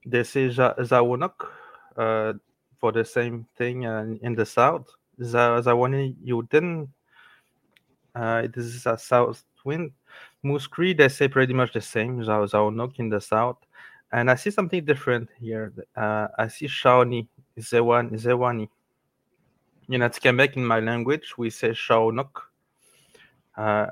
they 0.05 0.23
say 0.23 0.49
Zawonok 0.49 1.33
uh, 1.95 2.33
for 2.79 2.91
the 2.91 3.05
same 3.05 3.45
thing 3.55 3.83
in 3.83 4.35
the 4.35 4.45
south. 4.45 4.87
Zawani 5.19 6.15
Yudin 6.25 6.87
Uh, 8.15 8.47
this 8.53 8.65
is 8.65 8.85
a 8.85 8.97
south 8.97 9.43
wind. 9.63 9.91
Moose 10.43 10.67
Cree, 10.67 10.93
they 10.93 11.09
say 11.09 11.27
pretty 11.27 11.53
much 11.53 11.73
the 11.73 11.81
same. 11.81 12.19
Nook 12.19 12.99
in 12.99 13.09
the 13.09 13.21
south. 13.21 13.57
And 14.11 14.29
I 14.29 14.35
see 14.35 14.51
something 14.51 14.85
different 14.85 15.29
here. 15.39 15.73
Uh, 15.95 16.27
I 16.37 16.47
see 16.47 16.67
Shawnee, 16.67 17.27
Zewan, 17.59 18.11
Zewani. 18.11 18.69
In 19.89 20.01
Atikamekw, 20.01 20.57
in 20.57 20.65
my 20.65 20.79
language, 20.79 21.33
we 21.37 21.49
say 21.49 21.69
Shawnok. 21.69 22.29
Uh, 23.57 23.87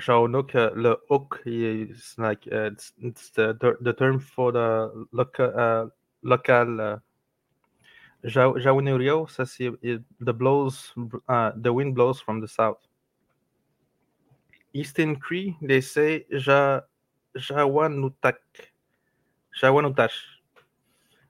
Shawnok, 0.00 0.54
uh, 0.54 0.70
le 0.74 0.96
hook 1.08 1.42
is 1.44 2.14
like 2.18 2.46
uh, 2.50 2.70
it's, 2.72 2.92
it's 3.02 3.30
the, 3.30 3.76
the 3.80 3.92
term 3.92 4.18
for 4.18 4.52
the 4.52 5.06
local 5.12 5.52
uh, 5.56 5.86
local. 6.22 6.80
Uh, 6.80 6.96
ça 8.22 9.46
c'est 9.46 9.70
the 10.20 10.32
blows, 10.32 10.92
uh, 11.28 11.52
the 11.56 11.72
wind 11.72 11.94
blows 11.94 12.20
from 12.20 12.40
the 12.40 12.48
south. 12.48 12.78
Eastern 14.72 15.16
Cree, 15.16 15.56
they 15.62 15.80
say 15.80 16.26
ja, 16.30 16.80
Jawanutak. 17.36 18.36
Jawanutash. 19.60 20.12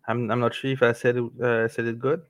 I'm, 0.08 0.30
I'm 0.30 0.40
not 0.40 0.54
sure 0.54 0.72
if 0.72 0.82
I 0.82 0.92
said 0.92 1.16
it, 1.16 1.42
uh, 1.42 1.68
said 1.68 1.86
it 1.86 1.98
good. 1.98 2.22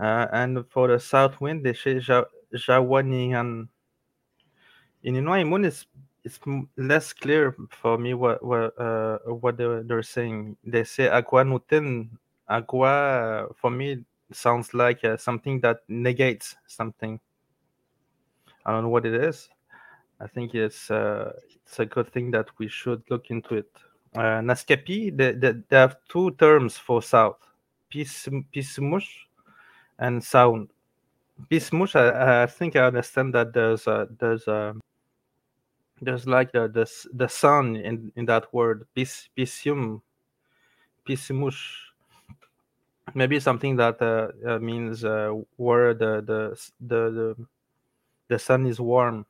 Uh, 0.00 0.26
and 0.32 0.64
for 0.70 0.88
the 0.88 0.98
south 0.98 1.40
wind, 1.40 1.64
they 1.64 1.74
say 1.74 2.00
ja. 2.00 2.24
In 5.04 5.14
Innu-aimun, 5.14 5.64
it's, 5.66 5.86
it's 6.24 6.40
less 6.76 7.12
clear 7.12 7.54
for 7.70 7.96
me 7.98 8.14
what 8.14 8.44
what, 8.44 8.78
uh, 8.80 9.18
what 9.26 9.56
they're, 9.56 9.82
they're 9.82 10.02
saying. 10.02 10.56
They 10.64 10.84
say. 10.84 11.08
Aqua, 11.08 11.44
for 13.56 13.70
me, 13.70 14.04
sounds 14.32 14.74
like 14.74 15.04
uh, 15.04 15.16
something 15.16 15.60
that 15.60 15.78
negates 15.88 16.56
something. 16.66 17.20
I 18.66 18.72
don't 18.72 18.82
know 18.82 18.88
what 18.88 19.06
it 19.06 19.14
is. 19.14 19.48
I 20.20 20.26
think 20.26 20.54
it's 20.54 20.90
uh, 20.90 21.32
it's 21.64 21.78
a 21.78 21.86
good 21.86 22.12
thing 22.12 22.30
that 22.32 22.48
we 22.58 22.68
should 22.68 23.02
look 23.08 23.30
into 23.30 23.54
it. 23.56 23.70
Uh, 24.16 24.40
Naskapi, 24.40 25.16
they, 25.16 25.32
they, 25.32 25.52
they 25.68 25.76
have 25.76 25.96
two 26.08 26.32
terms 26.32 26.76
for 26.76 27.02
south: 27.02 27.38
pismush 27.92 29.08
and 29.98 30.22
sound. 30.22 30.70
Pismush, 31.50 31.94
I, 31.94 32.42
I 32.42 32.46
think 32.46 32.74
I 32.74 32.86
understand 32.86 33.34
that 33.34 33.52
there's 33.52 33.86
a, 33.86 34.08
there's 34.18 34.48
a 34.48 34.74
there's 36.00 36.26
like 36.26 36.52
the 36.52 36.68
the, 36.68 36.90
the 37.14 37.28
sun 37.28 37.76
in, 37.76 38.12
in 38.16 38.26
that 38.26 38.52
word 38.52 38.86
pis 38.94 39.28
pisium 39.36 40.00
maybe 43.14 43.40
something 43.40 43.76
that 43.76 44.00
uh, 44.02 44.28
uh, 44.46 44.58
means 44.58 45.04
uh, 45.04 45.32
where 45.56 45.94
the, 45.94 46.20
the 46.20 46.70
the 46.80 47.10
the 47.10 47.46
the 48.28 48.38
sun 48.38 48.66
is 48.66 48.78
warm 48.78 49.24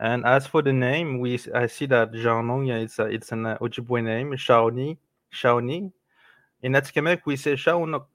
and 0.00 0.24
as 0.24 0.46
for 0.46 0.62
the 0.62 0.72
name, 0.72 1.18
we 1.18 1.38
I 1.54 1.66
see 1.66 1.84
that 1.86 2.14
Jean 2.14 2.48
it's 2.70 2.98
a, 2.98 3.04
it's 3.04 3.32
an 3.32 3.44
uh, 3.44 3.58
Ojibwe 3.58 4.02
name, 4.02 4.34
Shawnee, 4.34 4.96
Shawnee. 5.28 5.92
In 6.62 6.72
Atikamekw, 6.72 7.20
we 7.26 7.36
say 7.36 7.52
Shaunuk 7.52 8.06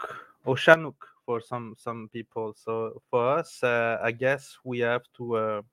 or 0.45 0.55
Shanuk 0.55 0.95
for 1.27 1.39
some 1.39 1.75
some 1.77 2.09
people. 2.11 2.55
So 2.57 3.03
for 3.11 3.37
us, 3.37 3.61
uh, 3.61 3.99
I 4.01 4.11
guess 4.13 4.57
we 4.63 4.79
have 4.79 5.03
to 5.17 5.63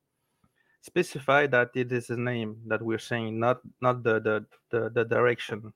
specify 0.83 1.47
that 1.47 1.71
it 1.75 1.91
is 1.93 2.11
a 2.11 2.17
name 2.17 2.59
that 2.67 2.83
we're 2.83 2.99
saying, 2.99 3.39
not 3.39 3.61
not 3.81 4.03
the 4.03 4.21
the 4.21 4.45
the, 4.71 4.91
the 4.91 5.05
direction. 5.05 5.73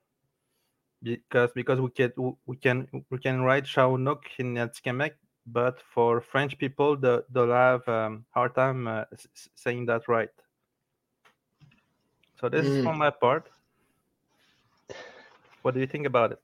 Because 1.02 1.50
because 1.54 1.80
we 1.80 1.90
can 1.90 2.12
we 2.46 2.57
can 2.57 2.88
we 3.11 3.18
can 3.18 3.42
write 3.42 3.64
Shaunuk 3.64 4.22
in 4.38 4.54
Atikamekw, 4.54 5.14
but 5.46 5.80
for 5.94 6.20
French 6.20 6.59
people, 6.59 6.96
the, 6.96 7.24
they'll 7.30 7.50
have 7.50 7.86
um, 7.88 8.24
hard 8.30 8.54
time 8.54 8.88
uh, 8.88 9.04
saying 9.54 9.86
that 9.86 10.09
right. 10.09 10.30
So 12.40 12.48
this 12.48 12.66
mm. 12.66 12.78
is 12.78 12.84
for 12.84 12.94
my 12.94 13.11
part. 13.11 13.48
What 15.62 15.74
do 15.74 15.80
you 15.80 15.86
think 15.86 16.07
about 16.07 16.32
it? 16.32 16.40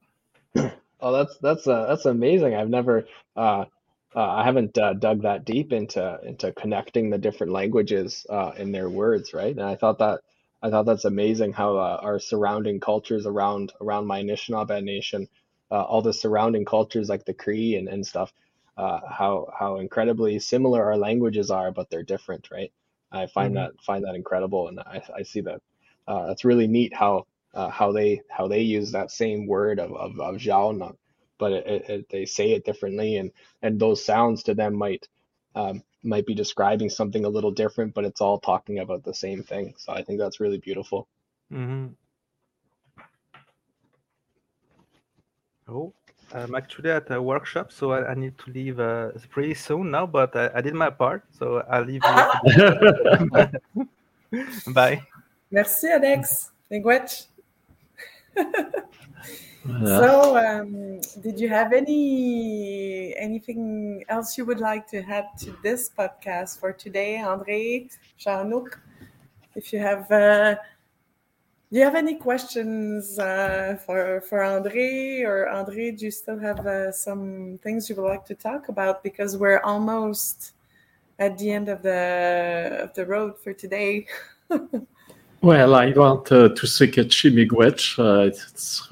oh, 1.00 1.12
that's 1.12 1.38
that's 1.38 1.66
uh, 1.66 1.86
that's 1.86 2.06
amazing. 2.06 2.54
I've 2.54 2.68
never, 2.68 3.06
uh, 3.36 3.64
uh, 4.14 4.30
I 4.30 4.44
haven't 4.44 4.76
uh, 4.76 4.94
dug 4.94 5.22
that 5.22 5.44
deep 5.44 5.72
into 5.72 6.18
into 6.22 6.52
connecting 6.52 7.10
the 7.10 7.18
different 7.18 7.52
languages 7.52 8.26
uh, 8.28 8.52
in 8.56 8.72
their 8.72 8.88
words, 8.88 9.32
right? 9.32 9.54
And 9.54 9.62
I 9.62 9.76
thought 9.76 9.98
that 9.98 10.20
I 10.62 10.70
thought 10.70 10.86
that's 10.86 11.04
amazing 11.04 11.52
how 11.52 11.76
uh, 11.76 11.98
our 12.02 12.18
surrounding 12.18 12.80
cultures 12.80 13.26
around 13.26 13.72
around 13.80 14.06
my 14.06 14.22
Anishinaabe 14.22 14.82
nation, 14.84 15.28
uh, 15.70 15.82
all 15.82 16.02
the 16.02 16.12
surrounding 16.12 16.64
cultures 16.64 17.08
like 17.08 17.24
the 17.24 17.34
Cree 17.34 17.76
and, 17.76 17.88
and 17.88 18.06
stuff, 18.06 18.32
uh, 18.76 19.00
how 19.08 19.48
how 19.58 19.76
incredibly 19.78 20.38
similar 20.38 20.84
our 20.84 20.96
languages 20.96 21.50
are, 21.50 21.72
but 21.72 21.90
they're 21.90 22.02
different, 22.02 22.50
right? 22.50 22.72
I 23.10 23.26
find 23.26 23.54
mm-hmm. 23.54 23.74
that 23.74 23.82
find 23.84 24.04
that 24.04 24.14
incredible, 24.14 24.68
and 24.68 24.80
I, 24.80 25.02
I 25.16 25.22
see 25.22 25.40
that 25.42 25.60
uh, 26.06 26.26
that's 26.26 26.44
really 26.44 26.66
neat 26.66 26.94
how 26.94 27.26
uh, 27.54 27.68
how 27.70 27.92
they 27.92 28.22
how 28.28 28.48
they 28.48 28.60
use 28.60 28.92
that 28.92 29.10
same 29.10 29.46
word 29.46 29.80
of 29.80 29.92
of, 29.92 30.20
of 30.20 30.36
but 31.42 31.50
it, 31.50 31.66
it, 31.66 31.90
it, 31.90 32.08
they 32.08 32.24
say 32.24 32.52
it 32.52 32.64
differently, 32.64 33.16
and 33.16 33.32
and 33.62 33.80
those 33.80 34.04
sounds 34.04 34.44
to 34.44 34.54
them 34.54 34.74
might 34.76 35.08
um, 35.56 35.82
might 36.04 36.24
be 36.24 36.36
describing 36.36 36.88
something 36.88 37.24
a 37.24 37.34
little 37.36 37.50
different, 37.50 37.94
but 37.94 38.04
it's 38.04 38.20
all 38.20 38.38
talking 38.38 38.78
about 38.78 39.02
the 39.02 39.12
same 39.24 39.42
thing. 39.42 39.74
So 39.76 39.92
I 39.92 40.04
think 40.04 40.20
that's 40.20 40.38
really 40.38 40.58
beautiful. 40.58 41.08
Mm-hmm. 41.52 41.86
Oh. 45.68 45.92
I'm 46.34 46.54
actually 46.54 46.90
at 46.90 47.10
a 47.10 47.20
workshop, 47.20 47.72
so 47.72 47.90
I, 47.92 48.12
I 48.12 48.14
need 48.14 48.38
to 48.38 48.50
leave 48.50 48.78
uh, 48.80 49.10
pretty 49.28 49.54
soon 49.54 49.90
now. 49.90 50.06
But 50.06 50.34
I, 50.34 50.48
I, 50.54 50.60
did 50.62 50.74
my 50.74 50.90
part, 50.90 51.24
so 51.38 51.62
I'll 51.68 51.84
leave 51.84 52.02
you. 53.74 53.86
Bye. 54.72 55.02
Merci, 55.50 55.88
Alex. 55.88 56.52
Miigwech. 56.70 57.26
So, 59.84 60.36
um, 60.36 61.00
did 61.20 61.38
you 61.38 61.48
have 61.48 61.72
any 61.72 63.14
anything 63.16 64.04
else 64.08 64.36
you 64.36 64.44
would 64.44 64.60
like 64.60 64.86
to 64.88 65.02
add 65.02 65.26
to 65.38 65.56
this 65.62 65.90
podcast 65.90 66.58
for 66.58 66.72
today, 66.72 67.20
Andre, 67.20 67.88
Jean-Luc? 68.16 68.80
If 69.54 69.72
you 69.72 69.78
have 69.78 70.10
uh, 70.10 70.56
you 71.70 71.82
have 71.82 71.94
any 71.94 72.16
questions 72.16 73.18
uh, 73.18 73.78
for 73.86 74.20
for 74.28 74.42
Andre 74.42 75.22
or 75.22 75.48
Andre? 75.48 75.90
Do 75.90 76.04
you 76.04 76.10
still 76.10 76.38
have 76.38 76.66
uh, 76.66 76.92
some 76.92 77.58
things 77.62 77.88
you 77.88 77.96
would 77.96 78.08
like 78.08 78.26
to 78.26 78.34
talk 78.34 78.68
about? 78.68 79.02
Because 79.02 79.36
we're 79.36 79.60
almost 79.60 80.52
at 81.18 81.38
the 81.38 81.50
end 81.50 81.68
of 81.68 81.82
the 81.82 82.78
of 82.82 82.94
the 82.94 83.06
road 83.06 83.38
for 83.38 83.52
today. 83.52 84.06
well, 85.42 85.74
I 85.74 85.90
want 85.90 86.30
uh, 86.30 86.50
to 86.50 86.66
say 86.66 86.86
Kachi 86.86 87.32
Miigwech. 87.32 87.98
Uh, 87.98 88.28
it 88.28 88.38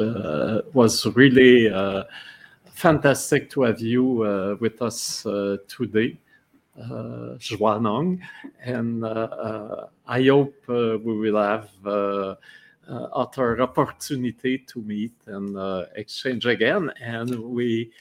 uh, 0.01 0.63
was 0.73 1.07
really 1.15 1.71
uh, 1.71 2.05
fantastic 2.65 3.49
to 3.51 3.63
have 3.63 3.81
you 3.81 4.23
uh, 4.23 4.57
with 4.61 4.83
us 4.83 5.23
today. 5.69 6.19
Uh, 6.77 7.37
and 8.65 9.05
I 9.05 10.23
hope 10.25 10.55
we 10.69 10.97
will 10.99 11.37
have 11.37 11.69
uh, 12.91 13.05
other 13.13 13.61
opportunity 13.63 14.59
to 14.59 14.83
meet 14.83 15.13
and 15.27 15.57
uh, 15.57 15.85
exchange 15.95 16.45
again. 16.47 16.91
And 17.01 17.39
we, 17.39 17.93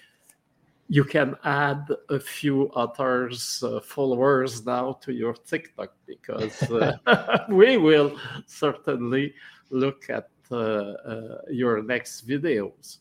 you 0.90 1.04
can 1.04 1.36
add 1.44 1.88
a 2.10 2.20
few 2.20 2.70
others 2.72 3.64
uh, 3.64 3.80
followers 3.80 4.66
now 4.66 4.94
to 5.02 5.14
your 5.14 5.36
TikTok 5.36 5.94
because 6.08 6.64
we 7.50 7.78
will 7.78 8.18
certainly 8.48 9.34
look 9.70 10.10
at 10.10 10.30
your 11.50 11.84
next 11.84 12.28
videos. 12.28 12.98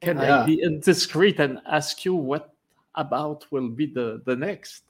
Can 0.00 0.18
I 0.18 0.46
be 0.46 0.62
indiscreet 0.62 1.38
and 1.40 1.60
ask 1.66 2.06
you 2.06 2.14
what 2.14 2.54
about 2.94 3.46
will 3.50 3.68
be 3.68 3.86
the 3.86 4.22
the 4.24 4.34
next? 4.34 4.84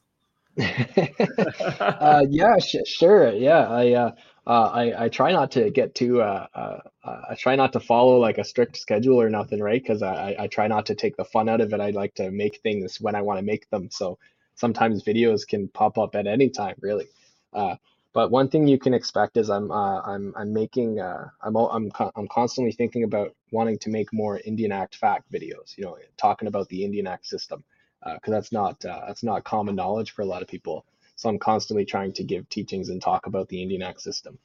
uh, 0.60 2.24
yeah, 2.28 2.58
sh- 2.58 2.86
sure. 2.86 3.32
Yeah, 3.32 3.68
I 3.68 4.12
uh, 4.50 4.68
I, 4.74 5.04
I 5.04 5.08
try 5.08 5.30
not 5.30 5.52
to 5.52 5.70
get 5.70 5.94
too 5.94 6.20
uh, 6.22 6.48
uh, 6.52 6.78
uh, 7.04 7.20
I 7.30 7.36
try 7.36 7.54
not 7.54 7.72
to 7.74 7.80
follow 7.80 8.18
like 8.18 8.38
a 8.38 8.42
strict 8.42 8.76
schedule 8.76 9.20
or 9.20 9.30
nothing, 9.30 9.60
right? 9.60 9.80
Because 9.80 10.02
I, 10.02 10.34
I 10.40 10.48
try 10.48 10.66
not 10.66 10.86
to 10.86 10.96
take 10.96 11.16
the 11.16 11.24
fun 11.24 11.48
out 11.48 11.60
of 11.60 11.72
it. 11.72 11.78
I 11.80 11.90
like 11.90 12.16
to 12.16 12.32
make 12.32 12.60
things 12.60 13.00
when 13.00 13.14
I 13.14 13.22
want 13.22 13.38
to 13.38 13.44
make 13.44 13.70
them. 13.70 13.90
So 13.92 14.18
sometimes 14.56 15.04
videos 15.04 15.46
can 15.46 15.68
pop 15.68 15.98
up 15.98 16.16
at 16.16 16.26
any 16.26 16.50
time, 16.50 16.74
really. 16.80 17.06
Uh, 17.52 17.76
but 18.12 18.32
one 18.32 18.48
thing 18.48 18.66
you 18.66 18.76
can 18.76 18.92
expect 18.92 19.36
is 19.36 19.50
I'm 19.50 19.70
I'm 19.70 20.34
I'm 20.36 20.52
making 20.52 21.00
I'm 21.00 21.56
I'm 21.56 21.92
I'm 22.16 22.26
constantly 22.26 22.72
thinking 22.72 23.04
about 23.04 23.36
wanting 23.52 23.78
to 23.78 23.90
make 23.90 24.12
more 24.12 24.40
Indian 24.44 24.72
Act 24.72 24.96
fact 24.96 25.30
videos. 25.30 25.78
You 25.78 25.84
know, 25.84 25.96
talking 26.16 26.48
about 26.48 26.68
the 26.70 26.84
Indian 26.84 27.06
Act 27.06 27.24
system 27.24 27.62
because 28.04 28.32
that's 28.32 28.50
not 28.50 28.80
that's 28.80 29.22
not 29.22 29.44
common 29.44 29.76
knowledge 29.76 30.10
for 30.10 30.22
a 30.22 30.26
lot 30.26 30.42
of 30.42 30.48
people. 30.48 30.84
So 31.20 31.28
I'm 31.28 31.38
constantly 31.38 31.84
trying 31.84 32.14
to 32.14 32.24
give 32.24 32.48
teachings 32.48 32.88
and 32.88 33.00
talk 33.00 33.26
about 33.26 33.46
the 33.50 33.62
Indian 33.62 33.82
Act 33.82 34.00
system. 34.00 34.38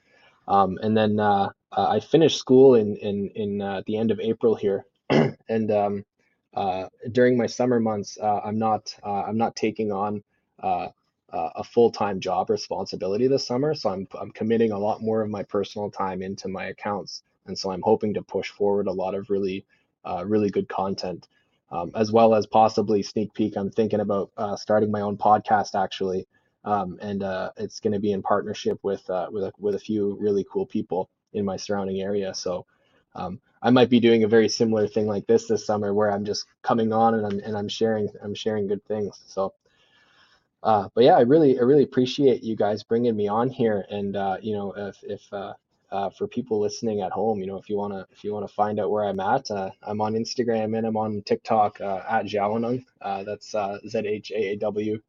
Um, 0.48 0.78
and 0.84 0.96
then 0.96 1.22
uh, 1.22 1.50
uh, 1.72 1.88
I 1.90 2.02
finished 2.02 2.38
school 2.38 2.76
in 2.76 2.98
in 2.98 3.30
in 3.30 3.62
uh, 3.62 3.82
the 3.88 3.96
end 3.96 4.12
of 4.12 4.20
April 4.20 4.56
here, 4.56 4.86
and 5.50 5.72
um, 5.72 6.06
uh, 6.54 6.88
during 7.14 7.38
my 7.38 7.48
summer 7.48 7.80
months, 7.80 8.18
uh, 8.22 8.42
I'm 8.44 8.60
not 8.60 8.94
uh, 9.04 9.24
I'm 9.24 9.38
not 9.38 9.56
taking 9.56 9.94
on 9.94 10.22
a 10.62 11.64
full 11.64 11.92
time 11.92 12.20
job 12.20 12.50
responsibility 12.50 13.28
this 13.28 13.48
summer. 13.48 13.74
So 13.74 13.90
I'm 13.90 14.06
I'm 14.20 14.32
committing 14.32 14.74
a 14.74 14.80
lot 14.80 15.02
more 15.02 15.22
of 15.22 15.30
my 15.30 15.44
personal 15.44 15.90
time 15.90 16.22
into 16.22 16.50
my 16.50 16.66
accounts, 16.66 17.24
and 17.46 17.58
so 17.58 17.72
I'm 17.72 17.82
hoping 17.84 18.14
to 18.16 18.22
push 18.22 18.50
forward 18.50 18.88
a 18.88 18.92
lot 18.92 19.16
of 19.16 19.30
really 19.30 19.66
really 20.26 20.50
good 20.50 20.68
content, 20.68 21.30
um, 21.72 21.92
as 21.96 22.12
well 22.12 22.36
as 22.36 22.46
possibly 22.46 23.02
sneak 23.02 23.34
peek. 23.34 23.56
I'm 23.56 23.72
thinking 23.72 24.02
about 24.02 24.30
starting 24.60 24.92
my 24.92 25.02
own 25.02 25.18
podcast 25.18 25.74
actually, 25.82 26.28
um, 26.66 26.98
and 27.02 27.24
uh, 27.24 27.52
it's 27.58 27.80
going 27.80 27.94
to 27.94 28.00
be 28.00 28.12
in 28.12 28.22
partnership 28.22 28.80
with 28.84 29.10
uh, 29.10 29.28
with 29.32 29.44
a, 29.44 29.54
with 29.58 29.76
a 29.76 29.80
few 29.80 30.18
really 30.20 30.46
cool 30.52 30.66
people 30.66 31.10
in 31.34 31.46
my 31.46 31.58
surrounding 31.58 32.02
area. 32.02 32.34
So. 32.34 32.66
Um, 33.18 33.40
I 33.62 33.70
might 33.70 33.90
be 33.90 34.02
doing 34.02 34.26
a 34.26 34.28
very 34.28 34.50
similar 34.50 34.88
thing 34.90 35.08
like 35.08 35.26
this 35.26 35.48
this 35.48 35.66
summer, 35.66 35.94
where 35.94 36.12
I'm 36.12 36.26
just 36.26 36.46
coming 36.62 36.92
on 36.92 37.16
and 37.16 37.26
I'm 37.26 37.40
and 37.40 37.58
I'm 37.58 37.70
sharing 37.70 38.10
I'm 38.22 38.36
sharing 38.36 38.68
good 38.68 38.84
things. 38.86 39.24
So 39.26 39.54
uh, 40.66 40.90
but 40.96 41.04
yeah, 41.04 41.16
I 41.16 41.22
really, 41.22 41.60
I 41.60 41.62
really 41.62 41.84
appreciate 41.84 42.44
you 42.44 42.56
guys 42.56 42.82
bringing 42.82 43.16
me 43.16 43.28
on 43.28 43.52
here. 43.52 43.86
And 43.92 44.16
uh, 44.16 44.38
you 44.42 44.54
know, 44.54 44.74
if, 44.76 44.98
if 45.04 45.22
uh, 45.32 45.54
uh 45.92 46.10
for 46.10 46.28
people 46.28 46.60
listening 46.60 47.02
at 47.02 47.12
home, 47.12 47.40
you 47.40 47.46
know, 47.46 47.58
if 47.58 47.70
you 47.70 47.78
wanna, 47.78 48.08
if 48.12 48.24
you 48.24 48.34
wanna 48.34 48.48
find 48.48 48.80
out 48.80 48.90
where 48.90 49.04
I'm 49.06 49.20
at, 49.20 49.52
I'm 49.52 50.02
on 50.02 50.14
Instagram 50.16 50.76
and 50.76 50.88
I'm 50.88 50.98
on 50.98 51.22
TikTok 51.22 51.80
at 51.82 52.26
Zhaawnong. 52.26 52.84
that's 53.26 53.52
Z 53.88 54.00
H 54.00 54.32
A 54.32 54.54
A 54.54 54.56
W 54.58 55.00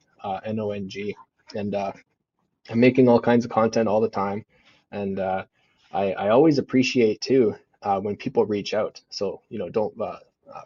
N 0.44 0.60
O 0.60 0.70
N 0.72 0.88
G, 0.90 1.16
and 1.54 1.74
uh, 1.74 1.92
I'm 2.70 2.80
making 2.80 3.08
all 3.08 3.20
kinds 3.20 3.44
of 3.44 3.50
content 3.50 3.88
all 3.88 4.00
the 4.00 4.08
time. 4.08 4.44
And 4.92 5.18
uh, 5.18 5.44
I, 5.92 6.12
I 6.12 6.28
always 6.30 6.58
appreciate 6.58 7.20
too 7.20 7.56
uh, 7.82 8.00
when 8.00 8.16
people 8.16 8.44
reach 8.46 8.74
out. 8.74 9.00
So 9.10 9.42
you 9.48 9.58
know, 9.58 9.68
don't 9.70 9.98
uh 10.00 10.18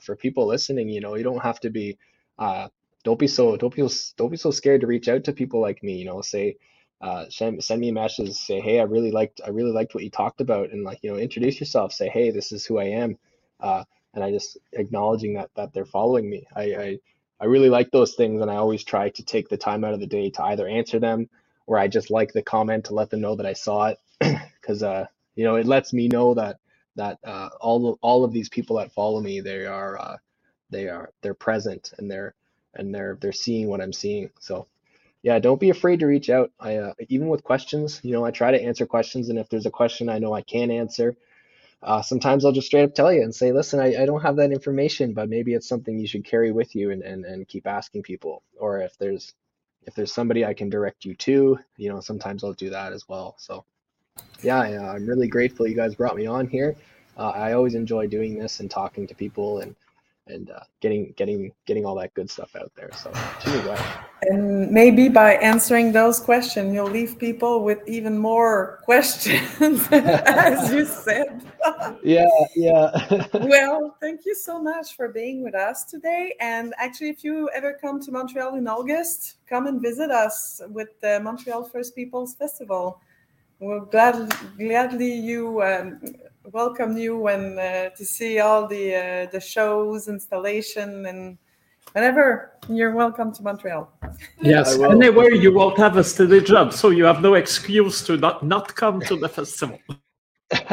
for 0.03 0.17
people 0.17 0.47
listening, 0.47 0.89
you 0.89 1.01
know, 1.01 1.15
you 1.17 1.25
don't 1.25 1.43
have 1.43 1.61
to 1.61 1.71
be 1.71 1.99
uh, 2.39 2.69
don't 3.05 3.19
be 3.19 3.27
so 3.27 3.57
don't 3.57 3.75
be 3.75 3.89
don't 4.17 4.31
be 4.31 4.37
so 4.37 4.51
scared 4.51 4.83
to 4.83 4.87
reach 4.87 5.09
out 5.09 5.25
to 5.25 5.33
people 5.33 5.61
like 5.61 5.83
me. 5.83 5.95
You 5.95 6.07
know, 6.07 6.21
say 6.23 6.57
uh, 7.01 7.27
send, 7.31 7.65
send 7.65 7.81
me 7.81 7.91
messages, 7.91 8.39
say, 8.39 8.61
hey, 8.61 8.81
I 8.81 8.85
really 8.85 9.11
liked 9.11 9.41
I 9.47 9.51
really 9.51 9.73
liked 9.73 9.95
what 9.95 10.05
you 10.05 10.11
talked 10.11 10.41
about, 10.41 10.71
and 10.71 10.85
like 10.85 11.01
you 11.03 11.11
know, 11.11 11.19
introduce 11.19 11.61
yourself. 11.61 11.93
Say, 11.93 12.09
hey, 12.09 12.31
this 12.31 12.53
is 12.53 12.67
who 12.67 12.79
I 12.79 12.85
am, 12.85 13.19
uh, 13.61 13.85
and 14.15 14.23
I 14.25 14.31
just 14.31 14.59
acknowledging 14.73 15.35
that 15.35 15.51
that 15.57 15.73
they're 15.73 15.87
following 15.87 16.29
me. 16.29 16.47
I, 16.55 16.63
I 16.63 16.99
I 17.41 17.47
really 17.47 17.71
like 17.71 17.91
those 17.93 18.15
things, 18.15 18.43
and 18.43 18.51
I 18.51 18.57
always 18.57 18.85
try 18.85 19.11
to 19.11 19.25
take 19.25 19.49
the 19.49 19.59
time 19.59 19.85
out 19.85 19.95
of 19.95 20.01
the 20.01 20.07
day 20.09 20.31
to 20.31 20.45
either 20.45 20.69
answer 20.69 21.01
them 21.01 21.29
or 21.67 21.79
I 21.79 21.89
just 21.89 22.11
like 22.11 22.33
the 22.35 22.43
comment 22.43 22.87
to 22.87 22.95
let 22.95 23.11
them 23.11 23.23
know 23.23 23.37
that 23.37 23.47
I 23.47 23.55
saw 23.55 23.89
it, 23.95 23.99
because 24.61 24.83
uh, 24.85 25.07
you 25.37 25.45
know, 25.45 25.57
it 25.57 25.67
lets 25.67 25.95
me 25.95 26.09
know 26.09 26.35
that 26.35 26.59
that 26.97 27.19
uh, 27.25 27.51
all 27.61 27.91
of, 27.91 27.99
all 28.03 28.25
of 28.25 28.33
these 28.33 28.51
people 28.51 28.77
that 28.79 28.93
follow 28.93 29.21
me, 29.23 29.41
they 29.41 29.67
are 29.67 29.99
uh, 30.01 30.19
they 30.71 30.89
are 30.89 31.13
they're 31.23 31.35
present 31.35 31.93
and 31.99 32.11
they're 32.11 32.35
and 32.75 32.95
they're 32.95 33.19
they're 33.21 33.33
seeing 33.33 33.69
what 33.69 33.83
I'm 33.83 33.95
seeing. 33.95 34.31
So 34.41 34.69
yeah, 35.23 35.39
don't 35.41 35.61
be 35.61 35.71
afraid 35.71 36.01
to 36.01 36.07
reach 36.07 36.31
out. 36.31 36.53
I 36.61 36.77
uh, 36.79 36.95
even 37.11 37.29
with 37.29 37.45
questions, 37.45 38.01
you 38.05 38.13
know, 38.15 38.25
I 38.25 38.33
try 38.33 38.53
to 38.53 38.63
answer 38.63 38.87
questions, 38.87 39.31
and 39.31 39.39
if 39.39 39.51
there's 39.51 39.67
a 39.67 39.73
question 39.73 40.09
I 40.11 40.21
know 40.21 40.35
I 40.35 40.43
can't 40.43 40.73
answer, 40.73 41.17
uh, 41.83 42.03
sometimes 42.03 42.45
I'll 42.45 42.53
just 42.53 42.67
straight 42.67 42.85
up 42.85 42.95
tell 42.95 43.13
you 43.13 43.23
and 43.23 43.35
say, 43.35 43.53
listen, 43.53 43.81
I, 43.81 44.03
I 44.03 44.07
don't 44.07 44.21
have 44.23 44.37
that 44.37 44.53
information, 44.53 45.15
but 45.15 45.29
maybe 45.29 45.55
it's 45.55 45.69
something 45.69 45.99
you 45.99 46.07
should 46.07 46.25
carry 46.25 46.53
with 46.53 46.75
you 46.75 46.91
and, 46.91 47.03
and, 47.03 47.25
and 47.25 47.49
keep 47.49 47.67
asking 47.67 48.03
people. 48.03 48.43
Or 48.59 48.81
if 48.81 48.97
there's 48.99 49.35
if 49.87 49.95
there's 49.95 50.13
somebody 50.13 50.45
I 50.45 50.53
can 50.53 50.69
direct 50.69 51.07
you 51.07 51.15
to, 51.15 51.59
you 51.79 51.89
know, 51.89 52.01
sometimes 52.01 52.45
I'll 52.45 52.53
do 52.53 52.71
that 52.71 52.93
as 52.93 53.09
well. 53.09 53.35
So 53.39 53.65
yeah, 54.43 54.61
I'm 54.61 55.07
really 55.07 55.29
grateful 55.29 55.67
you 55.67 55.75
guys 55.75 55.95
brought 55.95 56.17
me 56.17 56.27
on 56.27 56.49
here. 56.49 56.77
Uh, 57.17 57.31
I 57.31 57.53
always 57.55 57.75
enjoy 57.75 58.07
doing 58.07 58.39
this 58.39 58.61
and 58.61 58.71
talking 58.71 59.07
to 59.07 59.15
people 59.15 59.61
and 59.61 59.75
and 60.31 60.51
uh, 60.51 60.61
getting 60.81 61.13
getting 61.17 61.53
getting 61.67 61.85
all 61.85 61.95
that 61.97 62.15
good 62.15 62.31
stuff 62.31 62.55
out 62.57 62.73
there. 62.77 62.91
So 62.95 63.13
And 64.23 64.71
maybe 64.71 65.09
by 65.09 65.35
answering 65.35 65.93
those 65.93 66.21
questions, 66.21 66.75
you'll 66.75 66.91
leave 66.91 67.19
people 67.19 67.65
with 67.65 67.79
even 67.87 68.19
more 68.19 68.81
questions, 68.85 69.87
as 69.91 70.73
you 70.73 70.85
said. 70.85 71.43
yeah, 72.03 72.27
yeah. 72.55 73.27
well, 73.35 73.97
thank 74.01 74.27
you 74.27 74.35
so 74.35 74.61
much 74.61 74.95
for 74.97 75.09
being 75.09 75.43
with 75.43 75.55
us 75.55 75.85
today. 75.85 76.35
And 76.41 76.75
actually, 76.79 77.11
if 77.11 77.25
you 77.25 77.49
ever 77.55 77.79
come 77.81 78.01
to 78.03 78.13
Montreal 78.13 78.57
in 78.57 78.69
August, 78.69 79.37
come 79.49 79.67
and 79.67 79.81
visit 79.81 80.11
us 80.11 80.61
with 80.69 80.89
the 81.01 81.21
Montreal 81.21 81.65
First 81.65 81.95
Peoples 81.95 82.35
Festival. 82.35 83.01
We'll 83.59 83.85
glad, 83.87 84.33
gladly 84.59 85.13
you 85.13 85.63
um, 85.63 86.01
welcome 86.45 86.97
you 86.97 87.29
and 87.29 87.59
uh, 87.59 87.91
to 87.91 88.05
see 88.05 88.41
all 88.41 88.67
the 88.67 88.95
uh, 88.95 89.31
the 89.31 89.41
shows, 89.41 90.09
installation, 90.09 91.07
and 91.07 91.39
whenever 91.93 92.53
you're 92.69 92.95
welcome 92.95 93.33
to 93.33 93.43
Montreal. 93.43 93.93
Yes, 94.43 94.79
anywhere 94.79 95.33
you 95.33 95.53
won't 95.53 95.79
have 95.79 95.97
a 95.97 96.05
steady 96.05 96.41
job, 96.41 96.73
so 96.73 96.91
you 96.91 97.05
have 97.05 97.21
no 97.21 97.35
excuse 97.35 98.03
to 98.05 98.17
not 98.17 98.45
not 98.45 98.75
come 98.75 99.01
to 99.03 99.17
the 99.17 99.29
festival. 99.29 99.79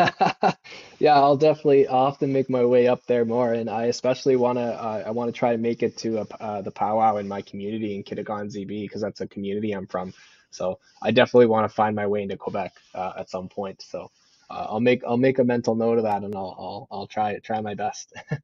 yeah, 0.99 1.13
I'll 1.13 1.37
definitely 1.37 1.87
I'll 1.87 2.11
have 2.11 2.21
make 2.21 2.49
my 2.49 2.65
way 2.65 2.87
up 2.87 3.05
there 3.05 3.25
more, 3.25 3.53
and 3.53 3.69
I 3.69 3.85
especially 3.85 4.35
want 4.35 4.57
to 4.57 4.63
uh, 4.63 5.03
I 5.05 5.11
want 5.11 5.27
to 5.27 5.37
try 5.37 5.51
to 5.51 5.57
make 5.57 5.83
it 5.83 5.97
to 5.97 6.19
a, 6.19 6.27
uh, 6.39 6.61
the 6.61 6.71
powwow 6.71 7.17
in 7.17 7.27
my 7.27 7.43
community 7.43 7.95
in 7.95 8.03
Kitigan-Zibi 8.03 8.83
because 8.83 9.01
that's 9.01 9.21
a 9.21 9.27
community 9.27 9.73
I'm 9.73 9.85
from. 9.85 10.13
So 10.49 10.79
I 11.03 11.11
definitely 11.11 11.45
want 11.45 11.69
to 11.69 11.75
find 11.75 11.95
my 11.95 12.07
way 12.07 12.23
into 12.23 12.37
Quebec 12.37 12.73
uh, 12.95 13.13
at 13.17 13.29
some 13.29 13.47
point. 13.47 13.81
So 13.81 14.09
uh, 14.49 14.67
I'll 14.69 14.79
make 14.79 15.03
I'll 15.05 15.17
make 15.17 15.39
a 15.39 15.43
mental 15.43 15.75
note 15.75 15.97
of 15.97 16.03
that, 16.03 16.23
and 16.23 16.33
I'll 16.35 16.55
I'll, 16.57 16.87
I'll 16.91 17.07
try 17.07 17.37
try 17.39 17.61
my 17.61 17.73
best. 17.73 18.13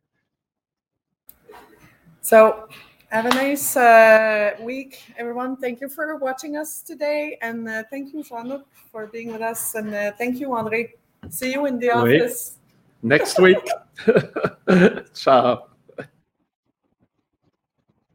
so 2.21 2.67
have 3.09 3.25
a 3.25 3.29
nice 3.29 3.77
uh, 3.77 4.55
week, 4.61 5.03
everyone. 5.17 5.55
Thank 5.55 5.81
you 5.81 5.89
for 5.89 6.17
watching 6.17 6.57
us 6.57 6.81
today, 6.81 7.37
and 7.41 7.69
uh, 7.69 7.83
thank 7.89 8.13
you, 8.13 8.23
Jean-Luc, 8.23 8.65
for 8.91 9.07
being 9.07 9.31
with 9.31 9.41
us, 9.41 9.75
and 9.75 9.93
uh, 9.93 10.11
thank 10.17 10.39
you, 10.39 10.53
Andre. 10.55 10.93
See 11.29 11.51
you 11.51 11.65
in 11.67 11.79
the 11.79 11.91
office 11.91 12.57
next 13.03 13.39
week. 13.39 13.63
Ciao. 15.13 15.67